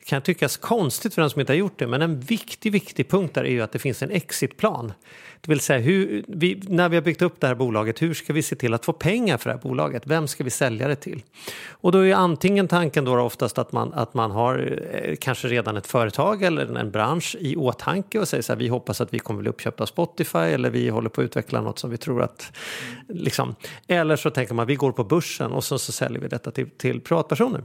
kan 0.04 0.22
tyckas 0.22 0.56
konstigt 0.56 1.14
för 1.14 1.22
den 1.22 1.30
som 1.30 1.40
inte 1.40 1.52
har 1.52 1.58
gjort 1.58 1.78
det 1.78 1.86
men 1.86 2.02
en 2.02 2.20
viktig, 2.20 2.72
viktig 2.72 3.10
punkt 3.10 3.34
där 3.34 3.44
är 3.44 3.50
ju 3.50 3.60
att 3.60 3.72
det 3.72 3.78
finns 3.78 4.02
en 4.02 4.10
exitplan. 4.10 4.92
Det 5.40 5.48
vill 5.50 5.60
säga 5.60 5.78
hur, 5.78 6.24
vi, 6.28 6.62
när 6.68 6.88
vi 6.88 6.96
har 6.96 7.02
byggt 7.02 7.22
upp 7.22 7.40
det 7.40 7.46
här 7.46 7.54
bolaget, 7.54 8.02
hur 8.02 8.14
ska 8.14 8.32
vi 8.32 8.42
se 8.42 8.56
till 8.56 8.74
att 8.74 8.84
få 8.84 8.92
pengar 8.92 9.38
för 9.38 9.50
det 9.50 9.56
här 9.56 9.62
bolaget? 9.62 10.02
Vem 10.06 10.28
ska 10.28 10.44
vi 10.44 10.50
sälja 10.50 10.88
det 10.88 10.96
till? 10.96 11.22
Och 11.70 11.92
då 11.92 11.98
är 11.98 12.04
ju 12.04 12.12
antingen 12.12 12.68
tanken 12.68 13.04
då 13.04 13.20
oftast 13.20 13.58
att 13.58 13.72
man, 13.72 13.92
att 13.92 14.14
man 14.14 14.30
har 14.30 14.78
eh, 14.92 15.16
kanske 15.16 15.48
redan 15.48 15.76
ett 15.76 15.86
företag 15.86 16.42
eller 16.42 16.76
en 16.76 16.90
bransch 16.90 17.36
i 17.40 17.56
åtanke 17.56 18.18
och 18.18 18.28
säger 18.28 18.42
så 18.42 18.52
här, 18.52 18.58
vi 18.58 18.68
hoppas 18.68 19.00
att 19.00 19.14
vi 19.14 19.18
kommer 19.18 19.40
bli 19.40 19.50
uppköpta 19.50 19.82
av 19.82 19.86
Spotify 19.86 20.38
eller 20.38 20.70
vi 20.70 20.88
håller 20.88 21.08
på 21.08 21.20
att 21.20 21.24
utveckla 21.24 21.60
något 21.60 21.78
som 21.78 21.90
vi 21.90 21.96
tror 21.96 22.22
att, 22.22 22.52
liksom. 23.08 23.54
Eller 23.86 24.16
så 24.16 24.30
tänker 24.30 24.54
man, 24.54 24.66
vi 24.66 24.74
går 24.74 24.92
på 24.92 25.04
börsen 25.04 25.52
och 25.52 25.64
så, 25.64 25.78
så 25.78 25.92
säljer 25.92 26.20
vi 26.20 26.28
detta 26.28 26.50
till, 26.50 26.70
till 26.70 27.00
privatpersoner. 27.00 27.62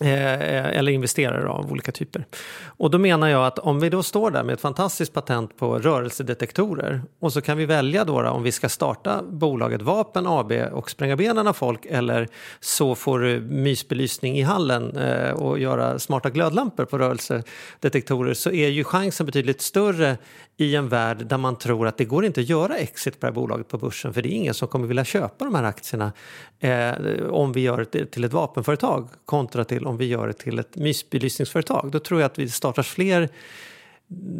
Eh, 0.00 0.78
eller 0.78 0.92
investerare 0.92 1.48
av 1.48 1.72
olika 1.72 1.92
typer. 1.92 2.24
Och 2.64 2.90
då 2.90 2.98
menar 2.98 3.28
jag 3.28 3.46
att 3.46 3.58
om 3.58 3.80
vi 3.80 3.88
då 3.88 4.02
står 4.02 4.30
där 4.30 4.44
med 4.44 4.52
ett 4.52 4.60
fantastiskt 4.60 5.12
patent 5.12 5.56
på 5.56 5.78
rörelsedetektorer 5.78 7.02
och 7.20 7.32
så 7.32 7.40
kan 7.40 7.58
vi 7.58 7.66
välja 7.66 8.04
då, 8.04 8.22
då 8.22 8.28
om 8.28 8.42
vi 8.42 8.52
ska 8.52 8.68
starta 8.68 9.22
bolaget 9.22 9.82
Vapen 9.82 10.26
AB 10.26 10.52
och 10.72 10.90
spränga 10.90 11.16
benen 11.16 11.46
av 11.46 11.52
folk 11.52 11.86
eller 11.86 12.28
så 12.60 12.94
får 12.94 13.18
du 13.18 13.40
mysbelysning 13.40 14.38
i 14.38 14.42
hallen 14.42 14.96
eh, 14.96 15.30
och 15.30 15.58
göra 15.58 15.98
smarta 15.98 16.30
glödlampor 16.30 16.84
på 16.84 16.98
rörelsedetektorer 16.98 18.34
så 18.34 18.50
är 18.50 18.68
ju 18.68 18.84
chansen 18.84 19.26
betydligt 19.26 19.60
större 19.60 20.16
i 20.56 20.74
en 20.74 20.88
värld 20.88 21.26
där 21.26 21.38
man 21.38 21.58
tror 21.58 21.86
att 21.86 21.98
det 21.98 22.04
går 22.04 22.24
inte 22.24 22.40
att 22.40 22.48
göra 22.48 22.76
exit 22.76 23.20
på 23.20 23.26
det 23.26 23.30
här 23.30 23.34
bolaget 23.34 23.68
på 23.68 23.78
börsen 23.78 24.14
för 24.14 24.22
det 24.22 24.28
är 24.28 24.36
ingen 24.36 24.54
som 24.54 24.68
kommer 24.68 24.86
vilja 24.86 25.04
köpa 25.04 25.44
de 25.44 25.54
här 25.54 25.64
aktierna 25.64 26.12
eh, 26.60 26.92
om 27.30 27.52
vi 27.52 27.60
gör 27.60 27.86
det 27.90 28.06
till 28.06 28.24
ett 28.24 28.32
vapenföretag 28.32 29.08
kontra 29.24 29.64
till 29.64 29.86
om 29.86 29.96
vi 29.96 30.04
gör 30.04 30.26
det 30.26 30.32
till 30.32 30.58
ett 30.58 30.76
mysbelysningsföretag. 30.76 31.90
Då 31.90 31.98
tror 31.98 32.20
jag 32.20 32.26
att 32.26 32.38
vi 32.38 32.48
startar 32.48 32.82
fler 32.82 33.28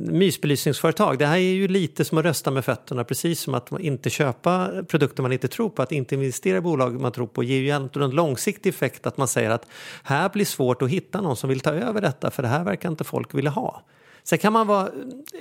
mysbelysningsföretag. 0.09 1.19
Det 1.19 1.27
här 1.27 1.37
är 1.37 1.41
ju 1.41 1.69
lite 1.69 2.05
som 2.05 2.19
att 2.19 2.25
rösta 2.25 2.51
med 2.51 2.65
fötterna, 2.65 3.05
precis 3.05 3.41
som 3.41 3.55
att 3.55 3.81
inte 3.81 4.11
köpa 4.11 4.71
produkter 4.89 5.23
man 5.23 5.33
inte 5.33 5.49
tror 5.49 5.71
på, 5.71 5.83
att 5.83 5.93
inte 5.93 6.15
investera 6.15 6.57
i 6.57 6.61
bolag 6.61 7.01
man 7.01 7.13
tror 7.13 7.27
på 7.27 7.43
ger 7.43 7.61
ju 7.61 7.71
en 7.71 8.11
långsiktig 8.11 8.71
effekt 8.71 9.07
att 9.07 9.17
man 9.17 9.29
säger 9.29 9.51
att 9.51 9.67
här 10.03 10.29
blir 10.29 10.45
svårt 10.45 10.83
att 10.83 10.91
hitta 10.91 11.21
någon 11.21 11.37
som 11.37 11.49
vill 11.49 11.61
ta 11.61 11.71
över 11.71 12.01
detta 12.01 12.31
för 12.31 12.43
det 12.43 12.49
här 12.49 12.65
verkar 12.65 12.89
inte 12.89 13.05
folk 13.05 13.35
vilja 13.35 13.51
ha. 13.51 13.83
Sen 14.25 14.39
kan 14.39 14.53
man 14.53 14.67
vara 14.67 14.89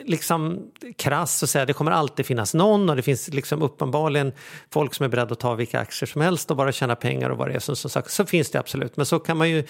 liksom 0.06 0.60
krass 0.98 1.43
och 1.43 1.50
säga 1.50 1.62
att 1.62 1.67
det 1.67 1.74
kommer 1.74 1.91
alltid 1.91 2.26
finnas 2.26 2.54
någon 2.54 2.89
och 2.89 2.96
det 2.96 3.02
finns 3.02 3.28
liksom 3.28 3.62
uppenbarligen 3.62 4.32
folk 4.72 4.93
som 4.93 5.04
är 5.04 5.10
beredda 5.10 5.34
att 5.34 5.39
ta 5.39 5.56
vilka 5.56 5.80
aktier 5.80 6.08
som 6.08 6.22
helst 6.22 6.52
och 6.52 6.58
bara 6.58 6.72
tjäna 6.72 6.96
pengar 6.96 7.30
och 7.30 7.38
vad 7.38 7.48
det 7.48 7.56
är 7.56 7.60
som, 7.60 7.76
som 7.76 7.89
sagt. 7.89 8.12
Så 8.12 8.26
finns 8.26 8.52
det 8.52 8.60
absolut. 8.60 8.98
Men 8.98 9.06
så 9.06 9.19
kan 9.19 9.38
man 9.38 9.50
ju 9.50 9.63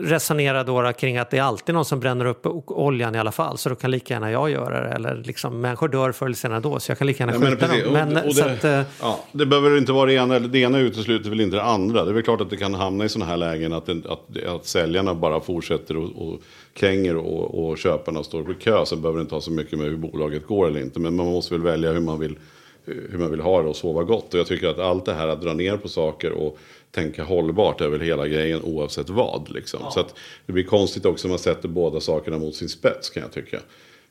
resonera 0.00 0.64
då 0.64 0.92
kring 0.92 1.18
att 1.18 1.30
det 1.30 1.38
är 1.38 1.42
alltid 1.42 1.74
någon 1.74 1.84
som 1.84 2.00
bränner 2.00 2.24
upp 2.24 2.46
oljan 2.66 3.14
i 3.14 3.18
alla 3.18 3.32
fall 3.32 3.58
så 3.58 3.68
då 3.68 3.74
kan 3.74 3.90
lika 3.90 4.14
gärna 4.14 4.30
jag 4.30 4.50
göra 4.50 4.88
det. 4.88 4.88
Eller 4.88 5.14
liksom, 5.14 5.60
människor 5.60 5.88
dör 5.88 6.12
förr 6.12 6.26
eller 6.26 6.36
senare 6.36 6.60
då 6.60 6.80
så 6.80 6.90
jag 6.90 6.98
kan 6.98 7.06
lika 7.06 7.26
gärna 7.26 7.46
skjuta 7.46 7.68
dem. 7.68 7.92
Men, 7.92 8.16
och, 8.16 8.26
och 8.26 8.34
det, 8.34 8.80
att, 8.80 8.86
ja, 9.00 9.20
det 9.32 9.46
behöver 9.46 9.78
inte 9.78 9.92
vara 9.92 10.06
det 10.06 10.14
ena, 10.14 10.38
det 10.38 10.58
ena 10.58 10.78
utesluter 10.78 11.30
väl 11.30 11.40
inte 11.40 11.56
det 11.56 11.62
andra. 11.62 12.04
Det 12.04 12.10
är 12.10 12.14
väl 12.14 12.22
klart 12.22 12.40
att 12.40 12.50
det 12.50 12.56
kan 12.56 12.74
hamna 12.74 13.04
i 13.04 13.08
sådana 13.08 13.30
här 13.30 13.36
lägen 13.36 13.72
att, 13.72 13.88
att, 13.88 14.06
att, 14.06 14.44
att 14.46 14.66
säljarna 14.66 15.14
bara 15.14 15.40
fortsätter 15.40 15.96
och, 15.96 16.28
och 16.28 16.40
kränger 16.76 17.16
och, 17.16 17.68
och 17.68 17.78
köparna 17.78 18.24
står 18.24 18.42
på 18.42 18.54
kö. 18.54 18.86
Sen 18.86 19.02
behöver 19.02 19.18
det 19.18 19.22
inte 19.22 19.34
ha 19.34 19.40
så 19.40 19.50
mycket 19.50 19.78
med 19.78 19.88
hur 19.88 19.96
bolaget 19.96 20.46
går 20.46 20.66
eller 20.66 20.80
inte. 20.80 21.00
Men 21.00 21.16
man 21.16 21.26
måste 21.26 21.54
väl 21.54 21.62
välja 21.62 21.92
hur 21.92 22.00
man 22.00 22.18
vill 22.18 22.38
hur 22.86 23.18
man 23.18 23.30
vill 23.30 23.40
ha 23.40 23.62
det 23.62 23.68
och 23.68 23.76
sova 23.76 24.02
gott. 24.02 24.34
Och 24.34 24.40
jag 24.40 24.46
tycker 24.46 24.68
att 24.68 24.78
allt 24.78 25.04
det 25.04 25.14
här 25.14 25.28
att 25.28 25.42
dra 25.42 25.52
ner 25.52 25.76
på 25.76 25.88
saker 25.88 26.32
och 26.32 26.58
tänka 26.90 27.24
hållbart 27.24 27.80
är 27.80 27.88
väl 27.88 28.00
hela 28.00 28.28
grejen 28.28 28.62
oavsett 28.62 29.08
vad. 29.08 29.50
Liksom. 29.50 29.80
Ja. 29.82 29.90
Så 29.90 30.00
att 30.00 30.14
det 30.46 30.52
blir 30.52 30.64
konstigt 30.64 31.04
också 31.04 31.28
om 31.28 31.30
man 31.30 31.38
sätter 31.38 31.68
båda 31.68 32.00
sakerna 32.00 32.38
mot 32.38 32.54
sin 32.54 32.68
spets 32.68 33.10
kan 33.10 33.22
jag 33.22 33.32
tycka. 33.32 33.56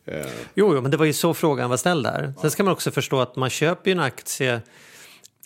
Eh. 0.06 0.26
Jo, 0.54 0.76
jo, 0.76 0.82
men 0.82 0.92
det 0.92 0.98
var 0.98 1.06
ju 1.06 1.14
så 1.14 1.34
frågan 1.34 1.70
var 1.70 1.78
ställd 1.78 2.06
där. 2.06 2.34
Sen 2.42 2.52
ska 2.52 2.64
man 2.64 2.74
också 2.74 2.92
förstå 2.92 3.20
att 3.20 3.36
man 3.36 3.50
köper 3.50 3.92
ju 3.92 3.92
en 3.92 4.00
aktie 4.00 4.62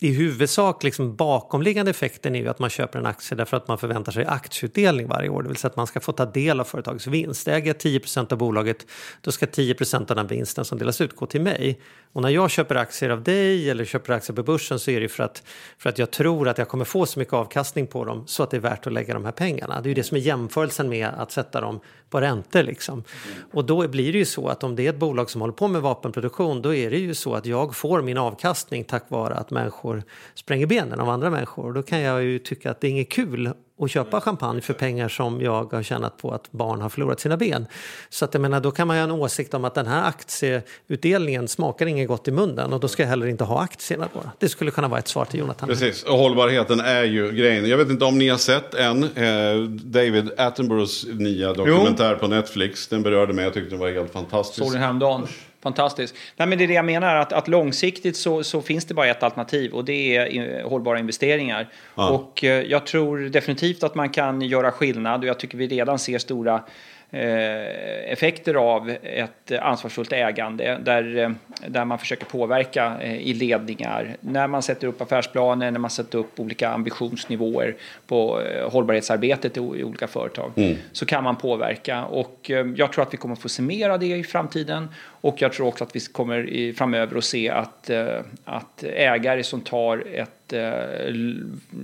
i 0.02 0.12
huvudsak 0.12 0.82
liksom 0.82 1.16
bakomliggande 1.16 1.90
effekten 1.90 2.34
är 2.34 2.40
ju 2.40 2.48
att 2.48 2.58
man 2.58 2.70
köper 2.70 2.98
en 2.98 3.06
aktie 3.06 3.36
därför 3.36 3.56
att 3.56 3.68
man 3.68 3.78
förväntar 3.78 4.12
sig 4.12 4.24
aktieutdelning 4.24 5.08
varje 5.08 5.28
år. 5.28 5.42
Det 5.42 5.48
vill 5.48 5.56
säga 5.56 5.70
att 5.70 5.76
man 5.76 5.86
ska 5.86 6.00
få 6.00 6.12
ta 6.12 6.26
del 6.26 6.60
av 6.60 6.64
företagets 6.64 7.06
vinst. 7.06 7.48
Äger 7.48 7.66
jag 7.66 7.76
10% 7.76 8.32
av 8.32 8.38
bolaget 8.38 8.86
då 9.20 9.32
ska 9.32 9.46
10% 9.46 10.10
av 10.10 10.16
den 10.16 10.26
vinsten 10.26 10.64
som 10.64 10.78
delas 10.78 11.00
ut 11.00 11.16
gå 11.16 11.26
till 11.26 11.40
mig. 11.40 11.80
Och 12.12 12.22
när 12.22 12.28
jag 12.28 12.50
köper 12.50 12.74
aktier 12.74 13.10
av 13.10 13.22
dig 13.22 13.70
eller 13.70 13.84
köper 13.84 14.12
aktier 14.12 14.36
på 14.36 14.42
börsen 14.42 14.78
så 14.78 14.90
är 14.90 15.00
det 15.00 15.08
för 15.08 15.22
att, 15.22 15.42
för 15.78 15.88
att 15.88 15.98
jag 15.98 16.10
tror 16.10 16.48
att 16.48 16.58
jag 16.58 16.68
kommer 16.68 16.84
få 16.84 17.06
så 17.06 17.18
mycket 17.18 17.34
avkastning 17.34 17.86
på 17.86 18.04
dem 18.04 18.26
så 18.26 18.42
att 18.42 18.50
det 18.50 18.56
är 18.56 18.60
värt 18.60 18.86
att 18.86 18.92
lägga 18.92 19.14
de 19.14 19.24
här 19.24 19.32
pengarna. 19.32 19.80
Det 19.80 19.86
är 19.86 19.88
ju 19.88 19.94
det 19.94 20.02
som 20.02 20.16
är 20.16 20.20
jämförelsen 20.20 20.88
med 20.88 21.08
att 21.08 21.32
sätta 21.32 21.60
dem 21.60 21.80
på 22.10 22.20
räntor. 22.20 22.62
Liksom. 22.62 23.04
Och 23.52 23.64
då 23.64 23.88
blir 23.88 24.12
det 24.12 24.18
ju 24.18 24.24
så 24.24 24.48
att 24.48 24.64
om 24.64 24.76
det 24.76 24.86
är 24.86 24.90
ett 24.90 24.98
bolag 24.98 25.30
som 25.30 25.40
håller 25.40 25.54
på 25.54 25.68
med 25.68 25.82
vapenproduktion 25.82 26.62
då 26.62 26.74
är 26.74 26.90
det 26.90 26.98
ju 26.98 27.14
så 27.14 27.34
att 27.34 27.46
jag 27.46 27.76
får 27.76 28.02
min 28.02 28.18
avkastning 28.18 28.84
tack 28.84 29.04
vare 29.08 29.34
att 29.34 29.50
människor 29.50 30.02
spränger 30.34 30.66
benen 30.66 31.00
av 31.00 31.08
andra 31.08 31.30
människor. 31.30 31.72
Då 31.72 31.82
kan 31.82 32.00
jag 32.00 32.22
ju 32.22 32.38
tycka 32.38 32.70
att 32.70 32.80
det 32.80 32.86
är 32.86 32.90
inget 32.90 33.10
kul 33.10 33.52
och 33.80 33.90
köpa 33.90 34.20
champagne 34.20 34.60
för 34.60 34.74
pengar 34.74 35.08
som 35.08 35.40
jag 35.40 35.72
har 35.72 35.82
tjänat 35.82 36.16
på 36.16 36.30
att 36.30 36.52
barn 36.52 36.80
har 36.80 36.88
förlorat 36.88 37.20
sina 37.20 37.36
ben. 37.36 37.66
Så 38.10 38.24
att 38.24 38.34
jag 38.34 38.40
menar, 38.40 38.60
då 38.60 38.70
kan 38.70 38.86
man 38.86 38.96
ju 38.96 39.00
ha 39.02 39.04
en 39.04 39.10
åsikt 39.10 39.54
om 39.54 39.64
att 39.64 39.74
den 39.74 39.86
här 39.86 40.08
aktieutdelningen 40.08 41.48
smakar 41.48 41.86
inget 41.86 42.08
gott 42.08 42.28
i 42.28 42.30
munnen 42.30 42.72
och 42.72 42.80
då 42.80 42.88
ska 42.88 43.02
jag 43.02 43.10
heller 43.10 43.26
inte 43.26 43.44
ha 43.44 43.60
aktierna 43.60 44.08
då. 44.14 44.20
Det 44.38 44.48
skulle 44.48 44.70
kunna 44.70 44.88
vara 44.88 44.98
ett 44.98 45.08
svar 45.08 45.24
till 45.24 45.40
Jonathan. 45.40 45.68
Precis, 45.68 46.02
och 46.02 46.18
hållbarheten 46.18 46.80
är 46.80 47.04
ju 47.04 47.32
grejen. 47.32 47.68
Jag 47.68 47.76
vet 47.78 47.88
inte 47.88 48.04
om 48.04 48.18
ni 48.18 48.28
har 48.28 48.38
sett 48.38 48.74
än 48.74 49.02
eh, 49.02 49.62
David 49.68 50.30
Attenboroughs 50.36 51.06
nya 51.06 51.52
dokumentär 51.52 52.14
på 52.14 52.28
Netflix. 52.28 52.88
Den 52.88 53.02
berörde 53.02 53.32
mig, 53.32 53.44
jag 53.44 53.54
tyckte 53.54 53.70
den 53.70 53.78
var 53.78 53.90
helt 53.90 54.12
fantastisk. 54.12 54.64
Såg 54.64 54.72
den 54.72 54.82
häromdagen. 54.82 55.26
Fantastiskt. 55.62 56.14
Nej, 56.36 56.48
men 56.48 56.58
det 56.58 56.64
är 56.64 56.68
det 56.68 56.74
jag 56.74 56.84
menar, 56.84 57.16
att, 57.16 57.32
att 57.32 57.48
långsiktigt 57.48 58.16
så, 58.16 58.44
så 58.44 58.62
finns 58.62 58.84
det 58.84 58.94
bara 58.94 59.06
ett 59.06 59.22
alternativ 59.22 59.72
och 59.72 59.84
det 59.84 60.16
är 60.16 60.62
hållbara 60.62 60.98
investeringar. 60.98 61.68
Ja. 61.94 62.10
Och 62.10 62.44
eh, 62.44 62.62
jag 62.62 62.86
tror 62.86 63.18
definitivt 63.18 63.82
att 63.82 63.94
man 63.94 64.10
kan 64.10 64.42
göra 64.42 64.72
skillnad 64.72 65.20
och 65.20 65.26
jag 65.26 65.38
tycker 65.38 65.58
vi 65.58 65.66
redan 65.66 65.98
ser 65.98 66.18
stora 66.18 66.62
eh, 67.10 68.12
effekter 68.12 68.54
av 68.54 68.90
ett 69.02 69.52
ansvarsfullt 69.60 70.12
ägande 70.12 70.78
där, 70.84 71.18
eh, 71.18 71.30
där 71.68 71.84
man 71.84 71.98
försöker 71.98 72.24
påverka 72.24 72.96
eh, 73.00 73.16
i 73.16 73.34
ledningar. 73.34 74.16
När 74.20 74.46
man 74.46 74.62
sätter 74.62 74.86
upp 74.86 75.00
affärsplaner, 75.00 75.70
när 75.70 75.78
man 75.78 75.90
sätter 75.90 76.18
upp 76.18 76.40
olika 76.40 76.68
ambitionsnivåer 76.70 77.76
på 78.06 78.40
eh, 78.40 78.70
hållbarhetsarbetet 78.70 79.56
i, 79.56 79.60
i 79.60 79.84
olika 79.84 80.06
företag 80.06 80.52
så 80.92 81.06
kan 81.06 81.24
man 81.24 81.36
påverka. 81.36 82.04
Och 82.04 82.50
eh, 82.50 82.66
jag 82.76 82.92
tror 82.92 83.02
att 83.02 83.12
vi 83.14 83.18
kommer 83.18 83.34
få 83.34 83.48
se 83.48 83.62
mer 83.62 83.90
av 83.90 83.98
det 83.98 84.16
i 84.16 84.24
framtiden 84.24 84.88
och 85.20 85.42
jag 85.42 85.52
tror 85.52 85.66
också 85.66 85.84
att 85.84 85.96
vi 85.96 86.00
kommer 86.00 86.48
i, 86.48 86.72
framöver 86.72 87.18
att 87.18 87.24
se 87.24 87.48
att, 87.48 87.90
eh, 87.90 88.20
att 88.44 88.82
ägare 88.82 89.42
som 89.42 89.60
tar 89.60 90.04
ett 90.14 90.52
eh, 90.52 91.14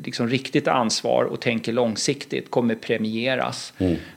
liksom 0.05 0.29
riktigt 0.29 0.69
ansvar 0.69 1.25
och 1.25 1.41
tänker 1.41 1.73
långsiktigt 1.73 2.51
kommer 2.51 2.75
premieras. 2.75 3.73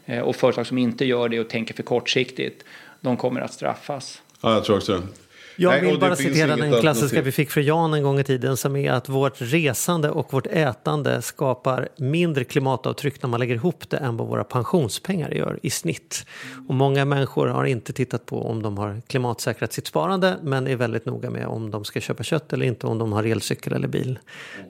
Eh, 0.06 0.20
och 0.20 0.36
företag 0.36 0.68
som 0.68 0.78
inte 0.78 1.06
gör 1.06 1.30
det 1.30 1.40
och 1.40 1.50
tänker 1.50 1.74
för 1.74 1.84
kortsiktigt, 1.84 2.64
de 3.02 3.18
kommer 3.18 3.42
att 3.42 3.54
straffas. 3.54 4.22
Ja, 4.42 4.54
jag 4.54 4.64
tror 4.64 4.78
också 4.78 4.94
det. 4.94 5.29
Jag 5.62 5.72
Nej, 5.72 5.82
vill 5.82 5.94
det 5.94 6.00
bara 6.00 6.16
citera 6.16 6.56
den 6.56 6.82
klassiska 6.82 7.22
vi 7.22 7.32
fick 7.32 7.52
från 7.52 7.64
Jan 7.64 7.94
en 7.94 8.04
gång 8.04 8.20
i 8.20 8.24
tiden 8.24 8.58
som 8.58 8.76
är 8.76 8.92
att 8.92 9.10
vårt 9.10 9.34
resande 9.38 10.10
och 10.10 10.34
vårt 10.34 10.48
ätande 10.48 11.22
skapar 11.22 11.90
mindre 11.98 12.44
klimatavtryck 12.44 13.24
när 13.24 13.30
man 13.30 13.40
lägger 13.40 13.56
ihop 13.56 13.90
det 13.90 13.98
än 13.98 14.18
vad 14.18 14.28
våra 14.28 14.44
pensionspengar 14.44 15.32
gör 15.32 15.60
i 15.62 15.70
snitt. 15.70 16.26
Och 16.68 16.76
många 16.76 17.06
människor 17.06 17.48
har 17.48 17.66
inte 17.66 17.94
tittat 17.94 18.26
på 18.26 18.50
om 18.50 18.62
de 18.62 18.78
har 18.78 19.02
klimatsäkrat 19.08 19.74
sitt 19.74 19.88
sparande 19.88 20.38
men 20.44 20.68
är 20.68 20.76
väldigt 20.76 21.06
noga 21.06 21.30
med 21.30 21.48
om 21.48 21.72
de 21.72 21.86
ska 21.86 22.00
köpa 22.00 22.24
kött 22.24 22.54
eller 22.54 22.66
inte, 22.66 22.88
om 22.88 22.98
de 22.98 23.14
har 23.14 23.24
elcykel 23.24 23.74
eller 23.74 23.88
bil. 23.88 24.20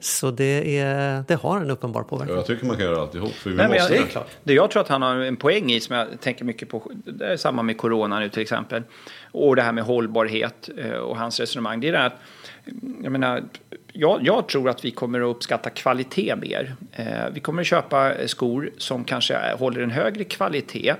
Så 0.00 0.30
det, 0.30 0.78
är, 0.78 1.24
det 1.28 1.34
har 1.34 1.60
en 1.60 1.70
uppenbar 1.70 2.02
påverkan. 2.02 2.36
Jag 2.36 2.46
tycker 2.46 2.66
man 2.66 2.76
kan 2.76 2.84
göra 2.84 3.00
alltihop. 3.00 3.32
För 3.32 3.50
vi 3.50 3.56
Nej, 3.56 3.68
måste 3.68 3.94
jag, 3.94 4.02
det. 4.02 4.14
det, 4.14 4.24
det 4.42 4.52
jag 4.52 4.70
tror 4.70 4.82
att 4.82 4.88
han 4.88 5.02
har 5.02 5.16
en 5.16 5.36
poäng 5.36 5.72
i 5.72 5.80
som 5.80 5.96
jag 5.96 6.20
tänker 6.20 6.44
mycket 6.44 6.68
på, 6.68 6.90
det 7.04 7.26
är 7.26 7.36
samma 7.36 7.62
med 7.62 7.78
corona 7.78 8.18
nu 8.18 8.28
till 8.28 8.42
exempel, 8.42 8.82
och 9.32 9.56
det 9.56 9.62
här 9.62 9.72
med 9.72 9.84
hållbarhet 9.84 10.68
eh, 10.76 10.92
och 10.92 11.16
hans 11.16 11.40
resonemang, 11.40 11.80
det 11.80 11.88
är 11.88 11.92
det 11.92 11.98
här 11.98 12.06
att 12.06 12.20
jag 13.02 13.12
menar, 13.12 13.42
jag, 13.92 14.20
jag 14.22 14.48
tror 14.48 14.68
att 14.68 14.84
vi 14.84 14.90
kommer 14.90 15.20
att 15.20 15.36
uppskatta 15.36 15.70
kvalitet 15.70 16.36
mer. 16.36 16.74
Eh, 16.92 17.30
vi 17.32 17.40
kommer 17.40 17.62
att 17.62 17.68
köpa 17.68 18.14
eh, 18.14 18.26
skor 18.26 18.70
som 18.76 19.04
kanske 19.04 19.34
eh, 19.34 19.58
håller 19.58 19.80
en 19.80 19.90
högre 19.90 20.24
kvalitet 20.24 20.94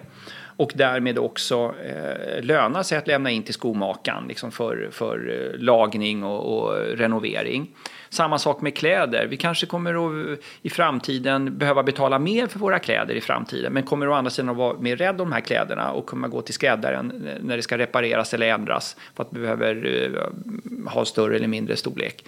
och 0.60 0.72
därmed 0.74 1.18
också 1.18 1.74
eh, 1.84 2.42
lönar 2.42 2.82
sig 2.82 2.98
att 2.98 3.06
lämna 3.06 3.30
in 3.30 3.42
till 3.42 3.54
skomakaren 3.54 4.24
liksom 4.28 4.50
för, 4.50 4.88
för 4.92 5.50
lagning 5.58 6.24
och, 6.24 6.58
och 6.58 6.74
renovering. 6.76 7.68
Samma 8.10 8.38
sak 8.38 8.60
med 8.60 8.76
kläder. 8.76 9.26
Vi 9.26 9.36
kanske 9.36 9.66
kommer 9.66 9.94
att 10.32 10.38
i 10.62 10.70
framtiden 10.70 11.58
behöva 11.58 11.82
betala 11.82 12.18
mer 12.18 12.46
för 12.46 12.58
våra 12.58 12.78
kläder 12.78 13.14
i 13.14 13.20
framtiden 13.20 13.72
men 13.72 13.82
kommer 13.82 14.08
å 14.08 14.12
andra 14.12 14.30
sidan 14.30 14.48
att 14.48 14.56
vara 14.56 14.78
mer 14.78 14.96
rädd 14.96 15.20
om 15.20 15.30
de 15.30 15.32
här 15.32 15.40
kläderna 15.40 15.92
och 15.92 16.06
kommer 16.06 16.28
gå 16.28 16.42
till 16.42 16.54
skräddaren 16.54 17.26
eh, 17.26 17.34
när 17.40 17.56
det 17.56 17.62
ska 17.62 17.78
repareras 17.78 18.34
eller 18.34 18.48
ändras 18.48 18.96
för 19.14 19.22
att 19.22 19.28
vi 19.32 19.40
behöver 19.40 19.86
eh, 20.14 20.92
ha 20.92 21.04
större 21.04 21.36
eller 21.36 21.48
mindre 21.48 21.76
storlek. 21.76 22.24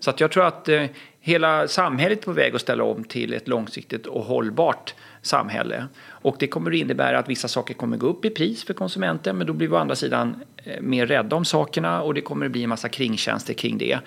Så 0.00 0.10
att 0.10 0.20
jag 0.20 0.30
tror 0.30 0.46
att 0.46 0.68
eh, 0.68 0.84
hela 1.26 1.68
samhället 1.68 2.18
är 2.18 2.24
på 2.24 2.32
väg 2.32 2.54
att 2.54 2.60
ställa 2.60 2.84
om 2.84 3.04
till 3.04 3.32
ett 3.34 3.48
långsiktigt 3.48 4.06
och 4.06 4.24
hållbart 4.24 4.94
samhälle. 5.22 5.86
Och 6.08 6.36
det 6.38 6.46
kommer 6.46 6.70
att 6.70 6.76
innebära 6.76 7.18
att 7.18 7.28
vissa 7.28 7.48
saker 7.48 7.74
kommer 7.74 7.96
gå 7.96 8.06
upp 8.06 8.24
i 8.24 8.30
pris 8.30 8.64
för 8.64 8.74
konsumenten 8.74 9.38
men 9.38 9.46
då 9.46 9.52
blir 9.52 9.68
vi 9.68 9.74
å 9.74 9.78
andra 9.78 9.94
sidan 9.94 10.36
eh, 10.64 10.80
mer 10.80 11.06
rädda 11.06 11.36
om 11.36 11.44
sakerna 11.44 12.02
och 12.02 12.14
det 12.14 12.20
kommer 12.20 12.46
att 12.46 12.52
bli 12.52 12.62
en 12.62 12.68
massa 12.68 12.88
kringtjänster 12.88 13.54
kring 13.54 13.78
det. 13.78 13.98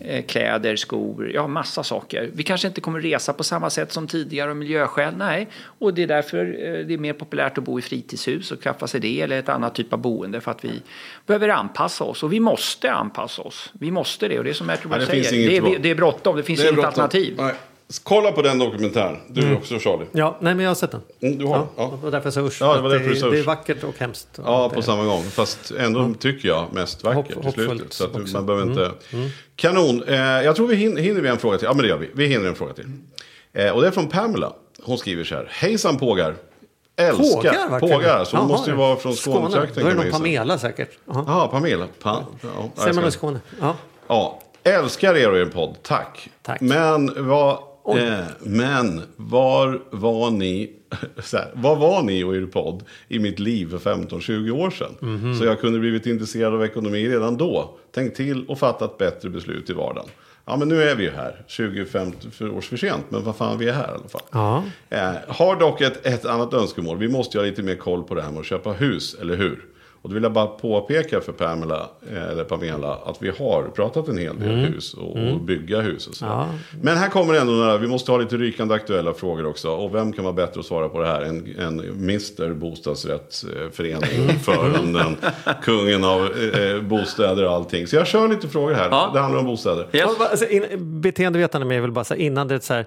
Eh, 0.00 0.24
Kläder, 0.24 0.76
skor, 0.76 1.30
ja 1.34 1.46
massa 1.46 1.82
saker. 1.82 2.30
Vi 2.34 2.42
kanske 2.42 2.68
inte 2.68 2.80
kommer 2.80 3.00
resa 3.00 3.32
på 3.32 3.44
samma 3.44 3.70
sätt 3.70 3.92
som 3.92 4.06
tidigare 4.06 4.50
av 4.50 4.56
miljöskäl, 4.56 5.14
nej. 5.16 5.48
Och 5.78 5.94
det 5.94 6.02
är 6.02 6.06
därför 6.06 6.38
eh, 6.38 6.86
det 6.86 6.94
är 6.94 6.98
mer 6.98 7.12
populärt 7.12 7.58
att 7.58 7.64
bo 7.64 7.78
i 7.78 7.82
fritidshus 7.82 8.52
och 8.52 8.62
skaffa 8.62 8.86
sig 8.86 9.00
det 9.00 9.20
eller 9.20 9.38
ett 9.38 9.48
annat 9.48 9.74
typ 9.74 9.92
av 9.92 9.98
boende 9.98 10.40
för 10.40 10.50
att 10.50 10.64
vi 10.64 10.82
behöver 11.26 11.48
anpassa 11.48 12.04
oss 12.04 12.22
och 12.22 12.32
vi 12.32 12.40
måste 12.40 12.92
anpassa 12.92 13.42
oss. 13.42 13.72
Vi 13.72 13.90
måste 13.90 14.28
det 14.28 14.38
och 14.38 14.44
det 14.44 14.50
är 14.50 14.54
som 14.54 14.70
Ertug 14.70 14.92
Ja, 14.92 14.98
det 14.98 15.06
säger, 15.06 15.50
det 15.50 15.56
är, 15.56 15.78
det 15.78 15.90
är 15.90 15.94
bråttom, 15.94 16.36
det 16.36 16.42
finns 16.42 16.65
inget 16.68 16.74
bråttom. 16.74 16.88
alternativ. 16.88 17.34
Nej. 17.38 17.54
Kolla 18.02 18.32
på 18.32 18.42
den 18.42 18.58
dokumentären. 18.58 19.16
Du 19.28 19.54
också 19.54 19.78
Charlie. 19.78 20.06
Ja, 20.12 20.36
nej 20.40 20.54
men 20.54 20.64
jag 20.64 20.70
har 20.70 20.74
sett 20.74 20.90
den. 20.90 21.00
Mm, 21.20 21.38
du 21.38 21.44
har 21.46 21.56
Ja, 21.56 21.66
ja. 21.76 21.90
Det 21.96 22.04
var 22.04 22.10
därför 22.10 22.26
jag 22.26 22.34
sa 22.34 22.40
usch. 22.40 22.56
Ja, 22.60 22.74
det 22.74 22.80
var 22.82 22.90
därför 22.90 23.08
du 23.08 23.16
sa 23.16 23.30
det 23.30 23.36
är 23.36 23.40
usch. 23.40 23.46
vackert 23.46 23.84
och 23.84 23.98
hemskt. 23.98 24.28
Ja, 24.44 24.68
på 24.68 24.82
samma 24.82 25.04
gång. 25.04 25.22
Fast 25.22 25.70
ändå 25.70 26.14
tycker 26.20 26.48
jag 26.48 26.66
mest 26.72 27.04
vackert 27.04 27.36
Hopp- 27.36 27.48
i 27.48 27.52
slutet. 27.52 27.92
Så 27.92 28.04
att 28.04 28.10
också. 28.10 28.20
Mm. 28.20 28.32
man 28.32 28.46
behöver 28.46 28.66
inte... 28.70 28.90
Kanon. 29.56 30.02
Eh, 30.02 30.16
jag 30.20 30.56
tror 30.56 30.66
vi 30.66 30.76
hinner, 30.76 31.02
hinner 31.02 31.20
vi 31.20 31.28
en 31.28 31.38
fråga 31.38 31.58
till. 31.58 31.64
Ja, 31.66 31.74
men 31.74 31.82
det 31.82 31.88
gör 31.88 31.98
vi. 31.98 32.10
Vi 32.14 32.26
hinner 32.26 32.48
en 32.48 32.54
fråga 32.54 32.72
till. 32.72 32.86
Eh, 33.52 33.70
och 33.70 33.80
det 33.82 33.86
är 33.86 33.90
från 33.90 34.08
Pamela. 34.08 34.52
Hon 34.82 34.98
skriver 34.98 35.24
så 35.24 35.34
här. 35.34 35.48
Hejsan 35.50 35.98
pågar. 35.98 36.34
Älskar. 36.96 37.24
Pågar? 37.34 37.70
verkligen? 37.70 37.96
Pågar. 37.98 38.24
Så 38.24 38.36
hon 38.36 38.48
Jaha, 38.48 38.56
måste 38.56 38.70
ju 38.70 38.76
vara 38.76 38.96
från 38.96 39.14
Skånetrakten. 39.14 39.82
Då 39.84 39.90
är 39.90 39.94
det 39.94 40.02
någon. 40.02 40.12
Pamela 40.12 40.58
säkert. 40.58 40.90
Ja, 41.06 41.48
Pamela. 41.52 41.86
Pa, 42.02 42.24
ja, 42.76 42.84
jag 42.86 42.94
man 42.94 43.08
i 43.08 43.10
Skåne? 43.10 43.40
Ja. 43.60 43.76
Ja, 44.08 44.40
älskar 44.66 45.14
er 45.14 45.30
och 45.30 45.38
er 45.38 45.46
podd. 45.46 45.76
Tack. 45.82 46.28
Tack. 46.42 46.60
Men 46.60 47.28
vad, 47.28 47.58
eh, 47.98 48.24
men 48.40 49.02
var 49.16 49.80
var 49.90 50.30
ni, 50.30 50.72
här, 51.32 51.50
vad 51.54 51.78
var 51.78 52.02
ni 52.02 52.24
och 52.24 52.36
er 52.36 52.46
podd 52.46 52.84
i 53.08 53.18
mitt 53.18 53.38
liv 53.38 53.70
för 53.70 53.78
15-20 53.78 54.50
år 54.50 54.70
sedan? 54.70 54.94
Mhm. 55.00 55.34
Så 55.34 55.44
jag 55.44 55.60
kunde 55.60 55.78
blivit 55.78 56.06
intresserad 56.06 56.54
av 56.54 56.64
ekonomi 56.64 57.08
redan 57.08 57.36
då. 57.36 57.78
Tänkt 57.94 58.16
till 58.16 58.46
och 58.46 58.58
fattat 58.58 58.98
bättre 58.98 59.30
beslut 59.30 59.70
i 59.70 59.72
vardagen. 59.72 60.08
Ja, 60.48 60.56
men 60.56 60.68
nu 60.68 60.82
är 60.82 60.94
vi 60.94 61.04
ju 61.04 61.10
här. 61.10 61.44
25 61.46 62.08
år 62.40 62.60
för 62.60 62.76
sent, 62.76 63.04
men 63.08 63.24
vad 63.24 63.36
fan, 63.36 63.58
vi 63.58 63.68
är 63.68 63.72
här 63.72 63.88
i 63.88 63.94
alla 63.94 64.08
fall. 64.08 64.22
Ja. 64.32 64.62
Eh, 64.90 65.12
har 65.28 65.56
dock 65.56 65.80
ett, 65.80 66.06
ett 66.06 66.24
annat 66.24 66.54
önskemål. 66.54 66.98
Vi 66.98 67.08
måste 67.08 67.38
ju 67.38 67.42
ha 67.44 67.50
lite 67.50 67.62
mer 67.62 67.74
koll 67.74 68.04
på 68.04 68.14
det 68.14 68.22
här 68.22 68.30
med 68.30 68.40
att 68.40 68.46
köpa 68.46 68.72
hus, 68.72 69.16
eller 69.20 69.36
hur? 69.36 69.64
Och 70.02 70.08
då 70.08 70.14
vill 70.14 70.22
jag 70.22 70.32
bara 70.32 70.46
påpeka 70.46 71.20
för 71.20 71.32
Pamela, 71.32 71.88
eh, 72.12 72.30
eller 72.30 72.44
Pamela, 72.44 72.94
att 72.94 73.22
vi 73.22 73.28
har 73.28 73.62
pratat 73.74 74.08
en 74.08 74.18
hel 74.18 74.40
del 74.40 74.50
hus 74.50 74.94
och, 74.94 75.16
och 75.16 75.40
bygga 75.40 75.80
hus 75.80 76.06
och 76.06 76.14
så. 76.14 76.24
Ja. 76.24 76.48
Men 76.82 76.96
här 76.96 77.08
kommer 77.08 77.34
ändå 77.34 77.52
några, 77.52 77.76
vi 77.78 77.86
måste 77.86 78.10
ha 78.10 78.18
lite 78.18 78.36
rykande 78.36 78.74
aktuella 78.74 79.14
frågor 79.14 79.46
också. 79.46 79.70
Och 79.70 79.94
vem 79.94 80.12
kan 80.12 80.24
vara 80.24 80.34
bättre 80.34 80.60
att 80.60 80.66
svara 80.66 80.88
på 80.88 81.00
det 81.00 81.06
här 81.06 81.22
än, 81.22 81.56
än 81.58 81.80
Mr 81.80 82.54
Bostadsrättsförening, 82.54 84.24
ordföranden, 84.28 85.16
kungen 85.62 86.04
av 86.04 86.20
eh, 86.54 86.82
bostäder 86.82 87.44
och 87.44 87.52
allting. 87.52 87.86
Så 87.86 87.96
jag 87.96 88.06
kör 88.06 88.28
lite 88.28 88.48
frågor 88.48 88.74
här. 88.74 88.88
Ja. 88.90 89.10
Det 89.14 89.20
handlar 89.20 89.40
om 89.40 89.46
bostäder. 89.46 89.86
Yes. 89.92 90.18
Bara, 90.18 90.28
Alltså, 90.28 90.48
in, 90.48 91.00
beteendevetande 91.00 91.66
med 91.66 91.76
jag 91.76 91.82
vill 91.82 91.92
bara 91.92 92.04
säga 92.04 92.20
innan 92.20 92.48
det 92.48 92.54
är 92.54 92.58
så 92.58 92.74
här. 92.74 92.86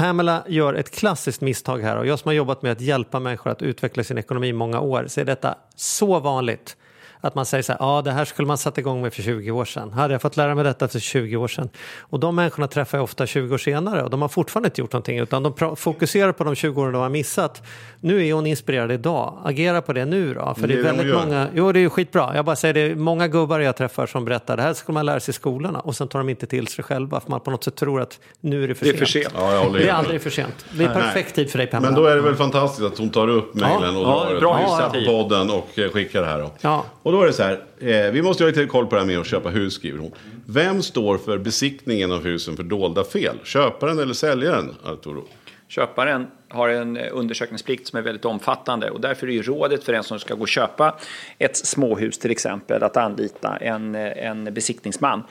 Pamela 0.00 0.44
gör 0.48 0.74
ett 0.74 0.90
klassiskt 0.90 1.40
misstag 1.40 1.78
här 1.78 1.96
och 1.96 2.06
jag 2.06 2.18
som 2.18 2.28
har 2.28 2.34
jobbat 2.34 2.62
med 2.62 2.72
att 2.72 2.80
hjälpa 2.80 3.20
människor 3.20 3.50
att 3.50 3.62
utveckla 3.62 4.04
sin 4.04 4.18
ekonomi 4.18 4.48
i 4.48 4.52
många 4.52 4.80
år 4.80 5.06
ser 5.08 5.24
detta 5.24 5.58
så 5.76 6.20
vanligt. 6.20 6.76
Att 7.20 7.34
man 7.34 7.46
säger 7.46 7.62
så 7.62 7.72
här, 7.72 7.78
ja 7.80 8.02
det 8.02 8.12
här 8.12 8.24
skulle 8.24 8.48
man 8.48 8.58
satt 8.58 8.78
igång 8.78 9.02
med 9.02 9.14
för 9.14 9.22
20 9.22 9.50
år 9.50 9.64
sedan. 9.64 9.92
Hade 9.92 10.14
jag 10.14 10.22
fått 10.22 10.36
lära 10.36 10.54
mig 10.54 10.64
detta 10.64 10.88
för 10.88 10.98
20 10.98 11.36
år 11.36 11.48
sedan? 11.48 11.68
Och 12.00 12.20
de 12.20 12.36
människorna 12.36 12.68
träffar 12.68 12.98
jag 12.98 13.02
ofta 13.04 13.26
20 13.26 13.54
år 13.54 13.58
senare 13.58 14.02
och 14.02 14.10
de 14.10 14.22
har 14.22 14.28
fortfarande 14.28 14.66
inte 14.66 14.80
gjort 14.80 14.92
någonting 14.92 15.18
utan 15.18 15.42
de 15.42 15.76
fokuserar 15.76 16.32
på 16.32 16.44
de 16.44 16.54
20 16.54 16.82
åren 16.82 16.92
de 16.92 17.02
har 17.02 17.08
missat. 17.08 17.62
Nu 18.00 18.26
är 18.26 18.32
hon 18.32 18.46
inspirerad 18.46 18.92
idag, 18.92 19.38
agera 19.44 19.82
på 19.82 19.92
det 19.92 20.04
nu 20.04 20.34
då. 20.34 20.54
För 20.58 20.66
det 20.66 20.74
är 20.74 20.76
det 20.82 20.88
är 20.88 20.92
det 20.92 20.96
väldigt 21.02 21.14
många, 21.14 21.46
jo 21.54 21.72
det 21.72 21.78
är 21.78 21.80
ju 21.80 21.90
skitbra. 21.90 22.36
Jag 22.36 22.44
bara 22.44 22.56
säger 22.56 22.74
det, 22.74 22.80
är 22.80 22.94
många 22.94 23.28
gubbar 23.28 23.60
jag 23.60 23.76
träffar 23.76 24.06
som 24.06 24.24
berättar 24.24 24.56
det 24.56 24.62
här 24.62 24.74
ska 24.74 24.92
man 24.92 25.06
lära 25.06 25.20
sig 25.20 25.32
i 25.32 25.34
skolorna 25.34 25.80
och 25.80 25.96
sen 25.96 26.08
tar 26.08 26.18
de 26.18 26.28
inte 26.28 26.46
till 26.46 26.66
sig 26.66 26.84
själva 26.84 27.20
för 27.20 27.30
man 27.30 27.40
på 27.40 27.50
något 27.50 27.64
sätt 27.64 27.76
tror 27.76 28.00
att 28.00 28.18
nu 28.40 28.64
är 28.64 28.68
det 28.68 28.74
för 28.74 28.84
Det 28.84 28.90
är 28.90 28.92
sent. 28.92 28.98
för 28.98 29.06
sent. 29.06 29.34
Ja, 29.36 29.52
jag 29.52 29.60
håller 29.60 29.78
Det 29.78 29.88
är 29.88 29.92
aldrig 29.92 30.22
för 30.22 30.30
sent. 30.30 30.64
Det 30.72 30.84
är 30.84 30.94
perfekt 30.94 31.34
tid 31.34 31.50
för 31.50 31.58
dig 31.58 31.66
Pamela. 31.66 31.92
Men 31.92 32.02
då 32.02 32.08
är 32.08 32.16
det 32.16 32.22
väl 32.22 32.34
fantastiskt 32.34 32.92
att 32.92 32.98
hon 32.98 33.10
tar 33.10 33.28
upp 33.28 33.54
mejlen 33.54 33.96
och 33.96 34.02
Ja, 34.02 34.26
drar 34.40 35.06
på 35.06 35.12
podden 35.12 35.50
och 35.50 35.68
skickar 35.92 36.20
det 36.20 36.26
här. 36.26 36.38
Då. 36.38 36.50
Ja. 36.60 36.84
Och 37.10 37.16
då 37.16 37.22
är 37.22 37.26
det 37.26 37.32
så 37.32 37.42
här, 37.42 37.60
eh, 37.78 38.12
vi 38.12 38.22
måste 38.22 38.44
ha 38.44 38.48
lite 38.48 38.66
koll 38.66 38.86
på 38.86 38.94
det 38.94 39.00
här 39.00 39.06
med 39.06 39.18
att 39.18 39.26
köpa 39.26 39.48
hus, 39.48 39.74
skriver 39.74 39.98
hon. 39.98 40.12
Vem 40.46 40.82
står 40.82 41.18
för 41.18 41.38
besiktningen 41.38 42.12
av 42.12 42.24
husen 42.24 42.56
för 42.56 42.62
dolda 42.62 43.04
fel? 43.04 43.36
Köparen 43.44 43.98
eller 43.98 44.14
säljaren, 44.14 44.74
Arturo? 44.84 45.24
Köparen 45.68 46.26
har 46.48 46.68
en 46.68 46.96
eh, 46.96 47.08
undersökningsplikt 47.12 47.86
som 47.86 47.98
är 47.98 48.02
väldigt 48.02 48.24
omfattande 48.24 48.90
och 48.90 49.00
därför 49.00 49.26
är 49.26 49.32
ju 49.32 49.42
rådet 49.42 49.84
för 49.84 49.92
den 49.92 50.02
som 50.02 50.18
ska 50.18 50.34
gå 50.34 50.40
och 50.40 50.48
köpa 50.48 50.98
ett 51.38 51.56
småhus 51.56 52.18
till 52.18 52.30
exempel 52.30 52.82
att 52.82 52.96
anlita 52.96 53.56
en, 53.56 53.94
eh, 53.94 54.26
en 54.26 54.54
besiktningsman 54.54 55.22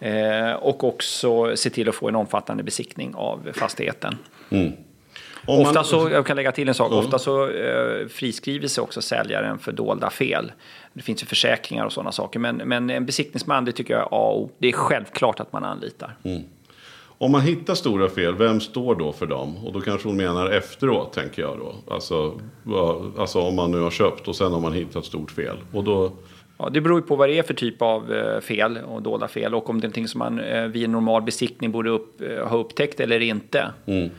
eh, 0.00 0.52
och 0.52 0.84
också 0.84 1.56
se 1.56 1.70
till 1.70 1.88
att 1.88 1.94
få 1.94 2.08
en 2.08 2.16
omfattande 2.16 2.62
besiktning 2.62 3.14
av 3.14 3.48
fastigheten. 3.54 4.16
Om 5.46 5.56
man- 5.58 5.66
Ofta 5.66 5.84
så, 5.84 6.08
jag 6.12 6.26
kan 6.26 6.36
lägga 6.36 6.52
till 6.52 6.68
en 6.68 6.74
sak, 6.74 6.92
Ja. 6.92 6.96
ofta 6.98 7.18
så 7.18 7.48
eh, 7.50 8.06
friskriver 8.08 8.68
sig 8.68 8.82
också 8.82 9.02
säljaren 9.02 9.58
för 9.58 9.72
dolda 9.72 10.10
fel. 10.10 10.52
Det 10.92 11.02
finns 11.02 11.22
ju 11.22 11.26
försäkringar 11.26 11.84
och 11.84 11.92
sådana 11.92 12.12
saker, 12.12 12.38
men, 12.38 12.56
men 12.56 12.90
en 12.90 13.06
besiktningsman 13.06 13.64
det 13.64 13.72
tycker 13.72 13.94
jag 13.94 14.02
är 14.02 14.08
A 14.10 14.30
och. 14.30 14.50
Det 14.58 14.68
är 14.68 14.72
självklart 14.72 15.40
att 15.40 15.52
man 15.52 15.64
anlitar. 15.64 16.16
Om 17.18 17.32
man 17.32 17.40
hittar 17.40 17.74
stora 17.74 18.08
fel, 18.08 18.34
vem 18.34 18.60
står 18.60 18.94
då 18.94 19.12
för 19.12 19.26
dem? 19.26 19.66
Och 19.66 19.72
då 19.72 19.80
kanske 19.80 20.08
hon 20.08 20.16
menar 20.16 20.50
efteråt, 20.50 21.12
tänker 21.12 21.42
jag 21.42 21.58
då. 21.58 21.94
Alltså, 21.94 22.40
alltså 23.18 23.40
om 23.40 23.56
man 23.56 23.70
nu 23.70 23.80
har 23.80 23.90
köpt 23.90 24.28
och 24.28 24.36
sen 24.36 24.52
har 24.52 24.60
man 24.60 24.72
hittat 24.72 25.04
stort 25.04 25.30
fel. 25.30 25.56
Och 25.72 25.84
då, 25.84 26.12
Ja, 26.58 26.68
det 26.72 26.80
beror 26.80 26.98
ju 27.00 27.06
på 27.06 27.16
vad 27.16 27.28
det 27.28 27.38
är 27.38 27.42
för 27.42 27.54
typ 27.54 27.82
av 27.82 28.12
eh, 28.12 28.40
fel 28.40 28.78
och 28.88 29.02
dolda 29.02 29.28
fel 29.28 29.54
och 29.54 29.70
om 29.70 29.80
det 29.80 29.84
är 29.84 29.88
någonting 29.88 30.08
som 30.08 30.18
man 30.18 30.40
eh, 30.40 30.62
vid 30.64 30.84
en 30.84 30.92
normal 30.92 31.22
besiktning 31.22 31.72
borde 31.72 31.90
upp, 31.90 32.20
eh, 32.20 32.48
ha 32.48 32.56
upptäckt 32.56 33.00
eller 33.00 33.20
inte. 33.20 33.70
Ehm, 33.86 34.10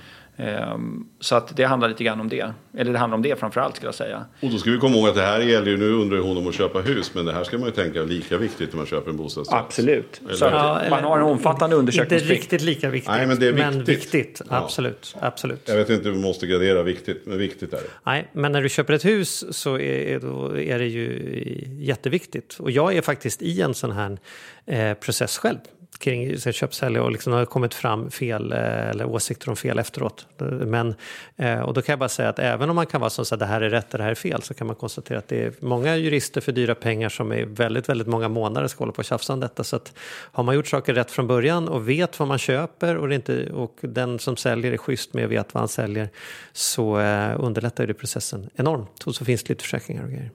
så 1.19 1.35
att 1.35 1.55
det 1.57 1.63
handlar 1.63 1.89
lite 1.89 2.03
grann 2.03 2.19
om 2.21 2.29
det. 2.29 2.53
Eller 2.77 2.93
det 2.93 2.99
handlar 2.99 3.15
om 3.15 3.21
det 3.21 3.39
framför 3.39 3.61
allt 3.61 3.75
skulle 3.75 3.87
jag 3.87 3.95
säga. 3.95 4.25
och 4.41 4.49
då 4.49 4.57
ska 4.57 4.71
vi 4.71 4.77
komma 4.77 4.95
ihåg 4.97 5.07
att 5.09 5.15
det 5.15 5.21
här 5.21 5.39
gäller 5.39 5.71
ju, 5.71 5.77
nu 5.77 5.89
undrar 5.91 6.17
hon 6.19 6.37
om 6.37 6.47
att 6.47 6.55
köpa 6.55 6.79
hus, 6.79 7.11
men 7.13 7.25
det 7.25 7.33
här 7.33 7.43
ska 7.43 7.57
man 7.57 7.65
ju 7.69 7.73
tänka 7.75 8.01
är 8.01 8.05
lika 8.05 8.37
viktigt 8.37 8.69
när 8.71 8.77
man 8.77 8.85
köper 8.85 9.09
en 9.11 9.17
bostadsrätt. 9.17 9.59
Absolut. 9.59 10.21
Eller- 10.25 10.35
Så 10.35 10.45
Ja, 10.45 10.81
man 10.89 11.03
har 11.03 11.17
en 11.17 11.23
omfattande 11.23 11.65
Inte 11.75 11.79
undersökningsplikt. 11.79 12.41
riktigt 12.41 12.61
lika 12.61 12.89
viktigt, 12.89 13.09
Nej, 13.11 13.27
men 13.27 13.39
det 13.39 13.47
är 13.47 13.53
men 13.53 13.77
viktigt. 13.83 13.97
viktigt. 14.13 14.41
Ja. 14.49 14.57
Absolut. 14.57 15.15
absolut. 15.19 15.61
Jag 15.67 15.75
vet 15.75 15.89
inte, 15.89 16.09
vi 16.11 16.17
måste 16.19 16.47
gradera 16.47 16.83
viktigt, 16.83 17.21
men 17.25 17.37
viktigt 17.37 17.73
är 17.73 17.77
det. 17.77 17.83
Nej, 18.05 18.27
men 18.33 18.51
när 18.51 18.61
du 18.61 18.69
köper 18.69 18.93
ett 18.93 19.05
hus 19.05 19.45
så 19.57 19.79
är, 19.79 20.19
då 20.19 20.57
är 20.59 20.79
det 20.79 20.87
ju 20.87 21.33
jätteviktigt. 21.79 22.57
Och 22.59 22.71
jag 22.71 22.93
är 22.95 23.01
faktiskt 23.01 23.41
i 23.41 23.61
en 23.61 23.73
sån 23.73 23.91
här 23.91 24.17
eh, 24.65 24.93
process 24.93 25.37
själv 25.37 25.57
kring 25.99 26.39
så 26.39 26.49
här 26.49 26.53
köp-sälj 26.53 26.99
och 26.99 27.11
liksom 27.11 27.33
har 27.33 27.45
kommit 27.45 27.73
fram 27.73 28.11
fel 28.11 28.51
eh, 28.51 28.89
eller 28.89 29.05
åsikter 29.05 29.49
om 29.49 29.55
fel 29.55 29.79
efteråt. 29.79 30.27
Men, 30.65 30.95
eh, 31.35 31.59
och 31.59 31.73
då 31.73 31.81
kan 31.81 31.93
jag 31.93 31.99
bara 31.99 32.09
säga 32.09 32.29
att 32.29 32.39
även 32.39 32.69
om 32.69 32.75
man 32.75 32.85
kan 32.85 33.01
vara 33.01 33.09
så 33.09 33.21
att 33.21 33.39
det 33.39 33.45
här 33.45 33.61
är 33.61 33.69
rätt 33.69 33.93
och 33.93 33.97
det 33.97 34.03
här 34.03 34.11
är 34.11 34.15
fel 34.15 34.41
så 34.41 34.53
kan 34.53 34.67
man 34.67 34.75
konstatera 34.75 35.17
att 35.17 35.27
det 35.27 35.43
är 35.43 35.53
många 35.59 35.95
jurister 35.95 36.41
för 36.41 36.51
dyra 36.51 36.75
pengar 36.75 37.09
som 37.09 37.33
i 37.33 37.45
väldigt, 37.45 37.89
väldigt 37.89 38.07
många 38.07 38.29
månader 38.29 38.67
ska 38.67 38.79
hålla 38.79 38.91
på 38.91 38.99
och 38.99 39.05
tjafsa 39.05 39.33
om 39.33 39.39
detta. 39.39 39.63
Så 39.63 39.75
att 39.75 39.93
har 40.31 40.43
man 40.43 40.55
gjort 40.55 40.67
saker 40.67 40.93
rätt 40.93 41.11
från 41.11 41.27
början 41.27 41.67
och 41.67 41.89
vet 41.89 42.19
vad 42.19 42.27
man 42.27 42.37
köper 42.37 42.97
och, 42.97 43.09
det 43.09 43.15
inte, 43.15 43.51
och 43.51 43.75
den 43.81 44.19
som 44.19 44.37
säljer 44.37 44.71
är 44.71 44.77
schysst 44.77 45.13
med 45.13 45.25
och 45.25 45.31
vet 45.31 45.53
vad 45.53 45.61
han 45.61 45.67
säljer 45.67 46.09
så 46.53 46.99
eh, 46.99 47.35
underlättar 47.39 47.87
det 47.87 47.93
processen 47.93 48.49
enormt. 48.55 49.03
Och 49.03 49.15
så 49.15 49.25
finns 49.25 49.43
det 49.43 49.49
lite 49.49 49.63
försäkringar 49.63 50.03
och 50.03 50.09
grejer. 50.09 50.31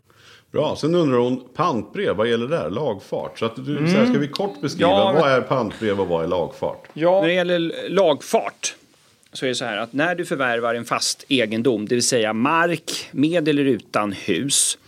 Bra, 0.53 0.77
sen 0.77 0.95
undrar 0.95 1.19
hon 1.19 1.45
pantbrev, 1.55 2.17
vad 2.17 2.31
gäller 2.31 2.49
där? 2.49 2.71
Lagfart. 2.71 3.39
Så 3.39 3.45
att 3.47 3.57
du, 3.57 3.77
så 3.77 3.97
här, 3.97 4.07
ska 4.07 4.19
vi 4.19 4.29
kort 4.29 4.61
beskriva, 4.61 4.91
Ja, 4.91 5.13
vad 5.13 5.31
är 5.33 5.41
pantbrev 5.41 6.01
och 6.01 6.09
vad 6.09 6.25
är 6.25 6.29
lagfart? 6.29 6.89
Ja. 6.93 7.21
När 7.21 7.29
det 7.29 7.35
gäller 7.35 7.89
lagfart 7.89 8.75
så 9.33 9.45
är 9.45 9.49
det 9.49 9.55
så 9.55 9.65
här 9.65 9.77
att 9.77 9.93
när 9.93 10.15
du 10.15 10.25
förvärvar 10.25 10.75
en 10.75 10.85
fast 10.85 11.25
egendom, 11.29 11.89
det 11.89 11.95
vill 11.95 12.05
säga 12.05 12.33
mark 12.33 13.09
med 13.11 13.49
eller 13.49 13.65
utan 13.65 14.13
hus, 14.13 14.79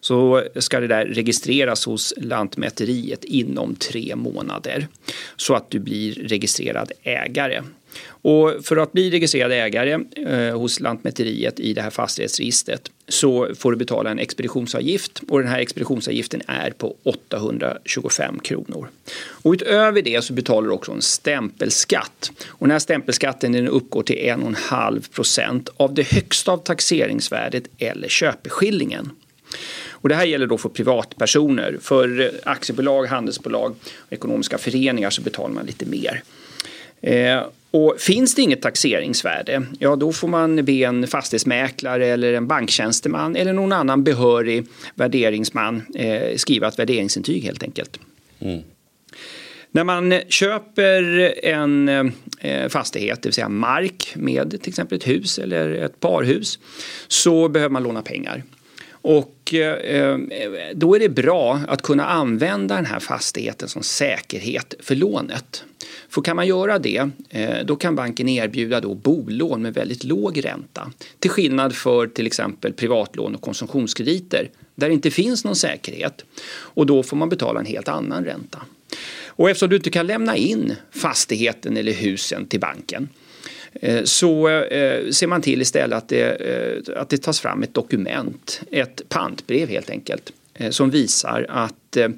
så 0.00 0.44
ska 0.56 0.80
det 0.80 0.86
där 0.86 1.06
registreras 1.06 1.86
hos 1.86 2.14
Lantmäteriet 2.16 3.24
inom 3.24 3.74
tre 3.74 4.16
månader 4.16 4.88
så 5.36 5.54
att 5.54 5.70
du 5.70 5.78
blir 5.78 6.14
registrerad 6.14 6.92
ägare. 7.02 7.62
Och 8.22 8.52
för 8.62 8.76
att 8.76 8.92
bli 8.92 9.10
registrerad 9.10 9.52
ägare 9.52 9.98
eh, 10.16 10.58
hos 10.58 10.80
Lantmäteriet 10.80 11.60
i 11.60 11.72
det 11.72 11.82
här 11.82 11.90
fastighetsregistret 11.90 12.90
så 13.08 13.54
får 13.54 13.70
du 13.70 13.76
betala 13.76 14.10
en 14.10 14.18
expeditionsavgift 14.18 15.22
och 15.28 15.38
den 15.38 15.48
här 15.48 15.58
expeditionsavgiften 15.58 16.42
är 16.46 16.70
på 16.70 16.96
825 17.02 18.38
kronor. 18.40 18.88
Och 19.16 19.52
utöver 19.52 20.02
det 20.02 20.24
så 20.24 20.32
betalar 20.32 20.68
du 20.68 20.74
också 20.74 20.92
en 20.92 21.02
stämpelskatt. 21.02 22.30
Och 22.48 22.66
den 22.66 22.72
här 22.72 22.78
stämpelskatten 22.78 23.52
den 23.52 23.68
uppgår 23.68 24.02
till 24.02 24.16
1,5 24.16 25.10
procent 25.14 25.68
av 25.76 25.94
det 25.94 26.12
högsta 26.12 26.52
av 26.52 26.58
taxeringsvärdet 26.58 27.64
eller 27.78 28.08
köpeskillingen. 28.08 29.10
Och 29.90 30.08
det 30.08 30.14
här 30.14 30.24
gäller 30.24 30.46
då 30.46 30.58
för 30.58 30.68
privatpersoner. 30.68 31.78
För 31.80 32.20
eh, 32.20 32.28
aktiebolag, 32.44 33.06
handelsbolag 33.06 33.74
och 33.96 34.12
ekonomiska 34.12 34.58
föreningar 34.58 35.10
så 35.10 35.22
betalar 35.22 35.54
man 35.54 35.66
lite 35.66 35.86
mer. 35.86 36.22
Eh, 37.00 37.42
och 37.70 37.96
finns 37.98 38.34
det 38.34 38.42
inget 38.42 38.62
taxeringsvärde, 38.62 39.62
ja 39.78 39.96
då 39.96 40.12
får 40.12 40.28
man 40.28 40.64
be 40.64 40.72
en 40.72 41.06
fastighetsmäklare 41.06 42.06
eller 42.06 42.32
en 42.32 42.46
banktjänsteman 42.46 43.36
eller 43.36 43.52
någon 43.52 43.72
annan 43.72 44.04
behörig 44.04 44.66
värderingsman 44.94 45.82
eh, 45.94 46.36
skriva 46.36 46.68
ett 46.68 46.78
värderingsintyg 46.78 47.42
helt 47.44 47.62
enkelt. 47.62 48.00
När 49.72 49.84
man 49.84 50.20
köper 50.28 51.32
en 51.44 51.88
eh, 52.40 52.68
fastighet, 52.68 53.22
det 53.22 53.28
vill 53.28 53.34
säga 53.34 53.48
mark 53.48 54.12
med 54.16 54.50
till 54.50 54.68
exempel 54.68 54.98
ett 54.98 55.08
hus 55.08 55.38
eller 55.38 55.70
ett 55.70 56.00
parhus, 56.00 56.58
så 57.08 57.48
behöver 57.48 57.72
man 57.72 57.82
låna 57.82 58.02
pengar. 58.02 58.42
Och 59.02 59.54
eh, 59.54 60.18
då 60.74 60.94
är 60.94 60.98
det 60.98 61.08
bra 61.08 61.60
att 61.68 61.82
kunna 61.82 62.06
använda 62.06 62.74
den 62.74 62.86
här 62.86 63.00
fastigheten 63.00 63.68
som 63.68 63.82
säkerhet 63.82 64.74
för 64.80 64.94
lånet. 64.94 65.64
För 66.08 66.22
kan 66.22 66.36
man 66.36 66.46
göra 66.46 66.78
det, 66.78 67.10
eh, 67.28 67.64
då 67.64 67.76
kan 67.76 67.96
banken 67.96 68.28
erbjuda 68.28 68.80
då 68.80 68.94
bolån 68.94 69.62
med 69.62 69.74
väldigt 69.74 70.04
låg 70.04 70.44
ränta. 70.44 70.92
Till 71.18 71.30
skillnad 71.30 71.74
för 71.74 72.06
till 72.06 72.26
exempel 72.26 72.72
privatlån 72.72 73.34
och 73.34 73.40
konsumtionskrediter 73.40 74.50
där 74.74 74.88
det 74.88 74.94
inte 74.94 75.10
finns 75.10 75.44
någon 75.44 75.56
säkerhet. 75.56 76.24
Och 76.50 76.86
då 76.86 77.02
får 77.02 77.16
man 77.16 77.28
betala 77.28 77.60
en 77.60 77.66
helt 77.66 77.88
annan 77.88 78.24
ränta. 78.24 78.58
Och 79.26 79.50
eftersom 79.50 79.68
du 79.68 79.76
inte 79.76 79.90
kan 79.90 80.06
lämna 80.06 80.36
in 80.36 80.74
fastigheten 80.90 81.76
eller 81.76 81.92
husen 81.92 82.46
till 82.46 82.60
banken 82.60 83.08
så 84.04 84.48
eh, 84.48 85.10
ser 85.10 85.26
man 85.26 85.42
till 85.42 85.62
istället 85.62 85.96
att 85.96 86.08
det, 86.08 86.30
eh, 86.30 87.00
att 87.00 87.08
det 87.08 87.18
tas 87.18 87.40
fram 87.40 87.62
ett 87.62 87.74
dokument, 87.74 88.62
ett 88.70 89.08
pantbrev 89.08 89.68
helt 89.68 89.90
enkelt, 89.90 90.32
eh, 90.54 90.70
som 90.70 90.90
visar 90.90 91.46
att 91.48 91.96
eh, 91.96 92.08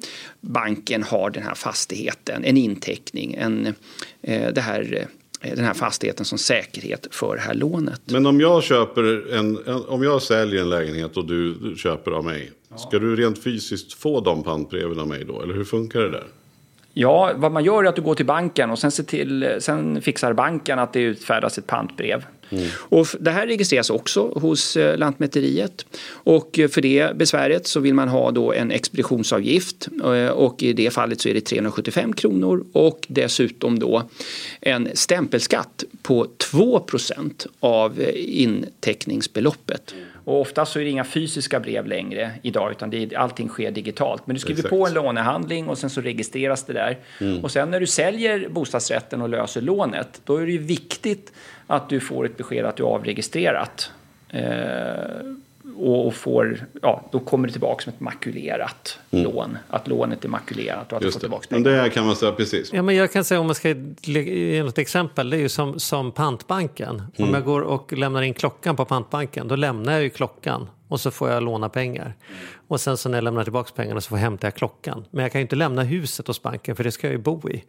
banken 0.41 1.03
har 1.03 1.29
den 1.29 1.43
här 1.43 1.55
fastigheten, 1.55 2.43
en 2.43 2.57
inteckning, 2.57 3.33
en, 3.33 3.67
eh, 4.21 4.53
det 4.53 4.61
här, 4.61 5.07
eh, 5.41 5.55
den 5.55 5.65
här 5.65 5.73
fastigheten 5.73 6.25
som 6.25 6.37
säkerhet 6.37 7.07
för 7.11 7.35
det 7.35 7.41
här 7.41 7.53
lånet. 7.53 8.01
Men 8.05 8.25
om 8.25 8.39
jag 8.39 8.63
köper 8.63 9.33
en, 9.33 9.57
om 9.87 10.03
jag 10.03 10.21
säljer 10.21 10.61
en 10.61 10.69
lägenhet 10.69 11.17
och 11.17 11.27
du, 11.27 11.75
köper 11.77 12.11
av 12.11 12.25
mig. 12.25 12.51
Ska 12.77 12.99
du 12.99 13.15
rent 13.15 13.43
fysiskt 13.43 13.93
få 13.93 14.19
de 14.19 14.43
pantbreven 14.43 14.99
av 14.99 15.07
mig 15.07 15.25
då? 15.25 15.41
Eller 15.41 15.53
hur 15.53 15.63
funkar 15.63 15.99
det 15.99 16.11
där? 16.11 16.27
Ja, 16.93 17.31
vad 17.35 17.51
man 17.51 17.63
gör 17.63 17.83
är 17.83 17.87
att 17.87 17.95
du 17.95 18.01
går 18.01 18.15
till 18.15 18.25
banken 18.25 18.71
och 18.71 18.79
sen, 18.79 18.91
ser 18.91 19.03
till, 19.03 19.43
eh, 19.43 19.49
sen 19.59 20.01
fixar 20.01 20.33
banken 20.33 20.79
att 20.79 20.93
det 20.93 20.99
utfärdas 20.99 21.57
ett 21.57 21.67
pantbrev. 21.67 22.25
Och 22.75 23.01
f- 23.01 23.15
det 23.19 23.31
här 23.31 23.47
registreras 23.47 23.89
också 23.89 24.27
hos 24.27 24.77
eh, 24.77 24.97
Lantmäteriet. 24.97 25.85
Och 26.09 26.59
eh, 26.59 26.67
för 26.69 26.81
det 26.81 27.15
besväret 27.17 27.67
så 27.67 27.79
vill 27.79 27.93
man 27.93 28.07
ha 28.07 28.31
då 28.31 28.53
en 28.53 28.71
expeditionsavgift 28.71 29.87
eh, 30.03 30.27
och 30.27 30.63
i 30.63 30.73
det 30.73 30.89
fallet 30.93 31.21
så 31.21 31.29
är 31.29 31.33
det 31.33 31.41
375 31.41 32.13
kronor 32.13 32.65
och 32.73 32.99
dessutom 33.07 33.79
då 33.79 34.03
en 34.61 34.89
stämpelskatt 34.93 35.83
på 36.01 36.27
2% 36.51 37.47
av 37.59 37.99
inteckningsbeloppet. 38.83 39.95
Och 40.25 40.41
ofta 40.41 40.65
så 40.65 40.79
är 40.79 40.83
det 40.83 40.89
inga 40.89 41.03
fysiska 41.03 41.59
brev 41.59 41.85
längre 41.87 42.31
idag 42.41 42.71
utan 42.71 42.89
det 42.89 43.03
är, 43.03 43.17
allting 43.17 43.49
sker 43.49 43.71
digitalt. 43.71 44.27
Men 44.27 44.33
du 44.33 44.39
skriver 44.39 44.59
Exakt. 44.59 44.69
på 44.75 44.87
en 44.87 44.93
lånehandling 44.93 45.67
och 45.67 45.77
sen 45.77 45.89
så 45.89 46.01
registreras 46.01 46.63
det 46.63 46.73
där. 46.73 46.97
Och 47.41 47.51
sen 47.51 47.71
när 47.71 47.79
du 47.79 47.87
säljer 47.87 48.49
bostadsrätten 48.49 49.21
och 49.21 49.29
löser 49.29 49.61
lånet 49.61 50.21
då 50.25 50.37
är 50.37 50.45
det 50.45 50.51
ju 50.51 50.57
viktigt 50.57 51.31
att 51.75 51.89
du 51.89 51.99
får 51.99 52.25
ett 52.25 52.37
besked 52.37 52.65
att 52.65 52.75
du 52.75 52.83
är 52.83 52.87
avregistrerat. 52.87 53.91
Eh, 54.29 54.43
och 55.77 56.07
och 56.07 56.13
får, 56.15 56.65
ja, 56.81 57.03
då 57.11 57.19
kommer 57.19 57.47
det 57.47 57.51
tillbaka 57.51 57.83
som 57.83 57.93
ett 57.93 57.99
makulerat 57.99 58.99
lån. 59.09 59.57
Att 59.69 59.87
lånet 59.87 60.25
är 60.25 60.29
makulerat 60.29 60.91
och 60.91 60.97
att 60.97 61.01
du 61.01 61.05
får 61.05 61.05
Just 61.05 61.15
det. 61.15 61.19
tillbaka 61.19 61.47
Men 61.49 61.63
pengarna. 61.63 61.75
det 61.77 61.81
här 61.83 61.89
kan 61.89 62.05
man 62.05 62.15
säga 62.15 62.31
precis. 62.31 62.73
Ja, 62.73 62.81
men 62.81 62.95
jag 62.95 63.11
kan 63.11 63.23
säga 63.23 63.39
om 63.39 63.45
man 63.45 63.55
ska 63.55 63.75
ge 64.01 64.63
något 64.63 64.77
exempel, 64.77 65.29
det 65.29 65.37
är 65.37 65.39
ju 65.39 65.49
som, 65.49 65.79
som 65.79 66.11
pantbanken. 66.11 67.01
Om 67.17 67.33
jag 67.33 67.43
går 67.43 67.61
och 67.61 67.93
lämnar 67.93 68.21
in 68.21 68.33
klockan 68.33 68.75
på 68.75 68.85
pantbanken, 68.85 69.47
då 69.47 69.55
lämnar 69.55 69.93
jag 69.93 70.03
ju 70.03 70.09
klockan 70.09 70.67
och 70.93 71.01
så 71.01 71.11
får 71.11 71.29
jag 71.29 71.43
låna 71.43 71.69
pengar. 71.69 72.13
Och 72.67 72.81
sen 72.81 72.97
så 72.97 73.09
när 73.09 73.17
jag 73.17 73.23
lämnar 73.23 73.43
tillbaka 73.43 73.71
pengarna 73.75 74.01
så 74.01 74.09
får 74.09 74.17
jag 74.17 74.23
hämta 74.23 74.47
jag 74.47 74.55
klockan. 74.55 75.05
Men 75.11 75.23
jag 75.23 75.31
kan 75.31 75.39
ju 75.39 75.41
inte 75.41 75.55
lämna 75.55 75.83
huset 75.83 76.27
hos 76.27 76.41
banken 76.41 76.75
för 76.75 76.83
det 76.83 76.91
ska 76.91 77.07
jag 77.07 77.11
ju 77.11 77.17
bo 77.17 77.49
i. 77.49 77.63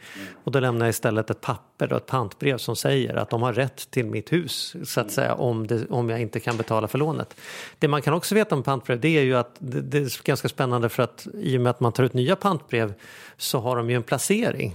Och 0.45 0.53
då 0.53 0.61
lämnar 0.61 0.87
jag 0.87 0.91
istället 0.91 1.31
ett 1.31 1.41
papper 1.41 1.93
och 1.93 1.97
ett 1.97 2.07
pantbrev 2.07 2.59
som 2.59 2.77
säger 2.77 3.15
att 3.15 3.31
de 3.31 3.43
har 3.43 3.53
rätt 3.53 3.91
till 3.91 4.07
mitt 4.07 4.33
hus 4.33 4.77
så 4.85 5.01
att 5.01 5.11
säga 5.11 5.35
om, 5.35 5.67
det, 5.67 5.87
om 5.91 6.11
jag 6.11 6.21
inte 6.21 6.41
kan 6.41 6.57
betala 6.57 6.89
för 6.89 6.99
lånet. 6.99 7.37
Det 7.79 7.89
man 7.89 8.03
kan 8.03 8.15
också 8.15 8.35
veta 8.35 8.55
om 8.55 8.63
pantbrev 8.63 9.01
det 9.01 9.19
är 9.19 9.23
ju 9.23 9.37
att 9.37 9.57
det, 9.59 9.81
det 9.81 9.99
är 9.99 10.25
ganska 10.25 10.49
spännande 10.49 10.89
för 10.89 11.03
att 11.03 11.27
i 11.35 11.57
och 11.57 11.61
med 11.61 11.71
att 11.71 11.81
man 11.81 11.93
tar 11.93 12.05
ut 12.05 12.15
nya 12.15 12.37
pantbrev 12.37 12.95
så 13.37 13.59
har 13.59 13.77
de 13.77 13.91
ju 13.91 13.97
en 13.97 14.03
placering. 14.03 14.75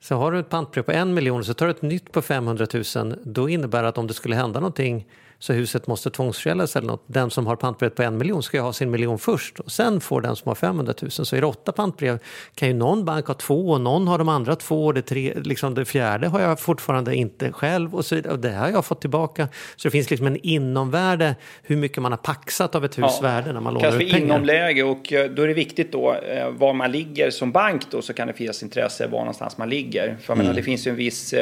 Så 0.00 0.14
har 0.14 0.32
du 0.32 0.38
ett 0.38 0.48
pantbrev 0.48 0.82
på 0.82 0.92
en 0.92 1.14
miljon 1.14 1.44
så 1.44 1.54
tar 1.54 1.66
du 1.66 1.70
ett 1.70 1.82
nytt 1.82 2.12
på 2.12 2.22
500 2.22 2.66
000 2.96 3.18
då 3.24 3.48
innebär 3.48 3.82
det 3.82 3.88
att 3.88 3.98
om 3.98 4.06
det 4.06 4.14
skulle 4.14 4.36
hända 4.36 4.60
någonting 4.60 5.06
så 5.38 5.52
huset 5.52 5.86
måste 5.86 6.10
tvångsförsäljas 6.10 6.76
eller 6.76 6.86
något. 6.86 7.04
Den 7.06 7.30
som 7.30 7.46
har 7.46 7.56
pantbrevet 7.56 7.94
på 7.94 8.02
en 8.02 8.18
miljon 8.18 8.42
ska 8.42 8.56
ju 8.56 8.62
ha 8.62 8.72
sin 8.72 8.90
miljon 8.90 9.18
först 9.18 9.60
och 9.60 9.72
sen 9.72 10.00
får 10.00 10.20
den 10.20 10.36
som 10.36 10.48
har 10.48 10.54
500 10.54 10.94
000. 11.02 11.10
Så 11.10 11.36
är 11.36 11.40
det 11.40 11.46
åtta 11.46 11.72
pantbrev 11.72 12.18
kan 12.54 12.68
ju 12.68 12.74
någon 12.74 13.04
bank 13.04 13.26
ha 13.26 13.34
två 13.34 13.68
och 13.68 13.80
någon 13.80 14.08
har 14.08 14.18
de 14.18 14.28
andra 14.28 14.56
två 14.56 14.86
och 14.86 14.94
det, 14.94 15.02
tre, 15.02 15.32
liksom 15.36 15.74
det 15.74 15.84
fjärde 15.84 16.28
har 16.28 16.40
jag 16.40 16.60
fortfarande 16.60 17.14
inte 17.14 17.52
själv 17.52 17.94
och 17.94 18.04
så 18.04 18.14
vidare. 18.14 18.32
Och 18.32 18.38
det 18.38 18.52
har 18.52 18.68
jag 18.68 18.84
fått 18.84 19.00
tillbaka. 19.00 19.48
Så 19.76 19.88
det 19.88 19.92
finns 19.92 20.10
liksom 20.10 20.26
en 20.26 20.36
inomvärde 20.36 21.36
hur 21.62 21.76
mycket 21.76 22.02
man 22.02 22.12
har 22.12 22.16
paxat 22.16 22.74
av 22.74 22.84
ett 22.84 22.98
hus 22.98 23.04
ja, 23.16 23.18
värde 23.22 23.52
när 23.52 23.60
man 23.60 23.74
lånar 23.74 24.02
ut 24.02 24.10
pengar. 24.10 24.18
inomläge 24.18 24.82
och 24.82 25.12
eh, 25.12 25.30
då 25.30 25.42
är 25.42 25.48
det 25.48 25.54
viktigt 25.54 25.92
då 25.92 26.14
eh, 26.14 26.50
var 26.50 26.72
man 26.72 26.92
ligger 26.92 27.30
som 27.30 27.52
bank 27.52 27.82
då 27.90 28.02
så 28.02 28.12
kan 28.12 28.26
det 28.26 28.34
finnas 28.34 28.62
intresse 28.62 29.06
var 29.06 29.18
någonstans 29.18 29.58
man 29.58 29.68
ligger. 29.68 30.16
För 30.20 30.32
mm. 30.32 30.44
menar, 30.44 30.56
det 30.56 30.62
finns 30.62 30.86
ju 30.86 30.90
en 30.90 30.96
viss 30.96 31.34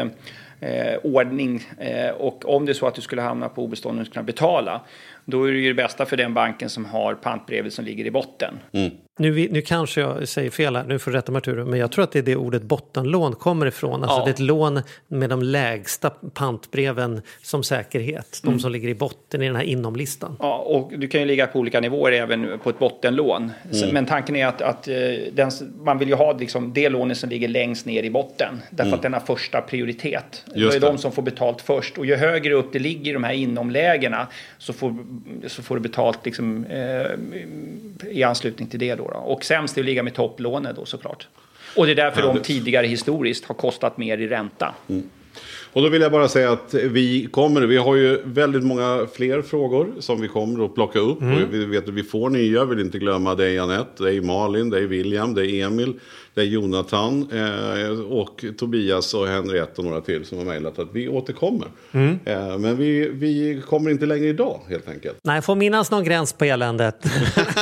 eh, 0.61 0.97
ordning 1.03 1.63
eh, 1.79 2.11
och 2.11 2.55
om 2.55 2.67
det 2.67 2.73
är 2.73 2.75
så 2.75 2.87
att 2.87 2.95
du 2.95 3.03
skulle 3.03 3.23
hamna 3.23 3.49
på 3.49 3.63
obestånd 3.63 4.01
och 4.01 4.13
kunna 4.13 4.23
betala 4.23 4.81
då 5.25 5.45
är 5.45 5.53
det 5.53 5.59
ju 5.59 5.69
det 5.69 5.83
bästa 5.83 6.07
för 6.07 6.17
den 6.17 6.35
banken 6.35 6.69
som 6.69 6.85
har 6.85 7.15
pantbrevet 7.15 7.73
som 7.73 7.85
ligger 7.85 8.05
i 8.05 8.11
botten. 8.11 8.55
Mm. 8.73 8.91
Nu, 9.19 9.49
nu 9.51 9.63
kanske 9.63 10.01
jag 10.01 10.29
säger 10.29 10.51
fel 10.51 10.77
här, 10.77 10.85
nu 10.85 10.99
får 10.99 11.11
du 11.11 11.17
rätta 11.17 11.33
mig 11.33 11.39
Arturo, 11.39 11.67
men 11.67 11.79
jag 11.79 11.93
tror 11.93 12.05
att 12.05 12.13
det 12.13 12.19
är 12.19 12.23
det 12.23 12.37
ordet 12.37 12.63
bottenlån 12.63 13.33
kommer 13.33 13.67
ifrån. 13.67 14.03
Alltså 14.03 14.19
ja. 14.19 14.25
det 14.25 14.31
är 14.31 14.33
ett 14.33 14.41
lån 14.41 14.83
med 15.09 15.31
de 15.31 15.43
lägsta 15.43 16.11
pantbreven 16.11 17.23
som 17.43 17.63
säkerhet. 17.63 18.41
De 18.43 18.49
mm. 18.49 18.61
som 18.61 18.73
ligger 18.73 18.89
i 18.89 18.95
botten 18.95 19.43
i 19.43 19.47
den 19.47 19.57
här 19.57 19.63
inomlistan. 19.63 20.37
Ja, 20.41 20.59
och 20.59 20.93
du 20.99 21.09
kan 21.09 21.21
ju 21.21 21.27
ligga 21.27 21.47
på 21.47 21.59
olika 21.59 21.81
nivåer 21.81 22.13
även 22.13 22.59
på 22.63 22.71
ett 22.71 22.79
bottenlån. 22.79 23.53
Mm. 23.73 23.89
Men 23.95 24.07
tanken 24.07 24.37
är 24.37 24.47
att, 24.47 24.63
att 24.63 24.89
eh, 24.89 24.95
den, 25.33 25.51
man 25.81 25.99
vill 25.99 26.09
ju 26.09 26.15
ha 26.15 26.33
liksom 26.33 26.73
det 26.73 26.89
lånet 26.89 27.19
som 27.19 27.31
ligger 27.31 27.49
längst 27.49 27.87
ner 27.87 28.03
i 28.03 28.11
botten. 28.11 28.63
Därför 28.71 28.83
mm. 28.83 28.95
att 28.95 29.03
den 29.03 29.13
har 29.13 29.21
första 29.21 29.61
prioritet. 29.61 30.45
Just 30.55 30.73
det 30.73 30.79
är 30.79 30.81
det. 30.81 30.87
de 30.87 30.99
som 30.99 31.13
får 31.13 31.23
betalt 31.23 31.61
först. 31.61 31.99
Och 31.99 32.07
ju 32.07 32.17
högre 32.17 32.55
upp 32.55 32.73
det 32.73 32.79
ligger 32.79 33.11
i 33.11 33.15
de 33.15 33.25
här 33.25 33.35
inomlägena 33.35 34.27
så 34.59 34.73
får, 34.73 34.97
så 35.47 35.63
får 35.63 35.75
du 35.75 35.81
betalt 35.81 36.25
liksom, 36.25 36.65
eh, 36.65 37.07
i 38.11 38.23
anslutning 38.23 38.69
till 38.69 38.79
det. 38.79 38.95
Då, 38.95 39.09
då. 39.09 39.19
Och 39.19 39.45
sämst 39.45 39.77
är 39.77 39.83
att 39.83 39.87
ligga 39.87 40.03
med 40.03 40.15
topplånet 40.15 40.77
då 40.77 40.85
såklart. 40.85 41.29
Och 41.77 41.87
det 41.87 41.93
är 41.93 41.97
därför 41.97 42.23
de 42.23 42.39
tidigare 42.39 42.87
historiskt 42.87 43.45
har 43.45 43.55
kostat 43.55 43.99
mer 43.99 44.19
i 44.19 44.29
ränta. 44.29 44.75
Mm. 44.89 45.11
Och 45.73 45.83
då 45.83 45.89
vill 45.89 46.03
jag 46.03 46.13
bara 46.13 46.29
säga 46.29 46.53
att 46.53 46.75
vi 46.75 47.29
kommer, 47.31 47.61
vi 47.61 47.77
har 47.77 47.97
ju 47.97 48.21
väldigt 48.25 48.65
många 48.65 49.07
fler 49.15 49.43
frågor 49.43 49.93
som 49.99 50.21
vi 50.21 50.29
kommer 50.29 50.65
att 50.65 50.75
plocka 50.75 50.99
upp. 50.99 51.21
Mm. 51.21 51.35
Och 51.35 51.55
vi 51.55 51.65
vet 51.65 51.89
att 51.89 51.95
vi 51.95 52.03
får 52.03 52.31
nya, 52.31 52.65
vill 52.65 52.81
inte 52.81 52.99
glömma 52.99 53.35
dig 53.35 53.59
Anette, 53.59 54.03
dig 54.03 54.21
Malin, 54.21 54.71
dig 54.71 54.87
William, 54.87 55.35
dig 55.35 55.63
Emil, 55.63 55.95
det 56.35 56.41
är 56.41 56.45
Jonathan 56.45 57.29
eh, 57.33 58.01
och 58.01 58.45
Tobias 58.59 59.15
och 59.15 59.27
Henriette 59.27 59.81
och 59.81 59.85
några 59.85 60.01
till 60.01 60.25
som 60.25 60.39
har 60.39 60.45
mejlat 60.45 60.79
att 60.79 60.89
vi 60.93 61.09
återkommer. 61.09 61.69
Mm. 61.93 62.19
Eh, 62.25 62.59
men 62.59 62.77
vi, 62.77 63.09
vi 63.09 63.63
kommer 63.69 63.91
inte 63.91 64.07
längre 64.07 64.27
idag 64.27 64.61
helt 64.69 64.89
enkelt. 64.89 65.17
Nej, 65.23 65.43
får 65.43 65.57
minnas 65.57 65.91
någon 65.91 66.05
gräns 66.05 66.33
på 66.33 66.45
eländet. 66.45 67.05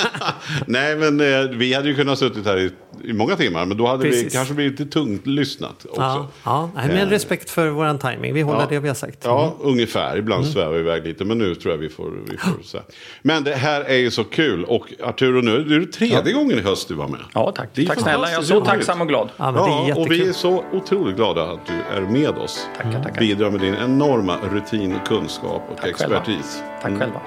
Nej, 0.66 0.96
men 0.96 1.20
eh, 1.20 1.56
vi 1.56 1.74
hade 1.74 1.88
ju 1.88 1.94
kunnat 1.94 2.18
suttit 2.18 2.46
här 2.46 2.58
i, 2.58 2.70
i 3.04 3.12
många 3.12 3.36
timmar, 3.36 3.66
men 3.66 3.76
då 3.76 3.86
hade 3.86 4.04
Precis. 4.04 4.24
vi 4.24 4.30
kanske 4.30 4.54
blivit 4.54 4.80
lite 4.80 4.92
tungt 4.92 5.26
lyssnat 5.26 5.86
också. 5.88 6.00
Ja, 6.00 6.28
ja. 6.44 6.70
med 6.74 7.02
eh, 7.02 7.08
respekt 7.08 7.50
för 7.50 7.68
vår 7.68 7.98
timing. 7.98 8.34
Vi 8.34 8.42
håller 8.42 8.60
ja, 8.60 8.66
det 8.70 8.78
vi 8.78 8.88
har 8.88 8.94
sagt. 8.94 9.18
Ja, 9.24 9.44
mm. 9.44 9.72
ungefär. 9.72 10.16
Ibland 10.16 10.42
mm. 10.42 10.52
svävar 10.52 10.72
vi 10.72 10.80
iväg 10.80 11.04
lite, 11.06 11.24
men 11.24 11.38
nu 11.38 11.54
tror 11.54 11.74
jag 11.74 11.78
vi 11.78 11.88
får, 11.88 12.12
vi 12.30 12.36
får 12.36 12.62
säga. 12.62 12.82
Men 13.22 13.44
det 13.44 13.54
här 13.54 13.80
är 13.80 13.96
ju 13.96 14.10
så 14.10 14.24
kul 14.24 14.64
och 14.64 14.92
Arturo, 15.02 15.40
nu 15.40 15.74
är 15.76 15.80
det 15.80 15.86
tredje 15.86 16.22
ja. 16.24 16.38
gången 16.38 16.58
i 16.58 16.62
höst 16.62 16.88
du 16.88 16.94
var 16.94 17.08
med. 17.08 17.20
Ja, 17.34 17.52
tack. 17.56 17.68
Tack 17.86 18.00
snälla. 18.00 18.30
Jag 18.30 18.38
är 18.38 18.44
så 18.44 18.64
tacksam 18.64 19.00
och 19.00 19.08
glad. 19.08 19.28
Ja, 19.36 19.86
ja 19.88 19.94
och 19.96 20.10
vi 20.10 20.28
är 20.28 20.32
så 20.32 20.64
otroligt 20.72 21.16
glada 21.16 21.42
att 21.42 21.66
du 21.66 21.96
är 21.96 22.00
med 22.00 22.38
oss. 22.38 22.66
Tackar, 22.76 23.02
tackar. 23.02 23.20
Bidrar 23.20 23.50
med 23.50 23.60
din 23.60 23.74
enorma 23.74 24.36
rutin, 24.52 24.94
kunskap 25.06 25.62
och 25.70 25.76
tack 25.76 25.90
expertis. 25.90 26.26
Själva. 26.26 26.80
Tack 26.82 26.88
mm. 26.88 27.00
själva. 27.00 27.20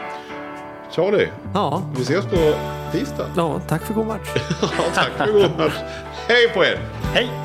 Charlie, 0.92 1.32
ja. 1.54 1.84
vi 1.96 2.02
ses 2.02 2.26
på 2.26 2.54
tisdag. 2.92 3.28
Ja, 3.36 3.62
tack 3.68 3.82
för 3.82 3.94
god 3.94 4.08
match. 4.08 4.30
ja, 4.62 4.68
tack 4.94 5.12
för 5.18 5.32
god 5.34 5.58
match. 5.58 5.74
Hej 6.28 6.50
på 6.54 6.64
er! 6.64 6.80
Hej! 7.14 7.45